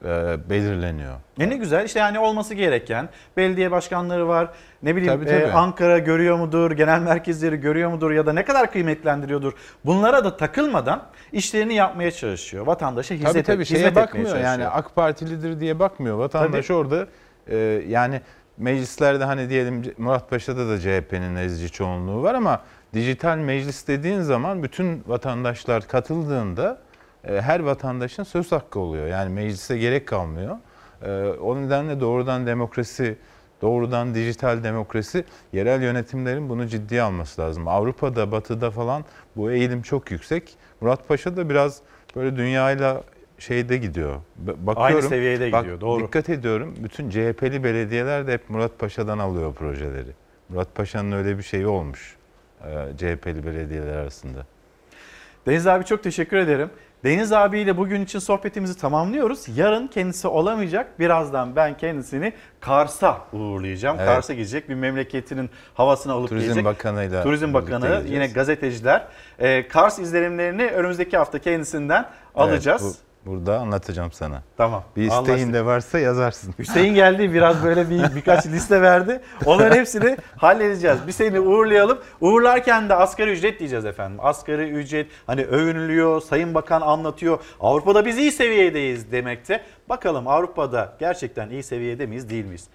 [0.04, 1.14] e, belirleniyor.
[1.40, 4.48] E ne güzel işte yani olması gereken belediye başkanları var.
[4.82, 5.36] Ne bileyim Tabii, tabii.
[5.36, 9.52] e, Ankara görüyor mudur, genel merkezleri görüyor mudur ya da ne kadar kıymetlendiriyordur.
[9.84, 11.02] Bunlara da takılmadan
[11.32, 12.66] işlerini yapmaya çalışıyor.
[12.66, 14.50] Vatandaşa hizmet, Tabii tabii hizmet şeye etmeye bakmıyor çalışıyor.
[14.50, 16.18] yani AK Partilidir diye bakmıyor.
[16.18, 16.78] Vatandaş Tabii.
[16.78, 17.06] orada
[17.46, 17.56] e,
[17.88, 18.20] yani
[18.58, 22.60] meclislerde hani diyelim Muratpaşa'da da CHP'nin ezici çoğunluğu var ama
[22.96, 26.78] dijital meclis dediğin zaman bütün vatandaşlar katıldığında
[27.24, 29.06] e, her vatandaşın söz hakkı oluyor.
[29.06, 30.56] Yani meclise gerek kalmıyor.
[31.02, 33.16] E, o nedenle doğrudan demokrasi,
[33.62, 37.68] doğrudan dijital demokrasi yerel yönetimlerin bunu ciddiye alması lazım.
[37.68, 39.04] Avrupa'da, Batı'da falan
[39.36, 40.54] bu eğilim çok yüksek.
[40.80, 41.80] Muratpaşa da biraz
[42.16, 43.02] böyle dünyayla
[43.38, 44.20] şeyde gidiyor.
[44.36, 46.06] Bakıyorum, Aynı seviyede bak, gidiyor, doğru.
[46.06, 46.74] Dikkat ediyorum.
[46.84, 50.10] Bütün CHP'li belediyeler de hep Muratpaşa'dan alıyor projeleri.
[50.48, 52.15] Muratpaşa'nın öyle bir şeyi olmuş.
[52.66, 54.38] E, CHP'li belediyeler arasında.
[55.46, 56.70] Deniz abi çok teşekkür ederim.
[57.04, 59.58] Deniz abiyle bugün için sohbetimizi tamamlıyoruz.
[59.58, 60.98] Yarın kendisi olamayacak.
[60.98, 63.96] Birazdan ben kendisini Kars'a uğurlayacağım.
[64.00, 64.08] Evet.
[64.08, 66.64] Kars'a gidecek bir memleketinin havasını alıp Turizm gelecek.
[66.64, 68.10] Bakanı'yla Turizm Bakanı, gideceğiz.
[68.10, 69.06] yine gazeteciler.
[69.38, 72.82] Ee, Kars izlenimlerini önümüzdeki hafta kendisinden alacağız.
[72.82, 74.42] Evet, bu- burada anlatacağım sana.
[74.56, 74.84] Tamam.
[74.96, 75.54] Bir isteğin anlaştık.
[75.54, 76.54] de varsa yazarsın.
[76.58, 79.20] Hüseyin geldi biraz böyle bir birkaç liste verdi.
[79.44, 80.98] Onların hepsini halledeceğiz.
[81.06, 81.98] Bir seni uğurlayalım.
[82.20, 84.18] Uğurlarken de asgari ücret diyeceğiz efendim.
[84.22, 87.38] Asgari ücret hani övünülüyor, Sayın Bakan anlatıyor.
[87.60, 89.60] Avrupa'da biz iyi seviyedeyiz demekte.
[89.88, 92.68] Bakalım Avrupa'da gerçekten iyi seviyede miyiz değil miyiz?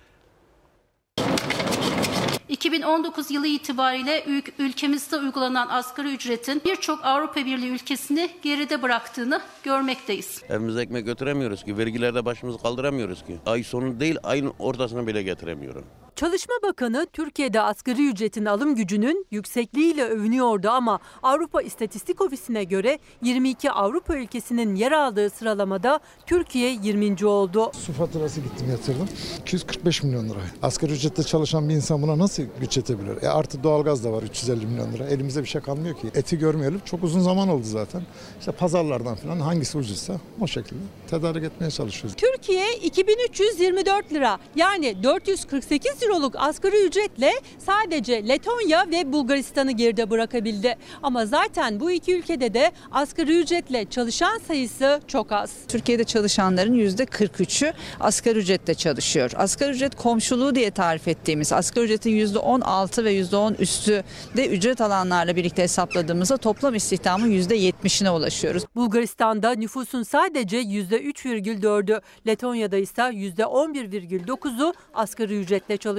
[2.52, 10.42] 2019 yılı itibariyle ül- ülkemizde uygulanan asgari ücretin birçok Avrupa Birliği ülkesini geride bıraktığını görmekteyiz.
[10.50, 11.78] Evimize ekmek götüremiyoruz ki.
[11.78, 13.38] Vergilerde başımızı kaldıramıyoruz ki.
[13.46, 15.86] Ay sonu değil ayın ortasına bile getiremiyorum.
[16.16, 23.72] Çalışma Bakanı Türkiye'de asgari ücretin alım gücünün yüksekliğiyle övünüyordu ama Avrupa İstatistik Ofisi'ne göre 22
[23.72, 27.26] Avrupa ülkesinin yer aldığı sıralamada Türkiye 20.
[27.26, 27.72] oldu.
[27.74, 29.08] Su faturası gittim yatırdım.
[29.42, 30.40] 245 milyon lira.
[30.64, 33.24] Asgari ücretle çalışan bir insan buna nasıl güç yetebilir?
[33.24, 35.06] E artı doğalgaz da var 350 milyon lira.
[35.08, 36.08] Elimizde bir şey kalmıyor ki.
[36.16, 36.82] Eti görmeyelim.
[36.86, 38.02] Çok uzun zaman oldu zaten.
[38.40, 40.80] İşte pazarlardan falan hangisi ucuzsa o şekilde
[41.10, 42.16] tedarik etmeye çalışıyoruz.
[42.18, 50.76] Türkiye 2324 lira yani 448 euroluk asgari ücretle sadece Letonya ve Bulgaristan'ı geride bırakabildi.
[51.04, 55.52] Ama zaten bu iki ülkede de asgari ücretle çalışan sayısı çok az.
[55.68, 59.32] Türkiye'de çalışanların %43'ü asgari ücretle çalışıyor.
[59.36, 64.04] Asgari ücret komşuluğu diye tarif ettiğimiz asgari ücretin %16 ve %10 üstü
[64.38, 68.64] de ücret alanlarla birlikte hesapladığımızda toplam istihdamın %70'ine ulaşıyoruz.
[68.76, 75.91] Bulgaristan'da nüfusun sadece %3,4'ü, Letonya'da ise %11,9'u asgari ücretle çalışıyor.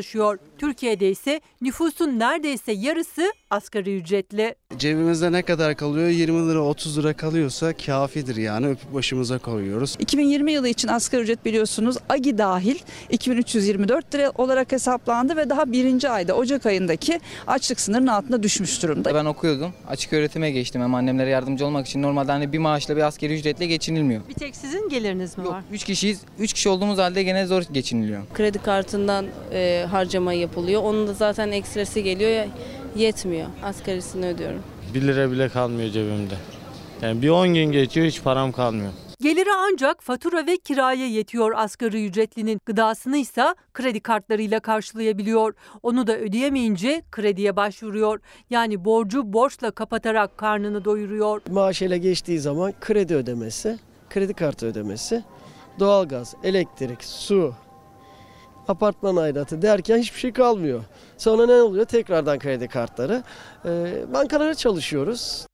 [0.58, 4.54] Türkiye'de ise nüfusun neredeyse yarısı asgari ücretli.
[4.78, 6.08] Cebimizde ne kadar kalıyor?
[6.08, 9.96] 20 lira 30 lira kalıyorsa kafidir yani öpüp başımıza koyuyoruz.
[9.98, 12.76] 2020 yılı için asgari ücret biliyorsunuz AGİ dahil
[13.10, 19.14] 2324 lira olarak hesaplandı ve daha birinci ayda Ocak ayındaki açlık sınırının altına düşmüş durumda.
[19.14, 19.72] Ben okuyordum.
[19.88, 22.02] Açık öğretime geçtim hem annemlere yardımcı olmak için.
[22.02, 24.22] Normalde hani bir maaşla bir askeri ücretle geçinilmiyor.
[24.28, 25.62] Bir tek sizin geliriniz mi var?
[25.72, 26.20] 3 kişiyiz.
[26.38, 28.22] 3 kişi olduğumuz halde gene zor geçiniliyor.
[28.34, 30.82] Kredi kartından e, harcama yapılıyor.
[30.82, 32.46] Onun da zaten ekstresi geliyor ya
[32.96, 33.46] yetmiyor.
[33.62, 34.62] Asgarisini ödüyorum.
[34.94, 36.34] 1 lira bile kalmıyor cebimde.
[37.02, 38.92] Yani bir 10 gün geçiyor hiç param kalmıyor.
[39.20, 42.60] Geliri ancak fatura ve kiraya yetiyor asgari ücretlinin.
[42.66, 45.54] Gıdasını ise kredi kartlarıyla karşılayabiliyor.
[45.82, 48.20] Onu da ödeyemeyince krediye başvuruyor.
[48.50, 51.40] Yani borcu borçla kapatarak karnını doyuruyor.
[51.50, 53.78] Maaşıyla geçtiği zaman kredi ödemesi,
[54.10, 55.24] kredi kartı ödemesi,
[55.78, 57.54] doğalgaz, elektrik, su,
[58.68, 60.80] apartman aidatı derken hiçbir şey kalmıyor.
[61.18, 61.84] Sonra ne oluyor?
[61.84, 63.22] Tekrardan kredi kartları.
[63.64, 63.68] Ee,
[64.12, 65.46] bankalara çalışıyoruz.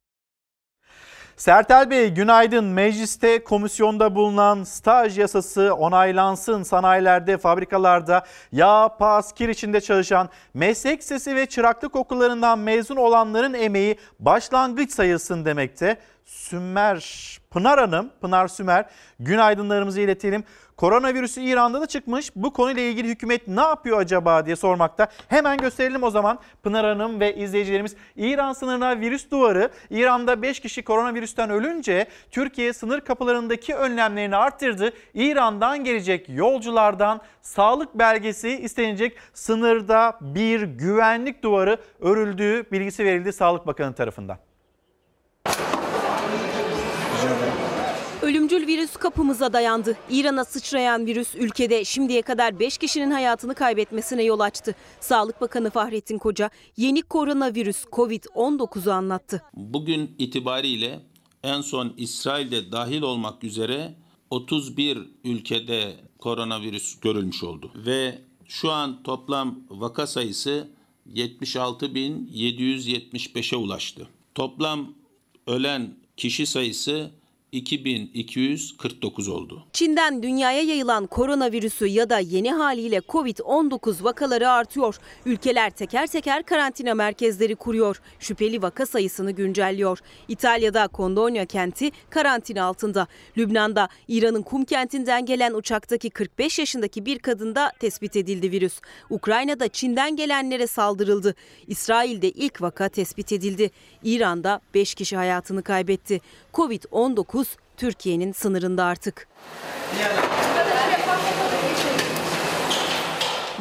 [1.37, 2.65] Sertel Bey günaydın.
[2.65, 6.63] Mecliste komisyonda bulunan staj yasası onaylansın.
[6.63, 13.97] Sanayilerde, fabrikalarda yağ, pas, kir içinde çalışan meslek sesi ve çıraklık okullarından mezun olanların emeği
[14.19, 15.97] başlangıç sayılsın demekte.
[16.25, 18.85] Sümer Pınar Hanım, Pınar Sümer
[19.19, 20.43] günaydınlarımızı iletelim.
[20.79, 22.31] Koronavirüsü İran'da da çıkmış.
[22.35, 25.07] Bu konuyla ilgili hükümet ne yapıyor acaba diye sormakta.
[25.27, 27.95] Hemen gösterelim o zaman Pınar Hanım ve izleyicilerimiz.
[28.15, 29.69] İran sınırına virüs duvarı.
[29.89, 34.93] İran'da 5 kişi koronavirüsten ölünce Türkiye sınır kapılarındaki önlemlerini arttırdı.
[35.13, 39.17] İran'dan gelecek yolculardan sağlık belgesi istenecek.
[39.33, 44.48] Sınırda bir güvenlik duvarı örüldüğü bilgisi verildi Sağlık Bakanı tarafından.
[48.29, 49.97] Ölümcül virüs kapımıza dayandı.
[50.09, 54.75] İran'a sıçrayan virüs ülkede şimdiye kadar 5 kişinin hayatını kaybetmesine yol açtı.
[54.99, 59.43] Sağlık Bakanı Fahrettin Koca yeni koronavirüs COVID-19'u anlattı.
[59.53, 60.99] Bugün itibariyle
[61.43, 63.95] en son İsrail'de dahil olmak üzere
[64.29, 67.71] 31 ülkede koronavirüs görülmüş oldu.
[67.75, 70.67] Ve şu an toplam vaka sayısı
[71.13, 74.07] 76.775'e ulaştı.
[74.35, 74.93] Toplam
[75.47, 77.18] ölen kişi sayısı
[77.51, 79.65] 2249 oldu.
[79.73, 84.95] Çin'den dünyaya yayılan koronavirüsü ya da yeni haliyle Covid-19 vakaları artıyor.
[85.25, 88.01] Ülkeler teker teker karantina merkezleri kuruyor.
[88.19, 89.99] Şüpheli vaka sayısını güncelliyor.
[90.27, 93.07] İtalya'da Kondonya kenti karantina altında.
[93.37, 98.79] Lübnan'da İran'ın Kum kentinden gelen uçaktaki 45 yaşındaki bir kadında tespit edildi virüs.
[99.09, 101.35] Ukrayna'da Çin'den gelenlere saldırıldı.
[101.67, 103.71] İsrail'de ilk vaka tespit edildi.
[104.03, 106.21] İran'da 5 kişi hayatını kaybetti.
[106.53, 107.45] Covid-19
[107.77, 109.27] Türkiye'nin sınırında artık.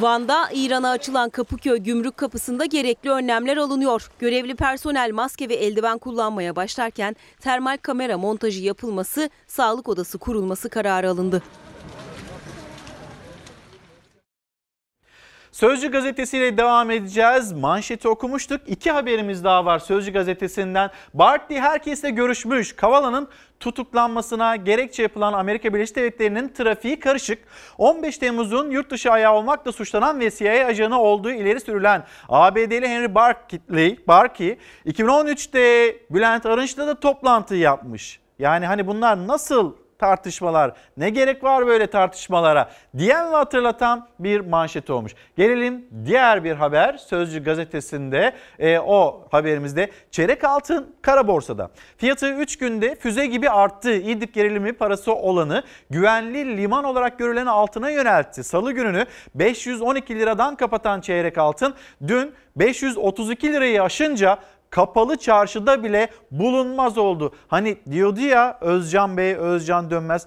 [0.01, 4.10] Van'da İran'a açılan Kapıköy gümrük kapısında gerekli önlemler alınıyor.
[4.19, 11.10] Görevli personel maske ve eldiven kullanmaya başlarken termal kamera montajı yapılması, sağlık odası kurulması kararı
[11.10, 11.43] alındı.
[15.59, 17.52] Sözcü gazetesiyle devam edeceğiz.
[17.52, 18.60] Manşeti okumuştuk.
[18.66, 20.90] İki haberimiz daha var Sözcü gazetesinden.
[21.14, 22.76] Bartley herkesle görüşmüş.
[22.76, 23.28] Kavala'nın
[23.60, 27.39] tutuklanmasına gerekçe yapılan Amerika Birleşik Devletleri'nin trafiği karışık.
[27.78, 33.14] 15 Temmuz'un yurt dışı ayağı olmakla suçlanan ve CIA ajanı olduğu ileri sürülen ABD'li Henry
[33.14, 38.20] Barkley, Barkey 2013'te Bülent Arınç'la da toplantı yapmış.
[38.39, 44.91] Yani hani bunlar nasıl tartışmalar, ne gerek var böyle tartışmalara diyen ve hatırlatan bir manşet
[44.91, 45.12] olmuş.
[45.37, 51.70] Gelelim diğer bir haber Sözcü gazetesinde e, o haberimizde çeyrek altın kara borsada.
[51.97, 53.93] Fiyatı 3 günde füze gibi arttı.
[53.93, 58.45] İdip gerilimi parası olanı güvenli liman olarak görülen altına yöneltti.
[58.45, 61.75] Salı gününü 512 liradan kapatan çeyrek altın
[62.07, 64.39] dün 532 lirayı aşınca
[64.70, 67.32] kapalı çarşıda bile bulunmaz oldu.
[67.49, 70.27] Hani diyordu ya Özcan Bey, Özcan Dönmez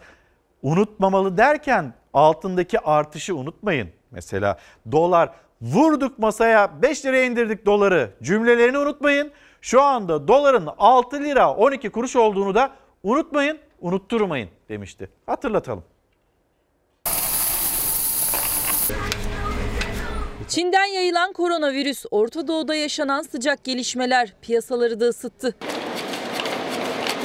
[0.62, 3.90] unutmamalı derken altındaki artışı unutmayın.
[4.12, 4.58] Mesela
[4.92, 5.30] dolar
[5.62, 9.32] vurduk masaya 5 liraya indirdik doları cümlelerini unutmayın.
[9.62, 12.72] Şu anda doların 6 lira 12 kuruş olduğunu da
[13.04, 15.10] unutmayın, unutturmayın demişti.
[15.26, 15.84] Hatırlatalım.
[20.52, 25.56] Çin'den yayılan koronavirüs, Orta Doğu'da yaşanan sıcak gelişmeler piyasaları da ısıttı.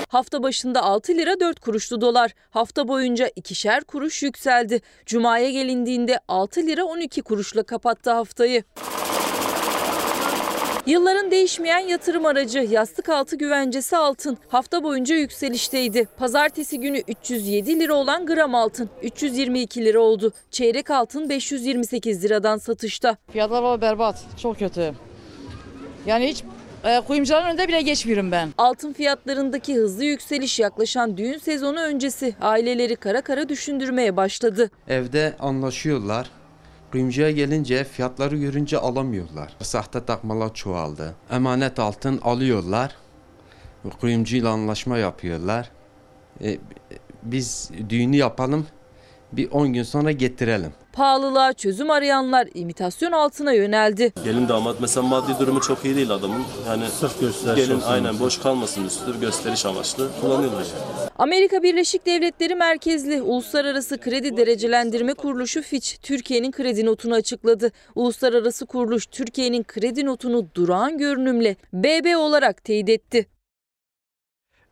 [0.08, 2.34] Hafta başında 6 lira 4 kuruştu dolar.
[2.50, 4.80] Hafta boyunca ikişer kuruş yükseldi.
[5.06, 8.64] Cuma'ya gelindiğinde 6 lira 12 kuruşla kapattı haftayı.
[10.86, 16.08] Yılların değişmeyen yatırım aracı yastık altı güvencesi altın hafta boyunca yükselişteydi.
[16.18, 20.32] Pazartesi günü 307 lira olan gram altın 322 lira oldu.
[20.50, 23.16] Çeyrek altın 528 liradan satışta.
[23.32, 24.94] Fiyatlar berbat, çok kötü.
[26.06, 26.44] Yani hiç
[26.84, 28.48] e, kuyumcuların önünde bile geçmiyorum ben.
[28.58, 34.70] Altın fiyatlarındaki hızlı yükseliş yaklaşan düğün sezonu öncesi aileleri kara kara düşündürmeye başladı.
[34.88, 36.30] Evde anlaşıyorlar.
[36.96, 39.56] Kuyumcuya gelince fiyatları görünce alamıyorlar.
[39.62, 41.14] Sahte takmalar çoğaldı.
[41.30, 42.96] Emanet altın alıyorlar.
[44.00, 45.70] Kuyumcuyla anlaşma yapıyorlar.
[46.44, 46.58] E,
[47.22, 48.66] biz düğünü yapalım
[49.32, 50.72] bir 10 gün sonra getirelim.
[50.92, 54.12] Pahalılığa çözüm arayanlar imitasyon altına yöneldi.
[54.24, 56.42] Gelin damat mesela maddi durumu çok iyi değil adamın.
[56.68, 60.60] Yani Sırf gösteriş gelin olsun aynen boş kalmasın üstü gösteriş amaçlı kullanıyorlar.
[60.60, 61.10] yani.
[61.18, 67.72] Amerika Birleşik Devletleri merkezli Uluslararası Kredi Derecelendirme Kuruluşu Fitch Türkiye'nin kredi notunu açıkladı.
[67.94, 73.26] Uluslararası kuruluş Türkiye'nin kredi notunu durağan görünümle BB olarak teyit etti.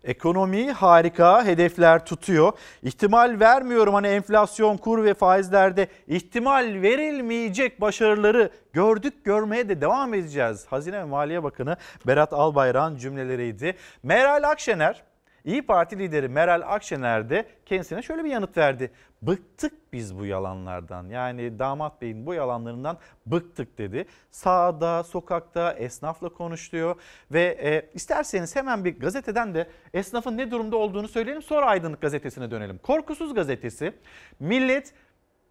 [0.04, 2.52] Ekonomi harika, hedefler tutuyor.
[2.82, 10.66] İhtimal vermiyorum hani enflasyon, kur ve faizlerde ihtimal verilmeyecek başarıları gördük, görmeye de devam edeceğiz.
[10.66, 11.76] Hazine ve Maliye Bakanı
[12.06, 13.76] Berat Albayrak'ın cümleleriydi.
[14.02, 15.02] Meral Akşener,
[15.44, 18.90] İyi Parti lideri Meral Akşener de kendisine şöyle bir yanıt verdi.
[19.22, 21.08] Bıktık biz bu yalanlardan.
[21.08, 24.06] Yani damat beyin bu yalanlarından bıktık dedi.
[24.30, 26.96] Sağda, sokakta esnafla konuşuyor
[27.32, 31.42] ve e, isterseniz hemen bir gazeteden de esnafın ne durumda olduğunu söyleyelim.
[31.42, 32.78] Sonra Aydınlık gazetesine dönelim.
[32.78, 33.92] Korkusuz gazetesi
[34.40, 34.94] millet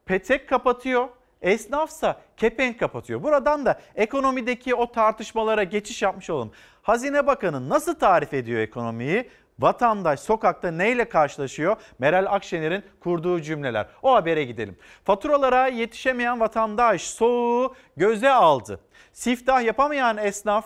[0.06, 1.08] petek kapatıyor.
[1.42, 3.24] Esnafsa kepenk kapatıyor.
[3.24, 6.52] Buradan da ekonomideki o tartışmalara geçiş yapmış olalım.
[6.82, 9.30] Hazine Bakanı nasıl tarif ediyor ekonomiyi?
[9.60, 11.76] Vatandaş sokakta neyle karşılaşıyor?
[12.00, 13.88] Meral Akşener'in kurduğu cümleler.
[14.02, 14.78] O habere gidelim.
[15.04, 18.80] Faturalara yetişemeyen vatandaş soğuğu göze aldı.
[19.12, 20.66] Siftah yapamayan esnaf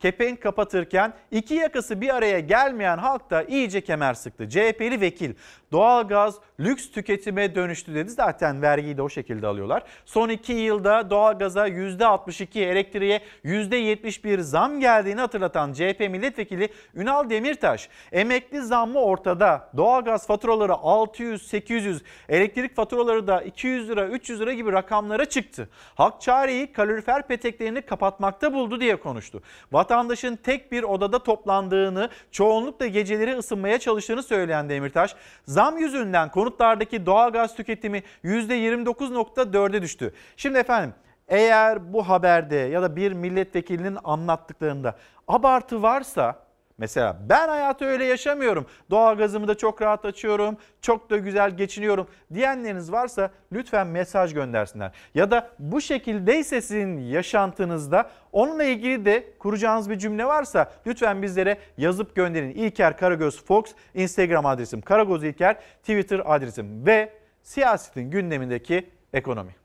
[0.00, 4.48] kepenk kapatırken iki yakası bir araya gelmeyen halk da iyice kemer sıktı.
[4.48, 5.34] CHP'li vekil
[5.72, 8.10] doğalgaz lüks tüketime dönüştü dedi.
[8.10, 9.82] Zaten vergiyi de o şekilde alıyorlar.
[10.04, 18.62] Son iki yılda doğalgaza %62, elektriğe %71 zam geldiğini hatırlatan CHP milletvekili Ünal Demirtaş, emekli
[18.62, 19.70] zammı ortada.
[19.76, 25.68] Doğalgaz faturaları 600, 800, elektrik faturaları da 200 lira, 300 lira gibi rakamlara çıktı.
[25.94, 29.42] Halk çareyi kalorifer peteklerini kapatmakta buldu diye konuştu.
[29.72, 35.16] Vatandaşın tek bir odada toplandığını, çoğunlukla geceleri ısınmaya çalıştığını söyleyen Demirtaş,
[35.46, 40.14] zam yüzünden konutlardaki doğalgaz tüketimi %29.4'e düştü.
[40.36, 40.94] Şimdi efendim
[41.28, 44.96] eğer bu haberde ya da bir milletvekilinin anlattıklarında
[45.28, 46.41] abartı varsa
[46.82, 48.66] Mesela ben hayatı öyle yaşamıyorum.
[48.90, 50.56] Doğalgazımı da çok rahat açıyorum.
[50.80, 54.92] Çok da güzel geçiniyorum diyenleriniz varsa lütfen mesaj göndersinler.
[55.14, 61.58] Ya da bu şekildeyse sizin yaşantınızda onunla ilgili de kuracağınız bir cümle varsa lütfen bizlere
[61.78, 62.50] yazıp gönderin.
[62.50, 63.64] İlker Karagöz Fox
[63.94, 69.61] Instagram adresim, Karagöz İlker Twitter adresim ve siyasetin gündemindeki ekonomi.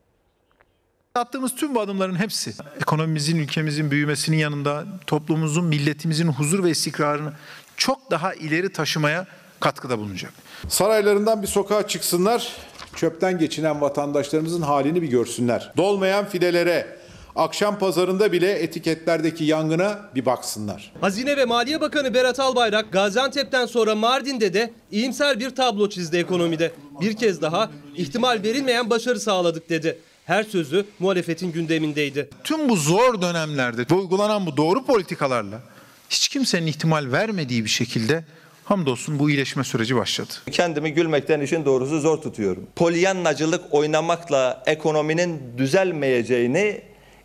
[1.18, 7.34] Attığımız tüm bu adımların hepsi ekonomimizin, ülkemizin büyümesinin yanında toplumumuzun, milletimizin huzur ve istikrarını
[7.78, 9.28] çok daha ileri taşımaya
[9.60, 10.34] katkıda bulunacak.
[10.70, 12.52] Saraylarından bir sokağa çıksınlar,
[12.96, 15.74] çöpten geçinen vatandaşlarımızın halini bir görsünler.
[15.78, 16.98] Dolmayan fidelere,
[17.36, 20.94] akşam pazarında bile etiketlerdeki yangına bir baksınlar.
[21.02, 26.72] Hazine ve Maliye Bakanı Berat Albayrak Gaziantep'ten sonra Mardin'de de iyimser bir tablo çizdi ekonomide.
[27.02, 30.00] Bir kez daha ihtimal verilmeyen başarı sağladık dedi.
[30.28, 32.30] Her sözü muhalefetin gündemindeydi.
[32.44, 35.62] Tüm bu zor dönemlerde uygulanan bu doğru politikalarla
[36.10, 38.24] hiç kimsenin ihtimal vermediği bir şekilde
[38.64, 40.34] hamdolsun bu iyileşme süreci başladı.
[40.52, 42.68] Kendimi gülmekten işin doğrusu zor tutuyorum.
[42.76, 46.82] Polyanlacılık oynamakla ekonominin düzelmeyeceğini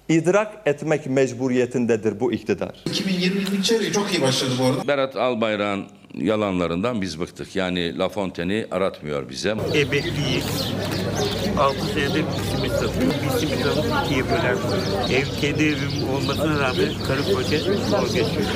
[0.09, 2.85] idrak etmek mecburiyetindedir bu iktidar.
[2.87, 4.89] 2020 çeyreği çok iyi başladı bu arada.
[4.89, 7.57] Berat Albayrak'ın yalanlarından biz bıktık.
[7.57, 9.51] Yani La Fontaine'i aratmıyor bize.
[9.75, 10.73] Emekliyiz.
[11.59, 13.13] 6 senedir bir simit satıyor.
[13.25, 14.55] Bir simit alıp ikiye böler
[15.11, 18.47] Ev kendi evim olmasına rağmen karı koca zor geçiyor.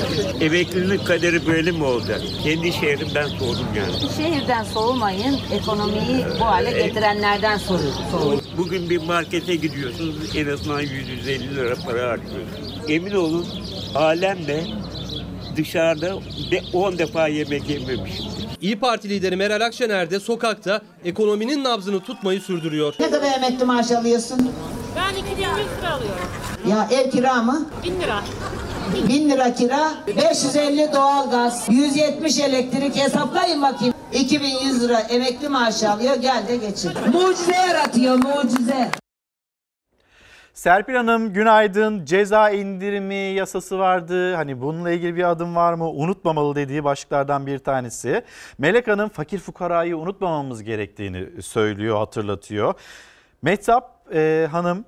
[0.41, 2.21] Emeklinin kaderi böyle mi olacak?
[2.43, 4.13] Kendi şehrimden sordum yani.
[4.17, 8.41] Şehirden soğumayın, ekonomiyi bu hale getirenlerden soğuyun.
[8.57, 12.89] Bugün bir markete gidiyorsunuz, en azından 150 lira para harcıyorsunuz.
[12.89, 13.45] Emin olun
[13.95, 14.63] alemle
[15.57, 16.15] dışarıda
[16.73, 18.25] 10 defa yemek yememişim.
[18.61, 22.93] İyi Parti lideri Meral Akşener de sokakta ekonominin nabzını tutmayı sürdürüyor.
[22.99, 24.51] Ne kadar emekli maaş alıyorsun?
[24.95, 26.27] Ben 2100 lira alıyorum.
[26.69, 27.69] Ya ev kira mı?
[27.83, 28.21] 1000 lira.
[29.09, 33.93] 1000 lira kira, 550 doğalgaz, 170 elektrik hesaplayın bakayım.
[34.13, 36.91] 2100 lira emekli maaşı alıyor gel de geçin.
[37.13, 38.91] Mucize yaratıyor mucize.
[40.57, 42.05] Serpil Hanım günaydın.
[42.05, 44.35] Ceza indirimi yasası vardı.
[44.35, 45.89] Hani bununla ilgili bir adım var mı?
[45.89, 48.23] Unutmamalı dediği başlıklardan bir tanesi.
[48.57, 52.73] Melek Hanım fakir fukarayı unutmamamız gerektiğini söylüyor, hatırlatıyor.
[53.41, 54.85] Mehtap e, Hanım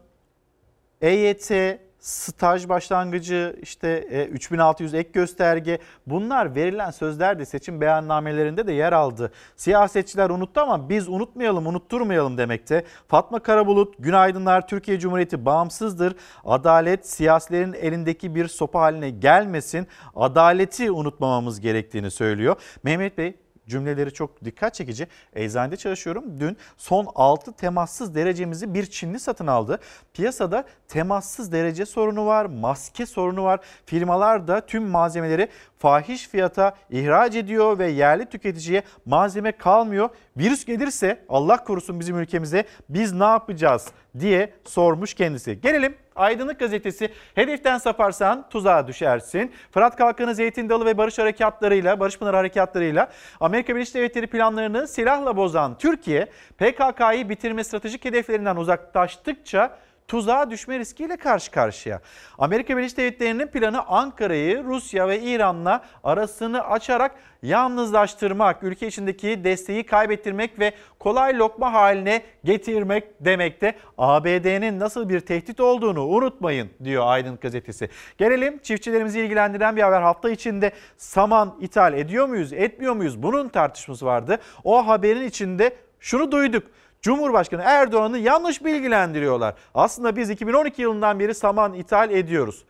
[1.01, 1.51] EYT
[1.99, 9.31] staj başlangıcı işte 3600 ek gösterge bunlar verilen sözler de seçim beyannamelerinde de yer aldı.
[9.55, 12.83] Siyasetçiler unuttu ama biz unutmayalım unutturmayalım demekte.
[13.07, 16.15] Fatma Karabulut günaydınlar Türkiye Cumhuriyeti bağımsızdır.
[16.45, 19.87] Adalet siyasilerin elindeki bir sopa haline gelmesin.
[20.15, 22.55] Adaleti unutmamamız gerektiğini söylüyor.
[22.83, 23.35] Mehmet Bey
[23.69, 25.07] cümleleri çok dikkat çekici.
[25.33, 26.39] Eczanede çalışıyorum.
[26.39, 29.79] Dün son 6 temassız derecemizi bir Çinli satın aldı.
[30.13, 33.59] Piyasada temassız derece sorunu var, maske sorunu var.
[33.85, 40.09] Firmalar da tüm malzemeleri fahiş fiyata ihraç ediyor ve yerli tüketiciye malzeme kalmıyor.
[40.37, 43.87] Virüs gelirse Allah korusun bizim ülkemize biz ne yapacağız
[44.19, 45.61] diye sormuş kendisi.
[45.61, 49.51] Gelelim Aydınlık Gazetesi hedeften saparsan tuzağa düşersin.
[49.71, 55.37] Fırat Kalkanı, Zeytin Dalı ve Barış Harekatlarıyla, Barış Pınar Harekatlarıyla Amerika Birleşik Devletleri planlarını silahla
[55.37, 56.27] bozan Türkiye,
[56.57, 59.77] PKK'yı bitirme stratejik hedeflerinden uzaklaştıkça
[60.09, 62.01] tuzağa düşme riskiyle karşı karşıya.
[62.37, 70.59] Amerika Birleşik Devletleri'nin planı Ankara'yı Rusya ve İran'la arasını açarak yalnızlaştırmak, ülke içindeki desteği kaybettirmek
[70.59, 73.75] ve kolay lokma haline getirmek demekte.
[73.97, 77.89] ABD'nin nasıl bir tehdit olduğunu unutmayın diyor Aydın gazetesi.
[78.17, 80.01] Gelelim çiftçilerimizi ilgilendiren bir haber.
[80.01, 83.23] Hafta içinde saman ithal ediyor muyuz, etmiyor muyuz?
[83.23, 84.37] Bunun tartışması vardı.
[84.63, 86.63] O haberin içinde şunu duyduk.
[87.01, 89.55] Cumhurbaşkanı Erdoğan'ı yanlış bilgilendiriyorlar.
[89.73, 92.65] Aslında biz 2012 yılından beri saman ithal ediyoruz.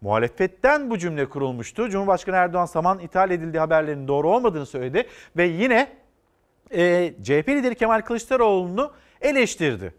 [0.00, 1.90] Muhalefetten bu cümle kurulmuştu.
[1.90, 5.06] Cumhurbaşkanı Erdoğan saman ithal edildiği haberlerinin doğru olmadığını söyledi
[5.36, 5.92] ve yine
[6.70, 9.94] e, CHP lideri Kemal Kılıçdaroğlu'nu eleştirdi.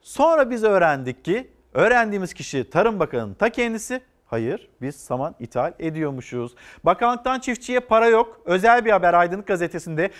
[0.00, 6.54] Sonra biz öğrendik ki öğrendiğimiz kişi Tarım Bakanı'nın ta kendisi Hayır biz saman ithal ediyormuşuz.
[6.84, 8.40] Bakanlıktan çiftçiye para yok.
[8.44, 10.10] Özel bir haber Aydınlık Gazetesi'nde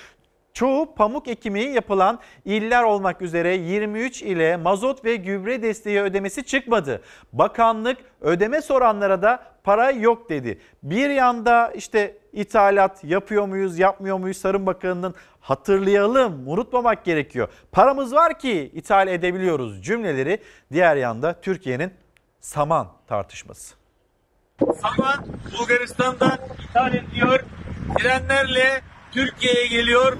[0.57, 7.03] Çoğu pamuk ekimi yapılan iller olmak üzere 23 ile mazot ve gübre desteği ödemesi çıkmadı.
[7.33, 10.61] Bakanlık ödeme soranlara da para yok dedi.
[10.83, 17.49] Bir yanda işte ithalat yapıyor muyuz yapmıyor muyuz Tarım Bakanı'nın hatırlayalım unutmamak gerekiyor.
[17.73, 20.43] Paramız var ki ithal edebiliyoruz cümleleri.
[20.73, 21.95] Diğer yanda Türkiye'nin
[22.41, 23.75] saman tartışması.
[24.59, 25.27] Saman
[25.59, 26.39] Bulgaristan'dan
[26.71, 27.41] ithal ediliyor.
[27.99, 28.83] Trenlerle
[29.17, 30.17] Türkiye'ye geliyor.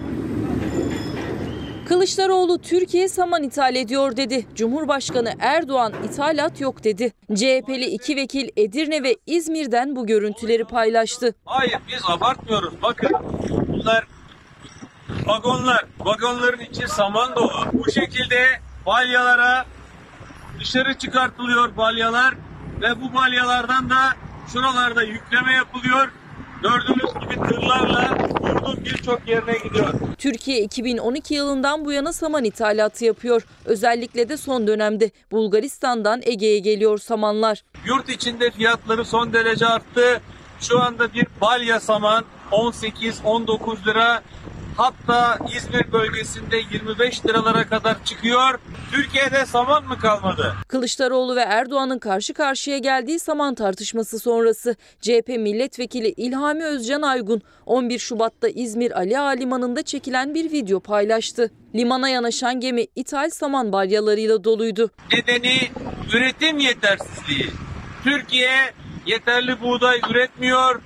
[1.89, 4.47] Kılıçdaroğlu Türkiye saman ithal ediyor dedi.
[4.55, 7.13] Cumhurbaşkanı Erdoğan ithalat yok dedi.
[7.35, 11.35] CHP'li iki vekil Edirne ve İzmir'den bu görüntüleri paylaştı.
[11.45, 12.75] Hayır biz abartmıyoruz.
[12.83, 13.11] Bakın
[13.69, 14.07] bunlar
[15.27, 15.85] vagonlar.
[16.01, 17.53] Vagonların içi saman dolu.
[17.73, 18.47] Bu şekilde
[18.87, 19.67] balyalara
[20.61, 22.35] dışarı çıkartılıyor balyalar
[22.81, 24.13] ve bu balyalardan da
[24.53, 26.09] şuralarda yükleme yapılıyor.
[26.63, 28.19] Gördüğünüz gibi tırlarla
[28.49, 29.95] yurdun birçok yerine gidiyor.
[30.19, 33.47] Türkiye 2012 yılından bu yana saman ithalatı yapıyor.
[33.65, 37.65] Özellikle de son dönemde Bulgaristan'dan Ege'ye geliyor samanlar.
[37.87, 40.21] Yurt içinde fiyatları son derece arttı.
[40.61, 44.23] Şu anda bir balya saman 18-19 lira
[44.77, 48.59] hatta İzmir bölgesinde 25 liralara kadar çıkıyor.
[48.93, 50.55] Türkiye'de saman mı kalmadı?
[50.69, 57.99] Kılıçdaroğlu ve Erdoğan'ın karşı karşıya geldiği saman tartışması sonrası CHP milletvekili İlhami Özcan Aygun 11
[57.99, 61.51] Şubat'ta İzmir Ali Ağa Limanı'nda çekilen bir video paylaştı.
[61.75, 64.91] Limana yanaşan gemi ithal saman balyalarıyla doluydu.
[65.13, 65.59] Nedeni
[66.15, 67.51] üretim yetersizliği.
[68.05, 68.51] Türkiye
[69.07, 70.81] yeterli buğday üretmiyor.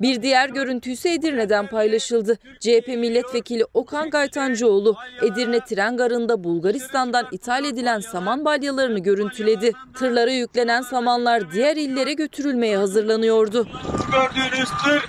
[0.00, 2.38] Bir diğer görüntü ise Edirne'den paylaşıldı.
[2.60, 9.72] CHP milletvekili Okan Gaytancıoğlu Edirne tren garında Bulgaristan'dan ithal edilen saman balyalarını görüntüledi.
[9.94, 13.68] Tırlara yüklenen samanlar diğer illere götürülmeye hazırlanıyordu.
[14.12, 15.04] Gördüğünüz tır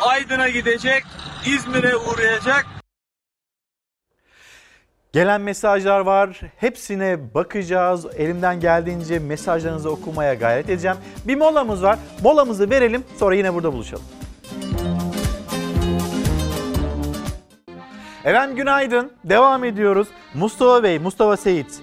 [0.00, 1.02] Aydın'a gidecek,
[1.46, 2.66] İzmir'e uğrayacak.
[5.12, 6.40] Gelen mesajlar var.
[6.56, 8.06] Hepsine bakacağız.
[8.16, 10.96] Elimden geldiğince mesajlarınızı okumaya gayret edeceğim.
[11.24, 11.98] Bir molamız var.
[12.22, 14.04] Molamızı verelim sonra yine burada buluşalım.
[18.24, 19.12] Efendim günaydın.
[19.24, 20.08] Devam ediyoruz.
[20.34, 21.80] Mustafa Bey, Mustafa Seyit.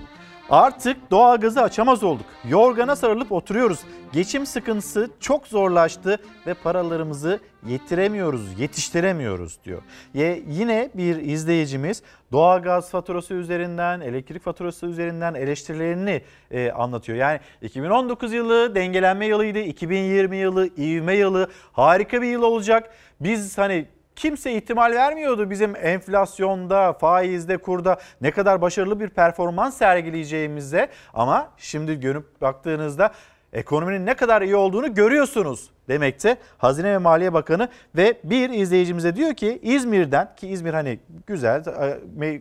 [0.49, 2.25] Artık doğalgazı açamaz olduk.
[2.49, 3.79] Yorgana sarılıp oturuyoruz.
[4.13, 6.17] Geçim sıkıntısı çok zorlaştı
[6.47, 9.81] ve paralarımızı yetiremiyoruz, yetiştiremiyoruz diyor.
[10.13, 16.21] Ye, yine bir izleyicimiz doğalgaz faturası üzerinden, elektrik faturası üzerinden eleştirilerini
[16.51, 17.17] e, anlatıyor.
[17.17, 22.93] Yani 2019 yılı dengelenme yılıydı, 2020 yılı ivme yılı harika bir yıl olacak.
[23.19, 23.85] Biz hani
[24.19, 30.89] kimse ihtimal vermiyordu bizim enflasyonda, faizde, kurda ne kadar başarılı bir performans sergileyeceğimize.
[31.13, 33.11] Ama şimdi görüp baktığınızda
[33.53, 36.37] ekonominin ne kadar iyi olduğunu görüyorsunuz demekte.
[36.57, 41.63] Hazine ve Maliye Bakanı ve bir izleyicimize diyor ki İzmir'den ki İzmir hani güzel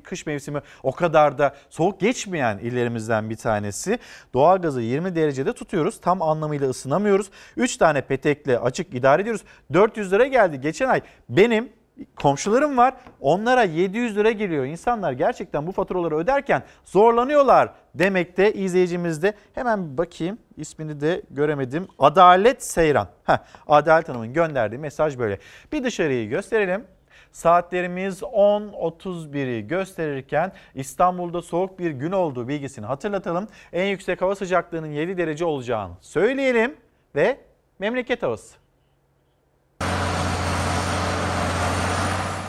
[0.05, 3.99] kış mevsimi o kadar da soğuk geçmeyen illerimizden bir tanesi.
[4.35, 6.01] Doğalgazı 20 derecede tutuyoruz.
[6.01, 7.31] Tam anlamıyla ısınamıyoruz.
[7.57, 9.45] 3 tane petekle açık idare ediyoruz.
[9.73, 11.01] 400 lira geldi geçen ay.
[11.29, 11.69] Benim
[12.17, 12.95] komşularım var.
[13.21, 14.65] Onlara 700 lira geliyor.
[14.65, 19.33] İnsanlar gerçekten bu faturaları öderken zorlanıyorlar demekte izleyicimiz de.
[19.55, 21.89] Hemen bakayım ismini de göremedim.
[21.99, 23.09] Adalet Seyran.
[23.25, 25.39] Heh, Adalet Hanım'ın gönderdiği mesaj böyle.
[25.73, 26.85] Bir dışarıyı gösterelim.
[27.33, 33.49] Saatlerimiz 10.31'i gösterirken İstanbul'da soğuk bir gün olduğu bilgisini hatırlatalım.
[33.73, 36.77] En yüksek hava sıcaklığının 7 derece olacağını söyleyelim
[37.15, 37.41] ve
[37.79, 38.68] memleket havası.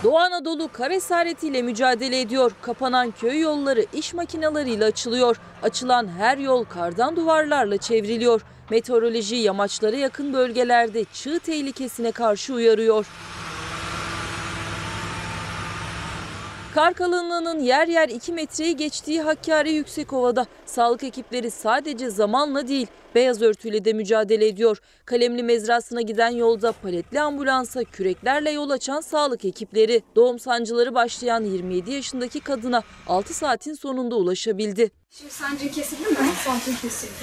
[0.04, 2.52] Doğu Anadolu kar esaretiyle mücadele ediyor.
[2.62, 5.40] Kapanan köy yolları iş makinalarıyla açılıyor.
[5.64, 8.42] Açılan her yol kardan duvarlarla çevriliyor.
[8.70, 13.06] Meteoroloji yamaçlara yakın bölgelerde çığ tehlikesine karşı uyarıyor.
[16.76, 23.42] Kar kalınlığının yer yer 2 metreyi geçtiği Hakkari Yüksekova'da sağlık ekipleri sadece zamanla değil beyaz
[23.42, 24.78] örtüyle de mücadele ediyor.
[25.06, 31.92] Kalemli mezrasına giden yolda paletli ambulansa küreklerle yol açan sağlık ekipleri doğum sancıları başlayan 27
[31.92, 34.92] yaşındaki kadına 6 saatin sonunda ulaşabildi.
[35.12, 36.16] Şimdi sancı kesildi mi?
[36.46, 37.14] Sancı kesildi.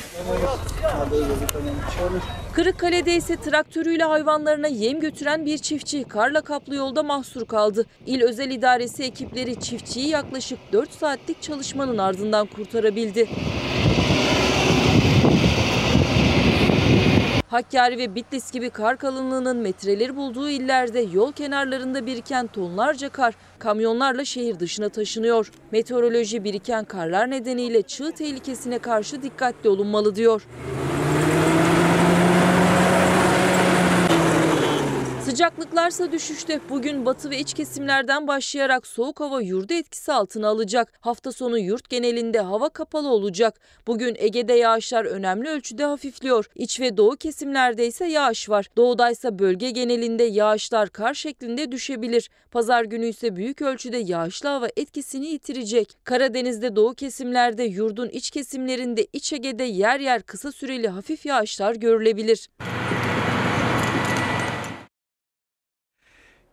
[2.53, 7.87] Kırıkkale'de ise traktörüyle hayvanlarına yem götüren bir çiftçi karla kaplı yolda mahsur kaldı.
[8.07, 13.29] İl Özel İdaresi ekipleri çiftçiyi yaklaşık 4 saatlik çalışmanın ardından kurtarabildi.
[17.57, 24.25] Hakkari ve Bitlis gibi kar kalınlığının metreleri bulduğu illerde yol kenarlarında biriken tonlarca kar kamyonlarla
[24.25, 25.51] şehir dışına taşınıyor.
[25.73, 30.47] Meteoroloji biriken karlar nedeniyle çığ tehlikesine karşı dikkatli olunmalı diyor.
[35.37, 36.61] Sıcaklıklarsa düşüşte.
[36.71, 40.93] Bugün batı ve iç kesimlerden başlayarak soğuk hava yurdu etkisi altına alacak.
[41.01, 43.61] Hafta sonu yurt genelinde hava kapalı olacak.
[43.87, 46.47] Bugün Ege'de yağışlar önemli ölçüde hafifliyor.
[46.55, 48.67] İç ve doğu kesimlerde ise yağış var.
[48.77, 52.31] Doğudaysa bölge genelinde yağışlar kar şeklinde düşebilir.
[52.51, 55.97] Pazar günü ise büyük ölçüde yağışlı hava etkisini yitirecek.
[56.05, 62.49] Karadeniz'de doğu kesimlerde, yurdun iç kesimlerinde, iç Ege'de yer yer kısa süreli hafif yağışlar görülebilir.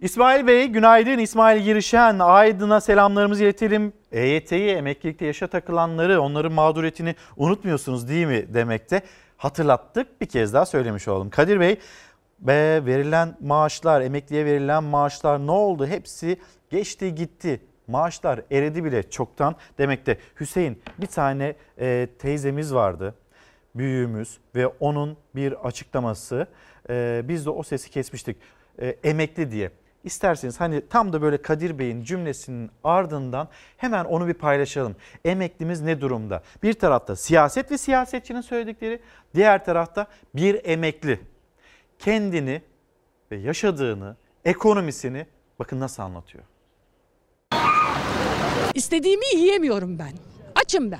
[0.03, 1.17] İsmail Bey günaydın.
[1.17, 3.93] İsmail Girişen Aydın'a selamlarımızı iletelim.
[4.11, 9.01] EYT'yi emeklilikte yaşa takılanları onların mağduriyetini unutmuyorsunuz değil mi demekte.
[9.38, 11.30] Hatırlattık bir kez daha söylemiş olalım.
[11.30, 11.80] Kadir Bey
[12.39, 15.88] be, verilen maaşlar emekliye verilen maaşlar ne oldu?
[15.88, 16.38] Hepsi
[16.69, 17.61] geçti gitti.
[17.88, 20.17] Maaşlar eridi bile çoktan demekte.
[20.39, 23.15] Hüseyin bir tane e, teyzemiz vardı
[23.75, 26.47] büyüğümüz ve onun bir açıklaması.
[26.89, 28.38] E, biz de o sesi kesmiştik
[28.80, 29.71] e, emekli diye.
[30.03, 33.47] İsterseniz hani tam da böyle Kadir Bey'in cümlesinin ardından
[33.77, 34.95] hemen onu bir paylaşalım.
[35.25, 36.43] Emeklimiz ne durumda?
[36.63, 38.99] Bir tarafta siyaset ve siyasetçinin söyledikleri,
[39.35, 41.19] diğer tarafta bir emekli
[41.99, 42.61] kendini
[43.31, 44.15] ve yaşadığını,
[44.45, 45.25] ekonomisini
[45.59, 46.43] bakın nasıl anlatıyor.
[48.73, 50.11] İstediğimi yiyemiyorum ben.
[50.55, 50.99] Açım ben.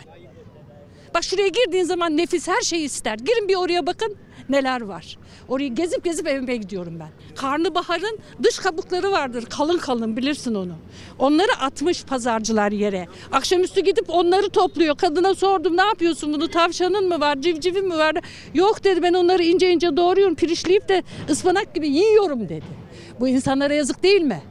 [1.14, 3.18] Bak şuraya girdiğin zaman nefis her şeyi ister.
[3.18, 4.18] Girin bir oraya bakın
[4.50, 5.18] neler var.
[5.48, 7.10] Orayı gezip gezip evime gidiyorum ben.
[7.36, 10.74] Karnabaharın dış kabukları vardır kalın kalın bilirsin onu.
[11.20, 13.08] Onları atmış pazarcılar yere.
[13.32, 14.98] Akşamüstü gidip onları topluyor.
[14.98, 18.16] Kadına sordum ne yapıyorsun bunu tavşanın mı var civcivin mi var?
[18.54, 22.66] Yok dedi ben onları ince ince doğruyorum pirişleyip de ıspanak gibi yiyorum dedi.
[23.20, 24.42] Bu insanlara yazık değil mi?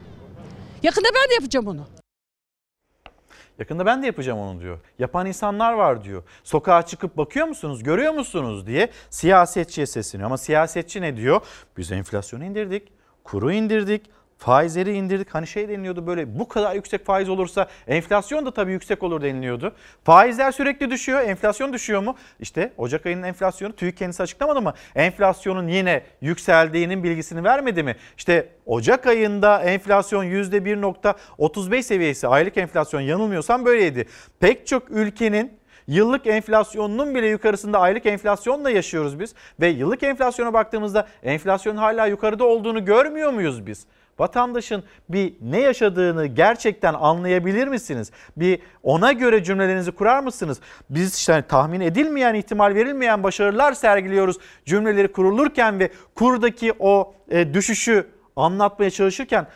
[0.82, 1.91] Yakında ben de yapacağım onu.
[3.58, 4.78] Yakında ben de yapacağım onu diyor.
[4.98, 6.22] Yapan insanlar var diyor.
[6.44, 10.26] Sokağa çıkıp bakıyor musunuz, görüyor musunuz diye siyasetçiye sesleniyor.
[10.26, 11.40] Ama siyasetçi ne diyor?
[11.76, 12.92] Biz enflasyonu indirdik,
[13.24, 14.02] kuru indirdik,
[14.42, 15.34] faizleri indirdik.
[15.34, 19.72] Hani şey deniliyordu böyle bu kadar yüksek faiz olursa enflasyon da tabii yüksek olur deniliyordu.
[20.04, 21.20] Faizler sürekli düşüyor.
[21.20, 22.16] Enflasyon düşüyor mu?
[22.40, 24.74] İşte Ocak ayının enflasyonu TÜİK kendisi açıklamadı mı?
[24.94, 27.96] Enflasyonun yine yükseldiğinin bilgisini vermedi mi?
[28.16, 34.06] İşte Ocak ayında enflasyon %1.35 seviyesi aylık enflasyon yanılmıyorsam böyleydi.
[34.40, 41.06] Pek çok ülkenin Yıllık enflasyonunun bile yukarısında aylık enflasyonla yaşıyoruz biz ve yıllık enflasyona baktığımızda
[41.22, 43.86] enflasyonun hala yukarıda olduğunu görmüyor muyuz biz?
[44.22, 48.10] Vatandaşın bir ne yaşadığını gerçekten anlayabilir misiniz?
[48.36, 50.60] Bir ona göre cümlelerinizi kurar mısınız?
[50.90, 54.36] Biz işte hani tahmin edilmeyen, ihtimal verilmeyen başarılar sergiliyoruz
[54.66, 59.46] cümleleri kurulurken ve kurdaki o e, düşüşü anlatmaya çalışırken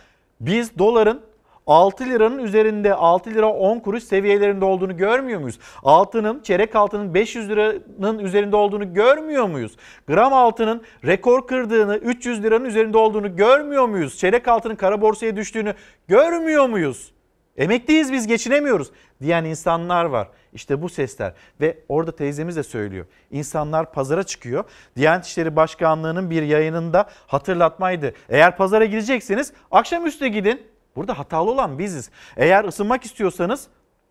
[0.41, 1.21] biz doların
[1.67, 5.59] 6 liranın üzerinde 6 lira 10 kuruş seviyelerinde olduğunu görmüyor muyuz?
[5.83, 9.77] Altının çeyrek altının 500 liranın üzerinde olduğunu görmüyor muyuz?
[10.07, 14.19] Gram altının rekor kırdığını 300 liranın üzerinde olduğunu görmüyor muyuz?
[14.19, 15.75] Çeyrek altının kara borsaya düştüğünü
[16.09, 17.13] görmüyor muyuz?
[17.57, 18.91] Emekliyiz biz geçinemiyoruz
[19.23, 20.29] diyen insanlar var.
[20.53, 23.07] İşte bu sesler ve orada teyzemiz de söylüyor.
[23.31, 24.65] İnsanlar pazara çıkıyor.
[24.97, 28.13] Diyanet İşleri Başkanlığı'nın bir yayınında hatırlatmaydı.
[28.29, 30.76] Eğer pazara gidecekseniz akşamüstü gidin.
[30.97, 32.10] Burada hatalı olan biziz.
[32.36, 33.66] Eğer ısınmak istiyorsanız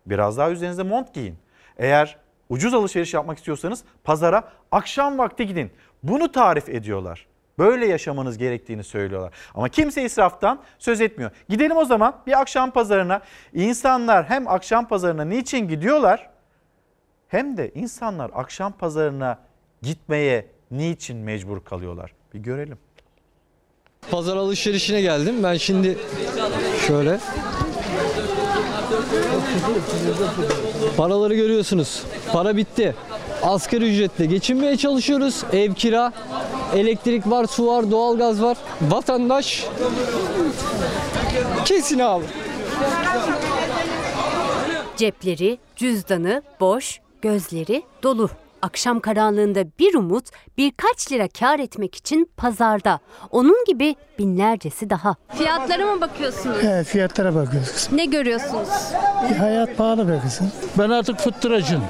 [0.06, 1.38] biraz daha üzerinize mont giyin.
[1.78, 2.16] Eğer
[2.48, 5.70] ucuz alışveriş yapmak istiyorsanız pazara akşam vakti gidin.
[6.02, 7.26] Bunu tarif ediyorlar.
[7.58, 9.32] Böyle yaşamanız gerektiğini söylüyorlar.
[9.54, 11.30] Ama kimse israftan söz etmiyor.
[11.48, 13.20] Gidelim o zaman bir akşam pazarına.
[13.54, 16.30] İnsanlar hem akşam pazarına niçin gidiyorlar?
[17.28, 19.38] Hem de insanlar akşam pazarına
[19.82, 22.12] gitmeye niçin mecbur kalıyorlar?
[22.34, 22.78] Bir görelim.
[24.10, 25.42] Pazar alışverişine geldim.
[25.42, 25.98] Ben şimdi
[26.86, 27.18] şöyle
[30.96, 32.02] paraları görüyorsunuz.
[32.32, 32.94] Para bitti.
[33.42, 35.44] Asgari ücretle geçinmeye çalışıyoruz.
[35.52, 36.12] Ev kira,
[36.74, 38.56] elektrik var, su var, doğalgaz var.
[38.80, 39.66] Vatandaş
[41.64, 42.24] kesin abi.
[44.96, 48.30] Cepleri, cüzdanı boş, gözleri dolu.
[48.62, 50.24] Akşam karanlığında bir umut
[50.58, 53.00] birkaç lira kar etmek için pazarda.
[53.30, 55.16] Onun gibi binlercesi daha.
[55.28, 56.56] Fiyatlara mı bakıyorsunuz?
[56.62, 57.88] Evet, fiyatlara bakıyoruz.
[57.92, 58.68] Ne görüyorsunuz?
[59.38, 60.52] Hayat pahalı be kızım.
[60.78, 61.82] Ben artık fıttıracım.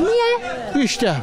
[0.00, 0.84] Niye?
[0.84, 1.14] İşte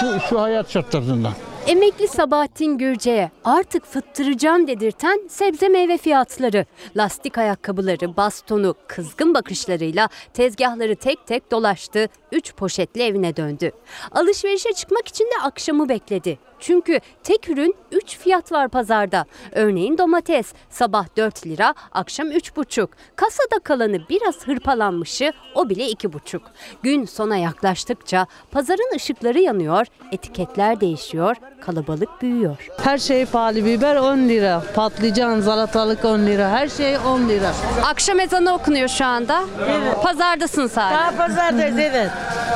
[0.00, 1.32] şu, şu hayat şartlarından.
[1.70, 6.66] Emekli Sabahattin Gürce'ye artık fıttıracağım dedirten sebze meyve fiyatları.
[6.96, 12.06] Lastik ayakkabıları, bastonu, kızgın bakışlarıyla tezgahları tek tek dolaştı.
[12.32, 13.70] Üç poşetle evine döndü.
[14.12, 16.38] Alışverişe çıkmak için de akşamı bekledi.
[16.60, 19.24] Çünkü tek ürün 3 fiyat var pazarda.
[19.52, 22.88] Örneğin domates sabah 4 lira, akşam 3,5.
[23.16, 26.40] Kasada kalanı biraz hırpalanmışı o bile 2,5.
[26.82, 32.68] Gün sona yaklaştıkça pazarın ışıkları yanıyor, etiketler değişiyor, kalabalık büyüyor.
[32.82, 33.64] Her şey pahalı.
[33.64, 34.62] Biber 10 lira.
[34.74, 36.48] Patlıcan, salatalık 10 lira.
[36.50, 37.52] Her şey 10 lira.
[37.84, 39.44] Akşam ezanı okunuyor şu anda.
[39.64, 40.02] Evet.
[40.02, 41.00] Pazardasın sadece.
[41.00, 42.10] Daha pazardayız evet.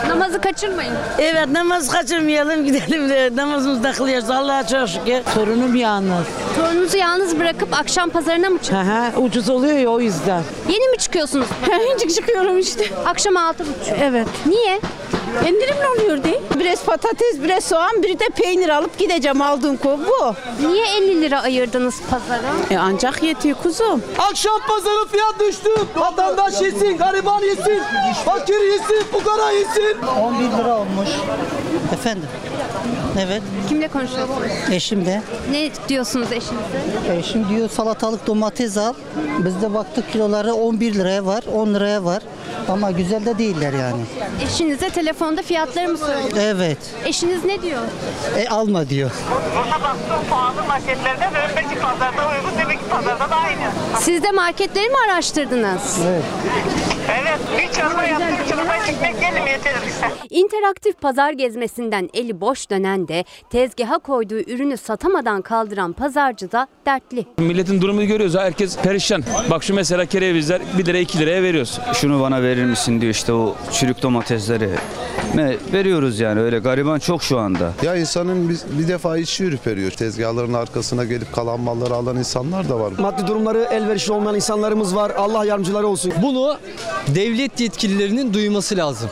[0.08, 0.94] Namazı kaçırmayın.
[1.18, 5.22] Evet namaz kaçırmayalım gidelim de namazımızda kılıyoruz Allah'a çok şükür.
[5.34, 6.26] Torunum yalnız.
[6.56, 8.94] Torununuzu yalnız bırakıp akşam pazarına mı çıkıyorsunuz?
[8.94, 10.42] Aha, ucuz oluyor ya o yüzden.
[10.68, 11.46] Yeni mi çıkıyorsunuz?
[12.04, 12.84] Hiç çıkıyorum işte.
[13.06, 13.98] Akşam altı buçuk.
[14.02, 14.26] Evet.
[14.46, 14.80] Niye?
[15.40, 16.40] İndirimli oluyor değil.
[16.58, 20.34] Biraz patates, biraz soğan, bir de peynir alıp gideceğim aldığım konu bu.
[20.68, 22.42] Niye 50 lira ayırdınız pazara?
[22.70, 24.02] E ancak yetiyor kuzum.
[24.18, 25.70] Akşam pazarı fiyat düştü.
[25.96, 27.82] Vatandaş yesin, gariban yesin,
[28.24, 29.96] fakir yesin, fukara yesin.
[30.22, 31.08] 11 lira olmuş.
[31.92, 32.28] Efendim?
[33.26, 33.42] Evet.
[33.84, 34.48] Kimle konuşuyorsunuz?
[34.72, 35.22] Eşim de.
[35.50, 37.18] Ne diyorsunuz eşinize?
[37.18, 38.94] Eşim diyor salatalık domates al.
[39.38, 42.22] Biz de baktık kiloları 11 liraya var, 10 liraya var.
[42.68, 44.02] Ama güzel de değiller yani.
[44.44, 46.30] Eşinize telefonda fiyatları mı söylüyor?
[46.38, 46.78] Evet.
[47.04, 47.80] Eşiniz ne diyor?
[48.38, 49.10] E alma diyor.
[50.30, 53.70] pahalı marketlerde ve önceki pazarda uygun demek ki pazarda da aynı.
[54.00, 55.98] Siz de marketleri mi araştırdınız?
[56.08, 56.22] Evet.
[57.20, 59.72] Evet, bir çorba yaptım, çorba ekmek yedim yeter.
[60.30, 63.24] İnteraktif pazar gezmesinden eli boş dönen de
[63.76, 67.26] tezgaha koyduğu ürünü satamadan kaldıran pazarcı da dertli.
[67.38, 68.36] Milletin durumunu görüyoruz.
[68.36, 69.24] Herkes perişan.
[69.50, 71.80] Bak şu mesela kerevizler 1 lira 2 liraya veriyoruz.
[71.94, 74.70] Şunu bana verir misin diyor işte o çürük domatesleri.
[75.34, 77.72] Ne veriyoruz yani öyle gariban çok şu anda.
[77.82, 79.90] Ya insanın bir, bir defa içi ürperiyor.
[79.90, 82.92] Tezgahların arkasına gelip kalan malları alan insanlar da var.
[82.98, 85.10] Maddi durumları elverişli olmayan insanlarımız var.
[85.10, 86.12] Allah yardımcıları olsun.
[86.22, 86.56] Bunu
[87.14, 89.10] devlet yetkililerinin duyması lazım.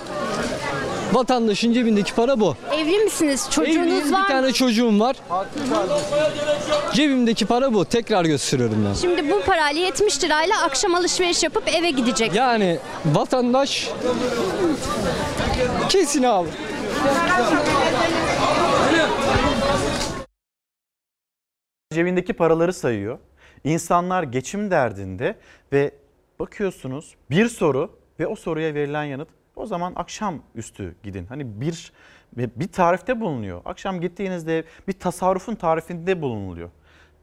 [1.13, 2.57] Vatandaşın cebindeki para bu.
[2.75, 3.49] Evli misiniz?
[3.51, 4.41] Çocuğunuz Evliyim, var bir mı?
[4.41, 5.17] tane çocuğum var.
[6.95, 7.85] Cebimdeki para bu.
[7.85, 8.95] Tekrar gösteriyorum ben.
[8.95, 12.35] Şimdi bu parayla 70 lirayla akşam alışveriş yapıp eve gidecek.
[12.35, 13.89] Yani vatandaş
[15.89, 16.49] kesin abi.
[21.95, 23.19] Cebindeki paraları sayıyor.
[23.65, 25.37] İnsanlar geçim derdinde
[25.73, 25.95] ve
[26.39, 27.91] bakıyorsunuz bir soru
[28.21, 31.27] ve o soruya verilen yanıt o zaman akşam üstü gidin.
[31.27, 31.93] Hani bir
[32.37, 33.61] bir tarifte bulunuyor.
[33.65, 36.71] Akşam gittiğinizde bir tasarrufun tarifinde bulunuluyor.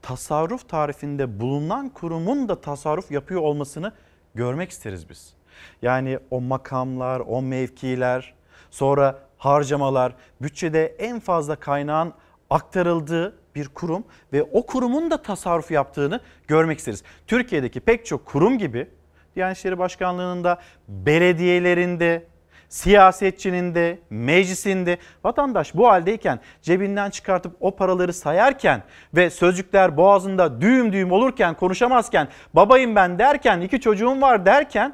[0.01, 3.91] Tasarruf tarifinde bulunan kurumun da tasarruf yapıyor olmasını
[4.35, 5.33] görmek isteriz biz.
[5.81, 8.33] Yani o makamlar, o mevkiler,
[8.71, 12.13] sonra harcamalar, bütçede en fazla kaynağın
[12.49, 14.03] aktarıldığı bir kurum
[14.33, 17.03] ve o kurumun da tasarruf yaptığını görmek isteriz.
[17.27, 18.87] Türkiye'deki pek çok kurum gibi
[19.35, 22.23] Diyanet İşleri Başkanlığı'nın da belediyelerinde,
[22.69, 28.83] siyasetçinin de, meclisinde vatandaş bu haldeyken cebinden çıkartıp o paraları sayarken
[29.13, 34.93] ve sözcükler boğazında düğüm düğüm olurken konuşamazken babayım ben derken iki çocuğum var derken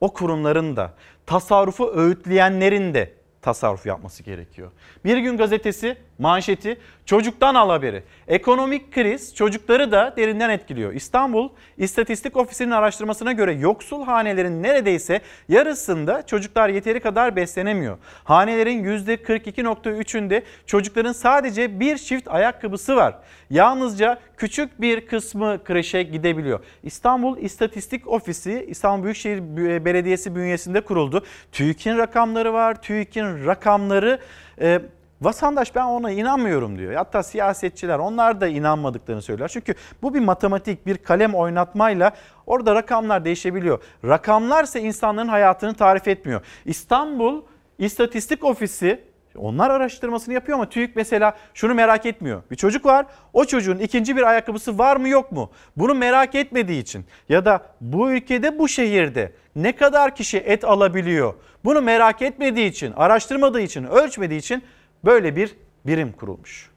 [0.00, 0.92] o kurumların da
[1.26, 3.12] tasarrufu öğütleyenlerin de
[3.42, 4.70] tasarruf yapması gerekiyor.
[5.04, 8.02] Bir gün gazetesi manşeti çocuktan al haberi.
[8.28, 10.92] Ekonomik kriz çocukları da derinden etkiliyor.
[10.92, 11.48] İstanbul
[11.78, 17.98] İstatistik Ofisi'nin araştırmasına göre yoksul hanelerin neredeyse yarısında çocuklar yeteri kadar beslenemiyor.
[18.24, 23.14] Hanelerin %42.3'ünde çocukların sadece bir çift ayakkabısı var.
[23.50, 26.60] Yalnızca küçük bir kısmı kreşe gidebiliyor.
[26.82, 29.40] İstanbul İstatistik Ofisi İstanbul Büyükşehir
[29.84, 31.24] Belediyesi bünyesinde kuruldu.
[31.52, 32.82] TÜİK'in rakamları var.
[32.82, 34.18] TÜİK'in rakamları
[34.60, 34.80] e,
[35.20, 36.94] Vatandaş ben ona inanmıyorum diyor.
[36.94, 39.48] Hatta siyasetçiler onlar da inanmadıklarını söylüyorlar.
[39.48, 42.12] Çünkü bu bir matematik, bir kalem oynatmayla
[42.46, 43.82] orada rakamlar değişebiliyor.
[44.04, 46.40] Rakamlarsa insanların hayatını tarif etmiyor.
[46.64, 47.42] İstanbul
[47.78, 49.04] İstatistik Ofisi
[49.36, 52.42] onlar araştırmasını yapıyor ama TÜİK mesela şunu merak etmiyor.
[52.50, 55.50] Bir çocuk var o çocuğun ikinci bir ayakkabısı var mı yok mu?
[55.76, 61.34] Bunu merak etmediği için ya da bu ülkede bu şehirde ne kadar kişi et alabiliyor?
[61.64, 64.62] Bunu merak etmediği için, araştırmadığı için, ölçmediği için
[65.04, 65.54] böyle bir
[65.86, 66.70] birim kurulmuş.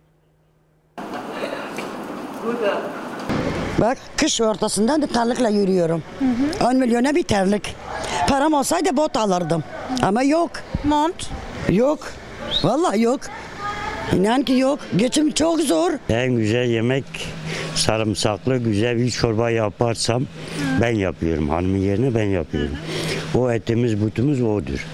[3.80, 6.04] Bak kış ortasından da terlikle yürüyorum.
[6.20, 6.26] Hı
[6.66, 6.68] hı.
[6.68, 7.76] 10 milyona bir terlik.
[8.30, 9.64] Param olsaydı bot alırdım.
[10.02, 10.52] Ama yok.
[10.84, 11.30] Mont?
[11.70, 12.00] Yok.
[12.64, 13.20] Vallahi yok.
[14.16, 14.80] İnan ki yok.
[14.96, 15.92] Geçim çok zor.
[16.10, 17.06] En güzel yemek
[17.76, 20.24] sarımsaklı güzel bir çorba yaparsam
[20.82, 21.50] ben yapıyorum.
[21.50, 22.76] Hanımın yerine ben yapıyorum.
[23.36, 24.86] O etimiz butumuz odur.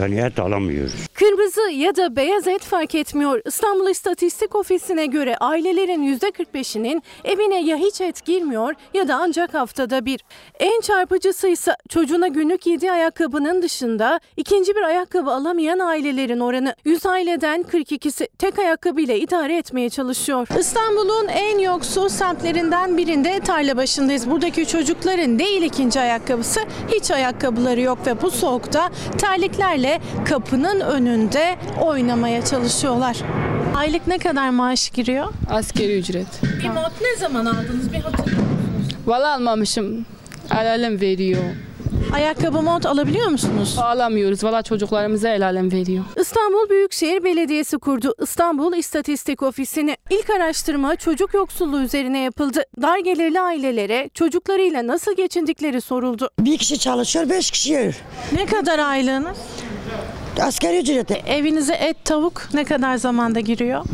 [0.00, 0.92] Yani et alamıyoruz.
[1.14, 3.40] Kırmızı ya da beyaz et fark etmiyor.
[3.46, 10.04] İstanbul İstatistik Ofisi'ne göre ailelerin %45'inin evine ya hiç et girmiyor ya da ancak haftada
[10.04, 10.20] bir.
[10.60, 16.74] En çarpıcısı ise çocuğuna günlük 7 ayakkabının dışında ikinci bir ayakkabı alamayan ailelerin oranı.
[16.84, 20.48] 100 aileden 42'si tek ayakkabıyla idare etmeye çalışıyor.
[20.58, 24.30] İstanbul'un en yoksul semtlerinden birinde tarla başındayız.
[24.30, 26.60] Buradaki çocukların değil ikinci ayakkabısı
[26.92, 28.90] hiç ayakkabıları yok ve bu soğukta
[29.50, 33.16] terliklerle kapının önünde oynamaya çalışıyorlar.
[33.74, 35.26] Aylık ne kadar maaş giriyor?
[35.50, 36.26] Askeri ücret.
[36.62, 38.38] Bir mont ne zaman aldınız bir hatırlıyor
[39.06, 40.06] Valla almamışım.
[40.50, 41.42] El alem veriyor.
[42.12, 43.76] Ayakkabı mont alabiliyor musunuz?
[43.78, 44.44] Alamıyoruz.
[44.44, 46.04] Valla çocuklarımıza el alem veriyor.
[46.20, 49.96] İstanbul Büyükşehir Belediyesi kurdu İstanbul İstatistik Ofisi'ni.
[50.10, 52.62] İlk araştırma çocuk yoksulluğu üzerine yapıldı.
[52.82, 56.30] Dar gelirli ailelere çocuklarıyla nasıl geçindikleri soruldu.
[56.40, 57.94] Bir kişi çalışıyor, beş kişi yer.
[58.36, 59.38] Ne kadar aylığınız?
[60.42, 61.14] Asgari ücreti.
[61.14, 63.84] Evinize et, tavuk ne kadar zamanda giriyor?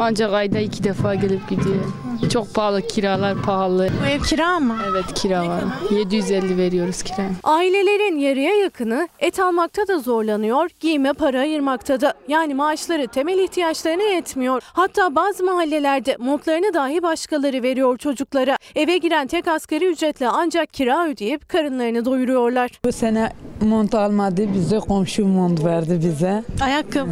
[0.00, 1.84] Ancak ayda iki defa gelip gidiyor.
[2.32, 3.88] Çok pahalı kiralar pahalı.
[4.02, 4.76] Bu ev kira mı?
[4.90, 5.60] Evet kira var.
[5.90, 7.16] 750 veriyoruz kira.
[7.44, 12.14] Ailelerin yarıya yakını et almakta da zorlanıyor, giyime para ayırmakta da.
[12.28, 14.62] Yani maaşları temel ihtiyaçlarına yetmiyor.
[14.72, 18.56] Hatta bazı mahallelerde montlarını dahi başkaları veriyor çocuklara.
[18.74, 22.70] Eve giren tek asgari ücretle ancak kira ödeyip karınlarını doyuruyorlar.
[22.84, 26.44] Bu sene mont almadı bize komşu mont verdi bize.
[26.60, 27.10] Ayakkabı?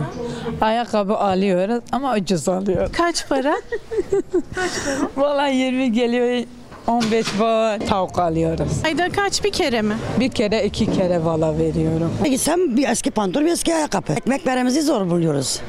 [0.60, 2.92] Ayakkabı alıyoruz ama ucuz alıyoruz.
[2.92, 3.54] Kaç para?
[5.16, 6.44] Valla 20 geliyor
[6.86, 8.84] 15 bağ tavuk alıyoruz.
[8.84, 9.94] Ayda kaç bir kere mi?
[10.20, 12.12] Bir kere iki kere valla veriyorum.
[12.24, 14.12] Gitsem bir eski pantolon bir eski ayakkabı.
[14.12, 15.60] Ekmek veremizi zor buluyoruz.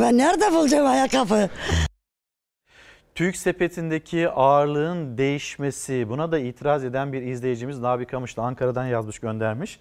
[0.00, 1.48] Ben nerede bulacağım ayakkabı?
[3.14, 9.78] TÜİK sepetindeki ağırlığın değişmesi buna da itiraz eden bir izleyicimiz Nabi Kamışlı Ankara'dan yazmış göndermiş.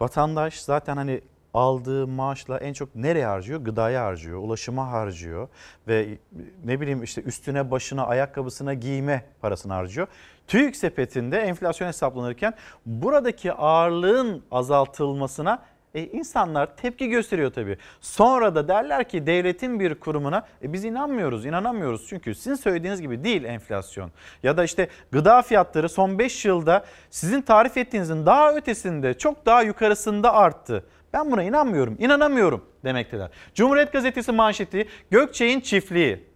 [0.00, 1.20] Vatandaş zaten hani
[1.54, 3.60] aldığı maaşla en çok nereye harcıyor?
[3.60, 5.48] Gıdaya harcıyor, ulaşıma harcıyor
[5.88, 6.18] ve
[6.64, 10.06] ne bileyim işte üstüne başına ayakkabısına giyme parasını harcıyor.
[10.46, 12.54] TÜİK sepetinde enflasyon hesaplanırken
[12.86, 15.62] buradaki ağırlığın azaltılmasına
[15.94, 17.78] e, insanlar tepki gösteriyor tabii.
[18.00, 22.06] Sonra da derler ki devletin bir kurumuna e, biz inanmıyoruz, inanamıyoruz.
[22.08, 24.10] Çünkü sizin söylediğiniz gibi değil enflasyon.
[24.42, 29.62] Ya da işte gıda fiyatları son 5 yılda sizin tarif ettiğinizin daha ötesinde, çok daha
[29.62, 30.84] yukarısında arttı.
[31.12, 33.28] Ben buna inanmıyorum, inanamıyorum demekteler.
[33.54, 36.30] Cumhuriyet Gazetesi manşeti Gökçe'nin çiftliği.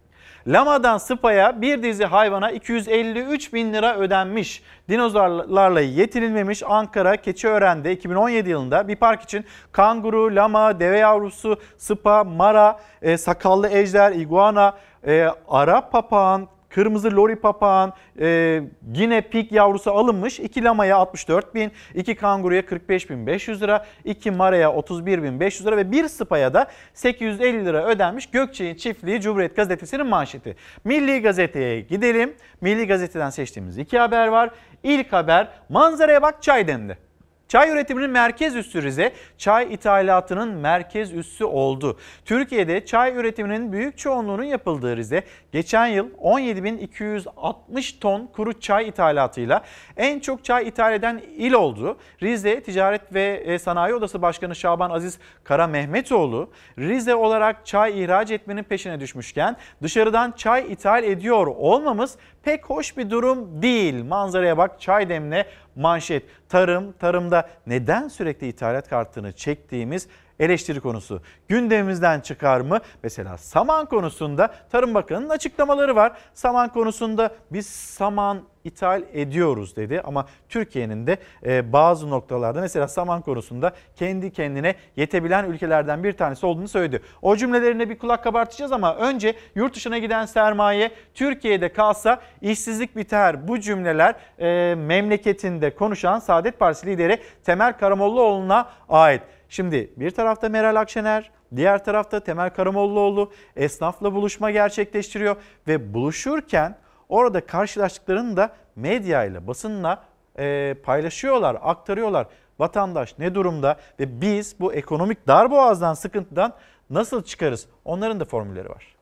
[0.47, 4.63] Lamadan Spa'ya bir dizi hayvana 253 bin lira ödenmiş.
[4.89, 12.79] Dinozorlarla yetinilmemiş Ankara Keçiören'de 2017 yılında bir park için kanguru, lama, deve yavrusu, Spa, mara,
[13.01, 14.77] e, sakallı ejder, iguana,
[15.07, 18.61] e, Arap papağan, kırmızı lori papağan, e,
[18.93, 20.39] yine pik yavrusu alınmış.
[20.39, 25.67] 2 lamaya 64 bin, 2 kanguruya 45 bin 500 lira, 2 maraya 31 bin 500
[25.67, 28.25] lira ve bir spaya da 850 lira ödenmiş.
[28.25, 30.55] Gökçe'nin çiftliği Cumhuriyet Gazetesi'nin manşeti.
[30.83, 32.33] Milli Gazete'ye gidelim.
[32.61, 34.49] Milli Gazete'den seçtiğimiz iki haber var.
[34.83, 37.04] İlk haber manzaraya bak çay dendi.
[37.47, 41.97] Çay üretiminin merkez üssü Rize, çay ithalatının merkez üssü oldu.
[42.25, 49.63] Türkiye'de çay üretiminin büyük çoğunluğunun yapıldığı Rize, geçen yıl 17.260 ton kuru çay ithalatıyla
[49.97, 51.97] en çok çay ithal eden il oldu.
[52.23, 56.49] Rize Ticaret ve Sanayi Odası Başkanı Şaban Aziz Kara Mehmetoğlu,
[56.79, 63.09] Rize olarak çay ihraç etmenin peşine düşmüşken dışarıdan çay ithal ediyor olmamız pek hoş bir
[63.09, 64.03] durum değil.
[64.03, 65.45] Manzaraya bak çay demle
[65.75, 66.23] manşet.
[66.49, 70.07] Tarım, tarımda neden sürekli ithalat kartını çektiğimiz
[70.39, 71.21] eleştiri konusu.
[71.47, 72.79] Gündemimizden çıkar mı?
[73.03, 76.17] Mesela saman konusunda Tarım Bakanı'nın açıklamaları var.
[76.33, 83.21] Saman konusunda biz saman ithal ediyoruz dedi ama Türkiye'nin de e, bazı noktalarda mesela saman
[83.21, 87.01] konusunda kendi kendine yetebilen ülkelerden bir tanesi olduğunu söyledi.
[87.21, 93.47] O cümlelerine bir kulak kabartacağız ama önce yurt dışına giden sermaye Türkiye'de kalsa işsizlik biter.
[93.47, 99.21] Bu cümleler e, memleketinde konuşan Saadet Partisi lideri Temel Karamollaoğlu'na ait.
[99.49, 105.35] Şimdi bir tarafta Meral Akşener, diğer tarafta Temel Karamollaoğlu esnafla buluşma gerçekleştiriyor
[105.67, 106.77] ve buluşurken
[107.09, 110.03] orada karşılaştıklarını da medyayla, basınla
[110.39, 112.27] e, paylaşıyorlar, aktarıyorlar.
[112.59, 116.53] Vatandaş ne durumda ve biz bu ekonomik darboğazdan, sıkıntıdan
[116.89, 117.65] nasıl çıkarız?
[117.85, 118.95] Onların da formülleri var.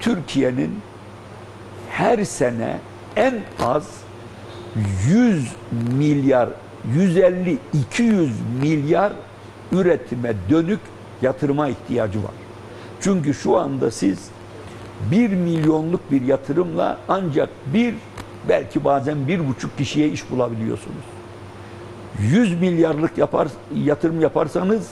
[0.00, 0.80] Türkiye'nin
[1.90, 2.78] her sene
[3.16, 4.02] en az
[5.06, 5.52] 100
[5.98, 6.48] milyar,
[6.94, 8.30] 150-200
[8.62, 9.12] milyar
[9.72, 10.80] üretime dönük
[11.22, 12.34] yatırıma ihtiyacı var.
[13.00, 14.30] Çünkü şu anda siz
[15.10, 17.94] 1 milyonluk bir yatırımla ancak bir
[18.48, 21.04] belki bazen bir buçuk kişiye iş bulabiliyorsunuz.
[22.18, 24.88] 100 milyarlık yapar, yatırım yaparsanız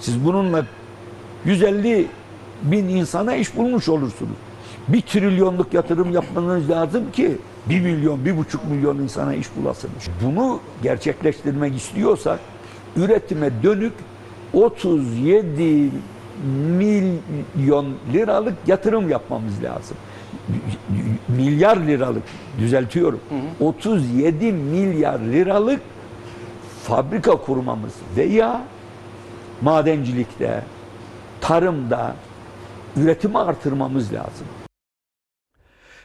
[0.00, 0.66] Siz bununla
[1.44, 2.06] 150
[2.62, 4.36] bin insana iş bulmuş olursunuz.
[4.88, 10.08] Bir trilyonluk yatırım yapmanız lazım ki 1 milyon, bir buçuk milyon insana iş bulasınız.
[10.24, 12.40] Bunu gerçekleştirmek istiyorsak
[12.96, 13.92] üretime dönük
[14.52, 15.90] 37
[16.46, 19.96] milyon liralık yatırım yapmamız lazım.
[21.28, 22.22] Milyar liralık
[22.58, 23.20] düzeltiyorum.
[23.60, 25.80] 37 milyar liralık
[26.82, 28.62] fabrika kurmamız veya
[29.60, 30.62] madencilikte,
[31.40, 32.14] tarımda
[32.96, 34.46] üretimi artırmamız lazım.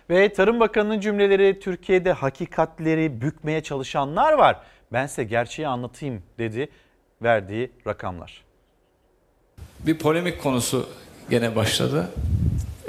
[0.09, 4.61] Ve Tarım Bakanı'nın cümleleri Türkiye'de hakikatleri bükmeye çalışanlar var.
[4.93, 6.69] Ben size gerçeği anlatayım dedi
[7.21, 8.42] verdiği rakamlar.
[9.79, 10.89] Bir polemik konusu
[11.29, 12.09] gene başladı.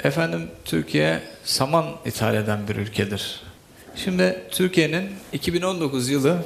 [0.03, 3.41] Efendim Türkiye saman ithal eden bir ülkedir.
[3.95, 6.37] Şimdi Türkiye'nin 2019 yılı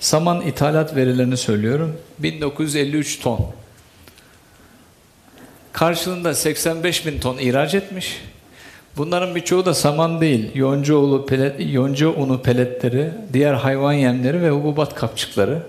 [0.00, 1.96] saman ithalat verilerini söylüyorum.
[2.18, 3.46] 1953 ton.
[5.72, 8.22] Karşılığında 85 bin ton ihraç etmiş.
[8.96, 10.50] Bunların birçoğu da saman değil.
[10.54, 15.62] Yonca, unu, pelet, yonca unu peletleri, diğer hayvan yemleri ve hububat kapçıkları.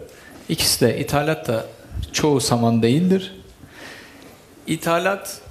[0.50, 1.66] İkisi de ithalat da
[2.14, 3.39] çoğu saman değildir.
[4.70, 5.42] İthalat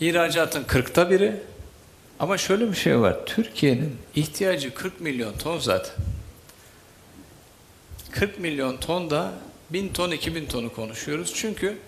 [0.00, 1.36] ihracatın 40'ta biri.
[2.18, 3.26] Ama şöyle bir şey var.
[3.26, 5.94] Türkiye'nin ihtiyacı 40 milyon ton zaten.
[8.10, 9.32] 40 milyon ton da
[9.70, 11.32] 1000 ton 2000 tonu konuşuyoruz.
[11.34, 11.78] Çünkü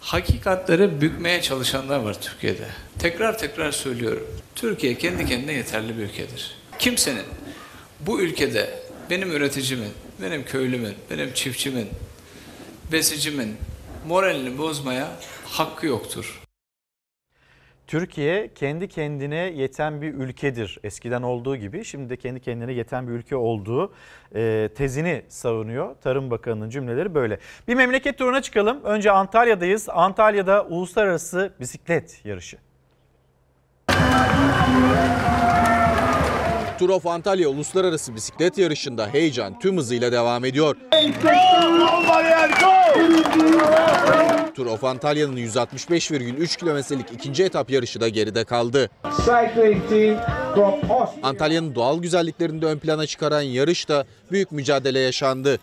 [0.00, 2.66] hakikatleri bükmeye çalışanlar var Türkiye'de.
[2.98, 4.26] Tekrar tekrar söylüyorum.
[4.54, 6.54] Türkiye kendi kendine yeterli bir ülkedir.
[6.78, 7.26] Kimsenin
[8.00, 8.80] bu ülkede
[9.10, 9.92] benim üreticimin,
[10.22, 11.88] benim köylümün, benim çiftçimin,
[12.92, 13.56] besicimin
[14.06, 15.08] moralini bozmaya
[15.50, 16.42] hakkı yoktur.
[17.86, 20.78] Türkiye kendi kendine yeten bir ülkedir.
[20.84, 23.92] Eskiden olduğu gibi şimdi de kendi kendine yeten bir ülke olduğu
[24.34, 25.96] e, tezini savunuyor.
[26.02, 27.38] Tarım Bakanı'nın cümleleri böyle.
[27.68, 28.84] Bir memleket turuna çıkalım.
[28.84, 29.88] Önce Antalya'dayız.
[29.88, 32.58] Antalya'da uluslararası bisiklet yarışı.
[36.78, 40.76] Tour of Antalya Uluslararası Bisiklet Yarışı'nda heyecan tüm hızıyla devam ediyor.
[44.56, 48.90] Tour of Antalya'nın 165,3 kilometrelik ikinci etap yarışı da geride kaldı.
[51.22, 55.58] Antalya'nın doğal güzelliklerini de ön plana çıkaran yarışta büyük mücadele yaşandı.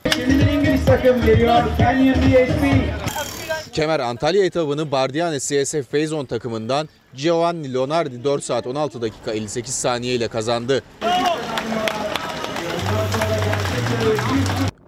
[3.76, 10.16] Kemer Antalya etabını Bardiane CSF Phase takımından Giovanni Leonardi 4 saat 16 dakika 58 saniye
[10.16, 10.84] ile kazandı.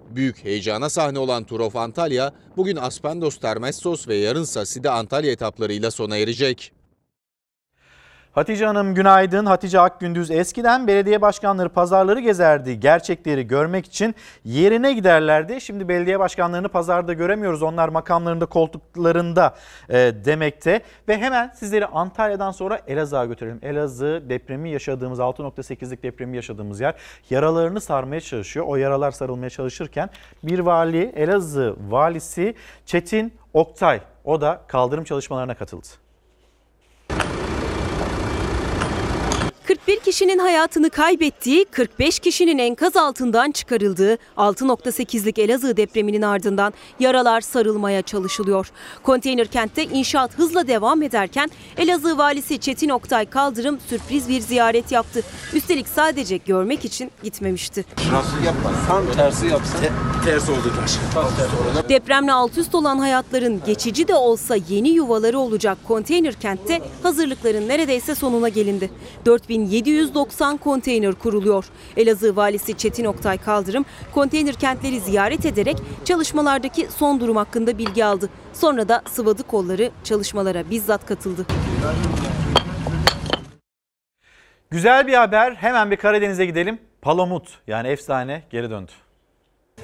[0.10, 5.92] Büyük heyecana sahne olan Tour of Antalya bugün Aspendos Termessos ve yarınsa Side Antalya etaplarıyla
[5.92, 6.72] sona erecek.
[8.38, 9.46] Hatice Hanım günaydın.
[9.46, 12.80] Hatice Akgündüz eskiden belediye başkanları pazarları gezerdi.
[12.80, 15.62] Gerçekleri görmek için yerine giderlerdi.
[15.62, 17.64] Şimdi belediye başkanlarını pazarda göremiyoruz.
[17.64, 19.56] Onlar makamlarında koltuklarında
[19.90, 19.96] e,
[20.26, 20.82] demekte.
[21.08, 23.60] Ve hemen sizleri Antalya'dan sonra Elazığ'a götürelim.
[23.62, 26.96] Elazığ depremi yaşadığımız 6.8'lik depremi yaşadığımız yer.
[27.30, 28.66] Yaralarını sarmaya çalışıyor.
[28.70, 30.10] O yaralar sarılmaya çalışırken
[30.44, 32.56] bir vali Elazığ valisi
[32.86, 36.07] Çetin Oktay o da kaldırım çalışmalarına katıldı.
[39.68, 48.02] 41 kişinin hayatını kaybettiği, 45 kişinin enkaz altından çıkarıldığı 6.8'lik Elazığ depreminin ardından yaralar sarılmaya
[48.02, 48.72] çalışılıyor.
[49.04, 55.24] Konteyner kentte inşaat hızla devam ederken Elazığ valisi Çetin Oktay Kaldırım sürpriz bir ziyaret yaptı.
[55.54, 57.86] Üstelik sadece görmek için gitmemişti.
[58.12, 58.72] Nasıl yapma?
[58.88, 59.78] Tam tersi yapsa
[60.26, 60.92] ters oldu taş.
[61.90, 68.16] Depremle alt üst olan hayatların geçici de olsa yeni yuvaları olacak konteyner kentte hazırlıkların neredeyse
[68.16, 68.90] sonuna gelindi.
[69.66, 71.66] 4790 konteyner kuruluyor.
[71.98, 78.30] Elazığ valisi Çetin Oktay Kaldırım konteyner kentleri ziyaret ederek çalışmalardaki son durum hakkında bilgi aldı.
[78.54, 81.46] Sonra da sıvadı kolları çalışmalara bizzat katıldı.
[84.70, 85.56] Güzel bir haber.
[85.56, 86.80] Hemen bir Karadeniz'e gidelim.
[87.02, 88.92] Palamut yani efsane geri döndü.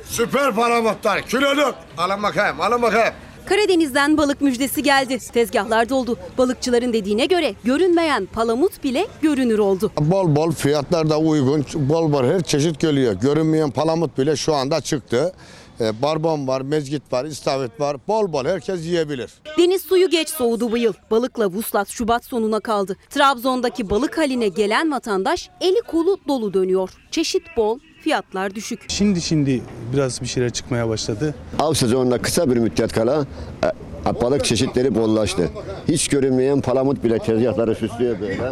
[0.04, 1.76] Süper palamutlar kiloluk.
[1.98, 3.14] Alın bakayım alın bakayım.
[3.46, 5.20] Karadeniz'den balık müjdesi geldi.
[5.34, 6.18] Tezgahlar doldu.
[6.38, 9.92] Balıkçıların dediğine göre görünmeyen palamut bile görünür oldu.
[10.00, 11.66] Bol bol fiyatlar da uygun.
[11.76, 13.14] Bol bol her çeşit geliyor.
[13.14, 15.34] Görünmeyen palamut bile şu anda çıktı.
[15.82, 17.98] Ee, barbon var, mezgit var, istavrit var.
[18.08, 19.32] Bol bol herkes yiyebilir.
[19.58, 20.94] Deniz suyu geç soğudu bu yıl.
[21.12, 22.98] Balıkla vuslat Şubat sonuna kaldı.
[23.10, 26.90] Trabzon'daki balık haline gelen vatandaş eli kolu dolu dönüyor.
[27.12, 28.86] Çeşit bol, fiyatlar düşük.
[28.88, 29.62] Şimdi şimdi
[29.94, 31.36] biraz bir şeyler çıkmaya başladı.
[31.60, 33.26] Av sezonuna kısa bir müddet kala
[34.06, 35.50] e, balık çeşitleri bollaştı.
[35.88, 38.52] Hiç görünmeyen palamut bile tezgahları süslüyor böyle.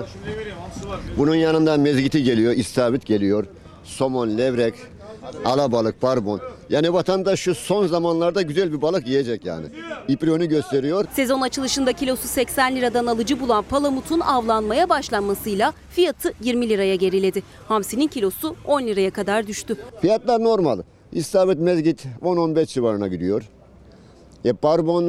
[1.18, 3.46] Bunun yanında mezgiti geliyor, istavrit geliyor,
[3.84, 4.74] somon, levrek,
[5.46, 6.42] alabalık, barbun.
[6.70, 9.66] Yani vatandaş şu son zamanlarda güzel bir balık yiyecek yani.
[10.08, 11.06] İprionu gösteriyor.
[11.14, 17.44] Sezon açılışında kilosu 80 liradan alıcı bulan palamutun avlanmaya başlanmasıyla fiyatı 20 liraya geriledi.
[17.68, 19.78] Hamsinin kilosu 10 liraya kadar düştü.
[20.02, 20.80] Fiyatlar normal.
[21.12, 23.44] İstavrit mezgit 10-15 civarına gidiyor.
[24.46, 25.04] E, barbon,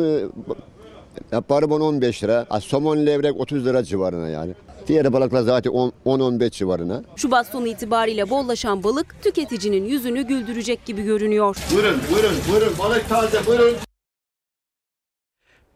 [1.32, 2.46] e, barbon 15 lira.
[2.60, 4.54] Somon levrek 30 lira civarına yani.
[4.86, 7.02] Diğer balıklar zaten 10 10-15 civarına.
[7.16, 11.56] Şubat sonu itibariyle bollaşan balık tüketicinin yüzünü güldürecek gibi görünüyor.
[11.74, 13.76] Buyurun buyurun buyurun balık taze buyurun.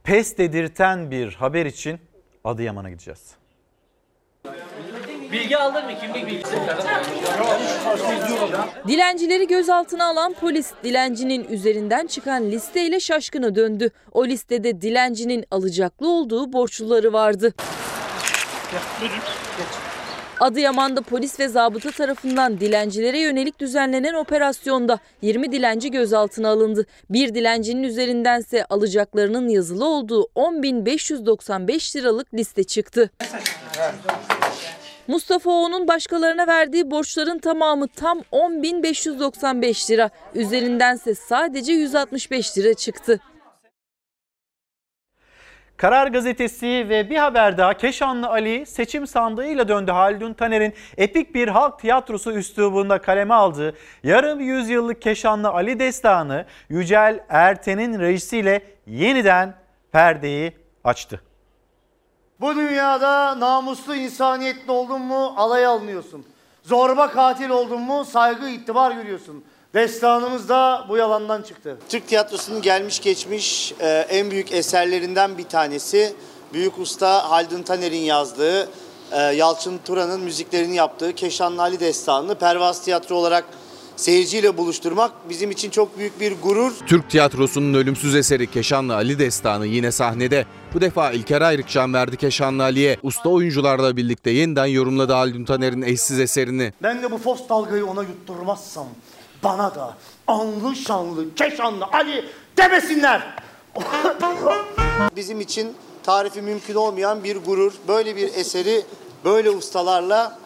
[0.05, 1.99] Pes dedirten bir haber için
[2.45, 3.21] Adıyaman'a gideceğiz.
[5.33, 5.93] Bilgi aldın mı?
[6.01, 6.57] Kimlik bilgisi.
[8.89, 13.91] Dilencileri gözaltına alan polis dilencinin üzerinden çıkan listeyle şaşkına döndü.
[14.13, 17.55] O listede dilencinin alacaklı olduğu borçluları vardı.
[20.41, 26.87] Adıyaman'da polis ve zabıta tarafından dilencilere yönelik düzenlenen operasyonda 20 dilenci gözaltına alındı.
[27.11, 33.11] Bir dilencinin üzerindense alacaklarının yazılı olduğu 10.595 liralık liste çıktı.
[35.09, 40.11] Mustafa O'nun başkalarına verdiği borçların tamamı tam 10.595 lira.
[40.35, 43.21] Üzerindense sadece 165 lira çıktı.
[45.77, 49.91] Karar Gazetesi ve bir haber daha Keşanlı Ali seçim sandığıyla döndü.
[49.91, 57.25] Haldun Taner'in epik bir halk tiyatrosu üslubunda kaleme aldığı yarım yüzyıllık Keşanlı Ali destanı Yücel
[57.29, 59.55] Erten'in rejisiyle yeniden
[59.93, 60.53] perdeyi
[60.85, 61.21] açtı.
[62.41, 66.27] Bu dünyada namuslu insaniyetli oldun mu alay alınıyorsun.
[66.63, 69.45] Zorba katil oldun mu saygı itibar görüyorsun.
[69.77, 71.77] Destanımız da bu yalandan çıktı.
[71.89, 76.15] Türk tiyatrosunun gelmiş geçmiş e, en büyük eserlerinden bir tanesi.
[76.53, 78.69] Büyük usta Haldun Taner'in yazdığı,
[79.13, 83.45] e, Yalçın Turan'ın müziklerini yaptığı Keşanlı Ali Destanı'nı Pervaz Tiyatro olarak
[83.97, 86.73] seyirciyle buluşturmak bizim için çok büyük bir gurur.
[86.87, 90.47] Türk tiyatrosunun ölümsüz eseri Keşanlı Ali Destanı yine sahnede.
[90.75, 92.99] Bu defa İlker Ayrık can verdi Keşanlı Ali'ye.
[93.03, 96.73] Usta oyuncularla birlikte yeniden yorumladı Haldun Taner'in eşsiz eserini.
[96.83, 98.87] Ben de bu fos dalgayı ona yutturmazsam
[99.47, 99.95] bana da
[100.27, 102.25] anlı şanlı Keşanlı Ali
[102.57, 103.37] demesinler.
[105.17, 107.73] Bizim için tarifi mümkün olmayan bir gurur.
[107.89, 108.83] Böyle bir eseri
[109.25, 110.39] böyle ustalarla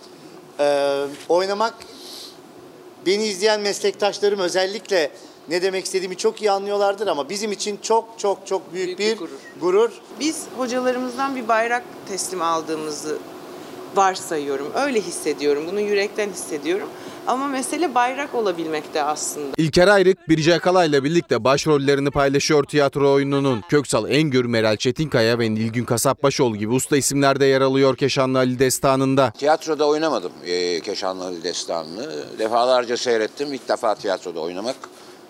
[0.61, 0.97] e,
[1.29, 1.75] oynamak
[3.07, 5.11] beni izleyen meslektaşlarım özellikle
[5.49, 9.19] ne demek istediğimi çok iyi anlıyorlardır ama bizim için çok çok çok büyük, bir,
[9.61, 9.91] gurur.
[10.21, 13.19] Biz hocalarımızdan bir bayrak teslim aldığımızı
[13.97, 14.73] varsayıyorum.
[14.75, 15.65] Öyle hissediyorum.
[15.67, 16.89] Bunu yürekten hissediyorum.
[17.31, 19.55] Ama mesele bayrak olabilmekte aslında.
[19.57, 23.65] İlker Ayrık, Birce Akala ile birlikte başrollerini paylaşıyor tiyatro oyununun.
[23.69, 28.59] Köksal Engür, Meral Çetinkaya ve Nilgün Kasapbaşoğlu gibi usta isimler de yer alıyor Keşanlı Ali
[28.59, 29.31] Destanı'nda.
[29.31, 32.09] Tiyatroda oynamadım e, Keşanlı Ali Destanı'nı.
[32.39, 33.53] Defalarca seyrettim.
[33.53, 34.77] İlk defa tiyatroda oynamak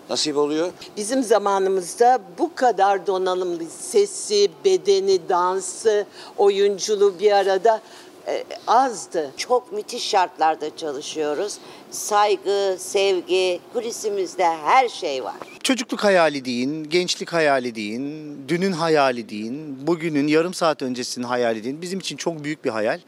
[0.09, 0.69] nasip oluyor.
[0.97, 6.05] Bizim zamanımızda bu kadar donanımlı sesi, bedeni, dansı,
[6.37, 7.81] oyunculuğu bir arada
[8.27, 9.31] e, azdı.
[9.37, 11.57] Çok müthiş şartlarda çalışıyoruz.
[11.91, 15.35] Saygı, sevgi, kulisimizde her şey var.
[15.63, 21.81] Çocukluk hayali deyin, gençlik hayali deyin, dünün hayali deyin, bugünün yarım saat öncesinin hayali deyin.
[21.81, 22.99] Bizim için çok büyük bir hayal.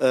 [0.00, 0.06] Ee,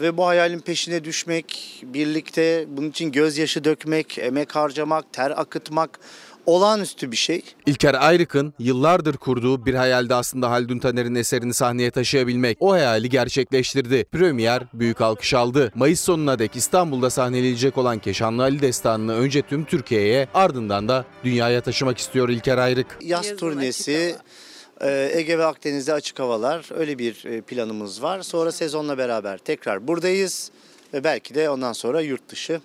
[0.00, 6.00] ve bu hayalin peşine düşmek, birlikte bunun için gözyaşı dökmek, emek harcamak, ter akıtmak
[6.46, 7.42] olağanüstü bir şey.
[7.66, 12.56] İlker Ayrık'ın yıllardır kurduğu bir hayalde aslında Haldun Taner'in eserini sahneye taşıyabilmek.
[12.60, 14.04] O hayali gerçekleştirdi.
[14.04, 15.72] Premier büyük alkış aldı.
[15.74, 21.60] Mayıs sonuna dek İstanbul'da sahneleyecek olan Keşanlı Ali Destanı'nı önce tüm Türkiye'ye ardından da dünyaya
[21.60, 22.98] taşımak istiyor İlker Ayrık.
[23.00, 24.16] Yaz turnesi,
[24.80, 28.22] e, Ege ve Akdeniz'de açık havalar öyle bir e, planımız var.
[28.22, 30.50] Sonra sezonla beraber tekrar buradayız
[30.94, 32.60] ve belki de ondan sonra yurt dışı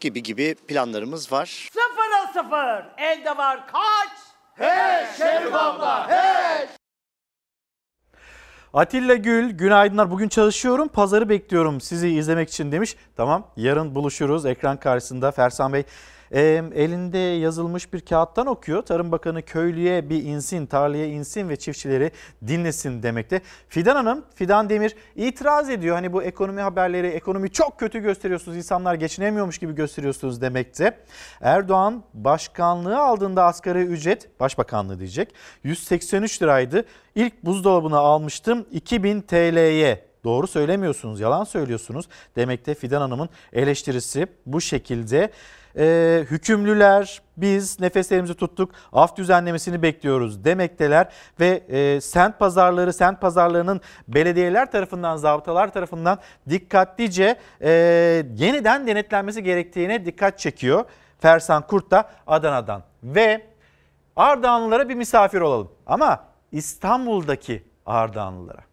[0.00, 1.70] gibi gibi planlarımız var.
[1.72, 4.18] Sıfıra sıfır elde var kaç?
[4.54, 6.66] Hey Şerif abla hey!
[8.74, 10.10] Atilla Gül, günaydınlar.
[10.10, 12.96] Bugün çalışıyorum, pazarı bekliyorum sizi izlemek için demiş.
[13.16, 15.30] Tamam, yarın buluşuruz ekran karşısında.
[15.30, 15.84] Fersan Bey
[16.30, 16.40] e,
[16.74, 18.82] elinde yazılmış bir kağıttan okuyor.
[18.82, 22.10] Tarım Bakanı köylüye bir insin, tarlaya insin ve çiftçileri
[22.46, 23.40] dinlesin demekte.
[23.68, 25.96] Fidan Hanım, Fidan Demir itiraz ediyor.
[25.96, 30.98] Hani bu ekonomi haberleri, ekonomi çok kötü gösteriyorsunuz, insanlar geçinemiyormuş gibi gösteriyorsunuz demekte.
[31.40, 35.34] Erdoğan başkanlığı aldığında asgari ücret, başbakanlığı diyecek,
[35.64, 36.84] 183 liraydı.
[37.14, 45.30] İlk buzdolabını almıştım 2000 TL'ye doğru söylemiyorsunuz, yalan söylüyorsunuz demekte Fidan Hanım'ın eleştirisi bu şekilde.
[45.78, 51.08] Ee, hükümlüler biz nefeslerimizi tuttuk af düzenlemesini bekliyoruz demekteler
[51.40, 57.70] ve e, sent pazarları sent pazarlarının belediyeler tarafından zabıtalar tarafından dikkatlice e,
[58.36, 60.84] yeniden denetlenmesi gerektiğine dikkat çekiyor.
[61.20, 63.46] Fersan Kurt da Adana'dan ve
[64.16, 68.66] Ardahanlılara bir misafir olalım ama İstanbul'daki Ardahanlılara.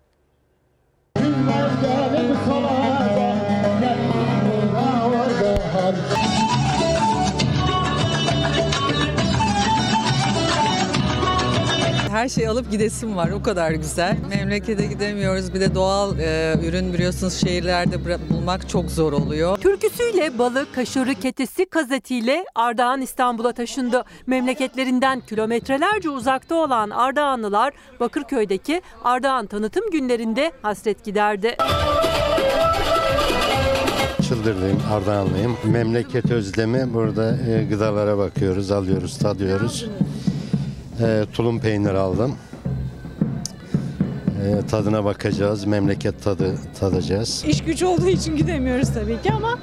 [12.24, 13.30] Her şeyi alıp gidesim var.
[13.30, 14.18] O kadar güzel.
[14.30, 15.54] Memlekete gidemiyoruz.
[15.54, 17.96] Bir de doğal e, ürün biliyorsunuz şehirlerde
[18.30, 19.58] bulmak çok zor oluyor.
[19.58, 24.04] Türküsüyle, balı, kaşarı, ketesi, kazetiyle Ardahan İstanbul'a taşındı.
[24.28, 31.58] Memleketlerinden kilometrelerce uzakta olan Ardahanlılar Bakırköy'deki Ardahan tanıtım günlerinde hasret giderdi.
[34.28, 35.58] Çıldırlıyım, Ardahanlıyım.
[35.64, 39.90] Memleket özlemi burada e, gıdalara bakıyoruz, alıyoruz, tadıyoruz.
[41.04, 42.36] E, tulum peynir aldım.
[44.44, 47.44] E, tadına bakacağız, memleket tadı tadacağız.
[47.48, 49.60] İş güç olduğu için gidemiyoruz tabii ki ama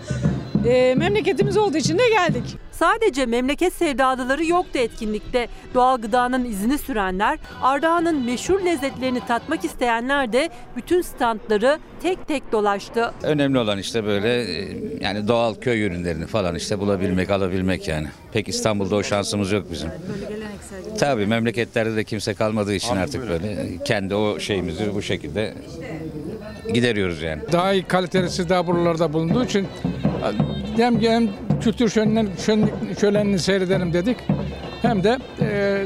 [0.67, 2.57] e, memleketimiz olduğu için de geldik.
[2.73, 5.49] Sadece memleket sevdalıları yoktu etkinlikte.
[5.75, 13.13] Doğal gıdanın izini sürenler, Ardahan'ın meşhur lezzetlerini tatmak isteyenler de bütün standları tek tek dolaştı.
[13.23, 14.69] Önemli olan işte böyle e,
[15.01, 18.07] yani doğal köy ürünlerini falan işte bulabilmek, alabilmek yani.
[18.33, 19.91] Pek İstanbul'da o şansımız yok bizim.
[20.99, 25.55] Tabii memleketlerde de kimse kalmadığı için artık böyle kendi o şeyimizi bu şekilde
[26.75, 27.43] gideriyoruz yani.
[27.53, 29.67] Daha iyi kalitesi daha buralarda bulunduğu için
[30.77, 31.29] hem, hem
[31.61, 32.71] kültür şölen, şön,
[33.01, 34.17] şölenini seyredelim dedik
[34.83, 35.83] hem de e,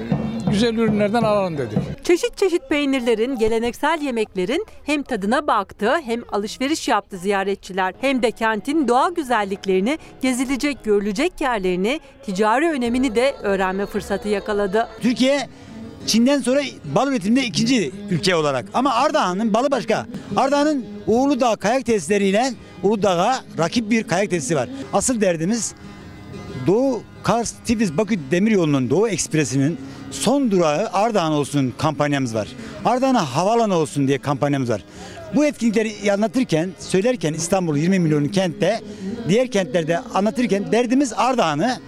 [0.51, 2.05] güzel ürünlerden alalım dedik.
[2.05, 7.95] Çeşit çeşit peynirlerin, geleneksel yemeklerin hem tadına baktı hem alışveriş yaptı ziyaretçiler.
[8.01, 14.89] Hem de kentin doğal güzelliklerini, gezilecek, görülecek yerlerini, ticari önemini de öğrenme fırsatı yakaladı.
[15.01, 15.49] Türkiye
[16.07, 16.61] Çin'den sonra
[16.95, 18.67] bal üretiminde ikinci ülke olarak.
[18.75, 20.07] Ama Ardahan'ın balı başka.
[20.37, 22.53] Ardahan'ın Uğurlu kayak tesisleriyle
[22.83, 24.69] Uludağ'a rakip bir kayak tesisi var.
[24.93, 25.75] Asıl derdimiz
[26.67, 29.79] Doğu Kars Tiflis Bakü Demiryolu'nun Doğu Ekspresi'nin
[30.11, 32.49] son durağı Ardahan olsun kampanyamız var.
[32.85, 34.85] Ardahan'a havalanı olsun diye kampanyamız var.
[35.35, 38.81] Bu etkinlikleri anlatırken, söylerken İstanbul 20 milyonlu kentte,
[39.29, 41.79] diğer kentlerde anlatırken derdimiz Ardahan'ı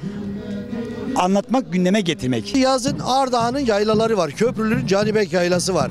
[1.18, 2.56] anlatmak, gündeme getirmek.
[2.56, 4.30] Yazın Ardahan'ın yaylaları var.
[4.30, 5.90] Köprülü'nün Canibek yaylası var.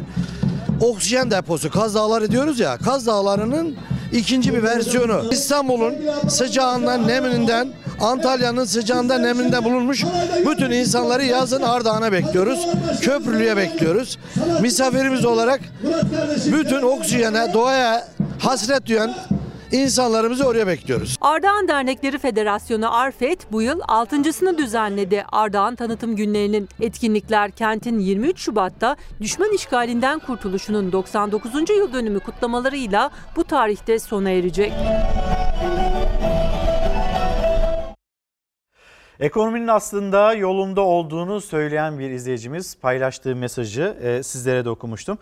[0.81, 2.77] Oksijen deposu Kaz Dağları diyoruz ya.
[2.77, 3.75] Kaz Dağları'nın
[4.13, 5.23] ikinci bir versiyonu.
[5.31, 5.95] İstanbul'un
[6.27, 7.67] sıcağından, neminden,
[8.01, 10.03] Antalya'nın sıcağından, neminden bulunmuş
[10.45, 12.67] bütün insanları yazın Ardahan'a bekliyoruz.
[13.01, 14.17] Köprülü'ye bekliyoruz.
[14.61, 15.59] Misafirimiz olarak
[16.51, 18.07] bütün oksijene, doğaya
[18.39, 19.15] hasret duyan
[19.77, 21.17] insanlarımızı oraya bekliyoruz.
[21.21, 26.69] Ardahan Dernekleri Federasyonu Arfet bu yıl 6.sını düzenledi Ardahan Tanıtım Günlerinin.
[26.81, 31.69] Etkinlikler kentin 23 Şubat'ta düşman işgalinden kurtuluşunun 99.
[31.69, 34.73] yıl dönümü kutlamalarıyla bu tarihte sona erecek.
[39.19, 45.17] Ekonominin aslında yolunda olduğunu söyleyen bir izleyicimiz paylaştığı mesajı e, sizlere de okumuştum.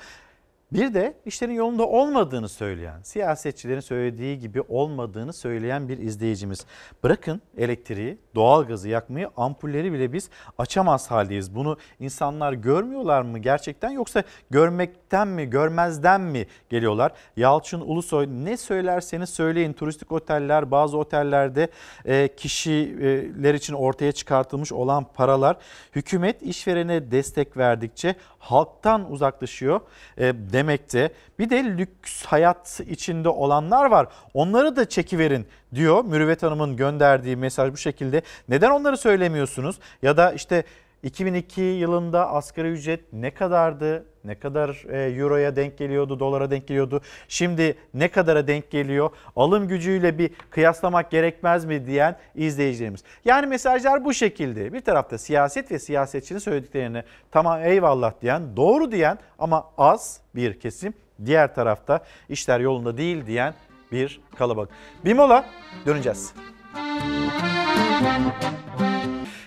[0.73, 6.65] Bir de işlerin yolunda olmadığını söyleyen, siyasetçilerin söylediği gibi olmadığını söyleyen bir izleyicimiz.
[7.03, 11.55] Bırakın elektriği, doğalgazı yakmayı, ampulleri bile biz açamaz haldeyiz.
[11.55, 17.11] Bunu insanlar görmüyorlar mı gerçekten yoksa görmekten mi, görmezden mi geliyorlar?
[17.37, 21.67] Yalçın Ulusoy ne söylerseniz söyleyin turistik oteller, bazı otellerde
[22.05, 25.57] e, kişiler için ortaya çıkartılmış olan paralar
[25.95, 29.81] hükümet işverene destek verdikçe halktan uzaklaşıyor
[30.17, 31.11] e, demekte.
[31.39, 34.07] Bir de lüks hayat içinde olanlar var.
[34.33, 38.21] Onları da çekiverin diyor Mürüvvet Hanım'ın gönderdiği mesaj bu şekilde.
[38.49, 39.79] Neden onları söylemiyorsunuz?
[40.01, 40.63] Ya da işte
[41.03, 44.05] 2002 yılında asgari ücret ne kadardı?
[44.23, 47.01] Ne kadar e, euroya denk geliyordu, dolara denk geliyordu?
[47.27, 49.09] Şimdi ne kadara denk geliyor?
[49.35, 53.03] Alım gücüyle bir kıyaslamak gerekmez mi diyen izleyicilerimiz.
[53.25, 54.73] Yani mesajlar bu şekilde.
[54.73, 60.93] Bir tarafta siyaset ve siyasetçinin söylediklerini tamam eyvallah diyen, doğru diyen ama az bir kesim.
[61.25, 61.99] Diğer tarafta
[62.29, 63.53] işler yolunda değil diyen
[63.91, 64.69] bir kalabalık.
[65.05, 65.45] Bir mola
[65.85, 66.33] döneceğiz.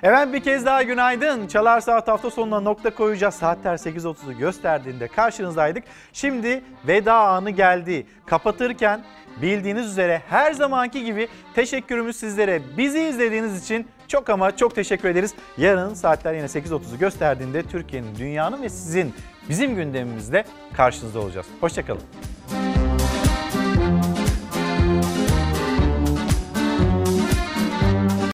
[0.02, 1.47] Evet bir kez daha günaydın.
[1.47, 3.34] Çalar Saat hafta sonuna nokta koyacağız.
[3.34, 5.84] Saatler 8.30'u gösterdiğinde karşınızdaydık.
[6.12, 8.06] Şimdi veda anı geldi.
[8.26, 9.05] Kapatırken
[9.43, 12.62] bildiğiniz üzere her zamanki gibi teşekkürümüz sizlere.
[12.76, 15.34] Bizi izlediğiniz için çok ama çok teşekkür ederiz.
[15.59, 19.14] Yarın saatler yine 8.30'u gösterdiğinde Türkiye'nin, dünyanın ve sizin
[19.48, 21.47] bizim gündemimizde karşınızda olacağız.
[21.60, 22.02] Hoşçakalın.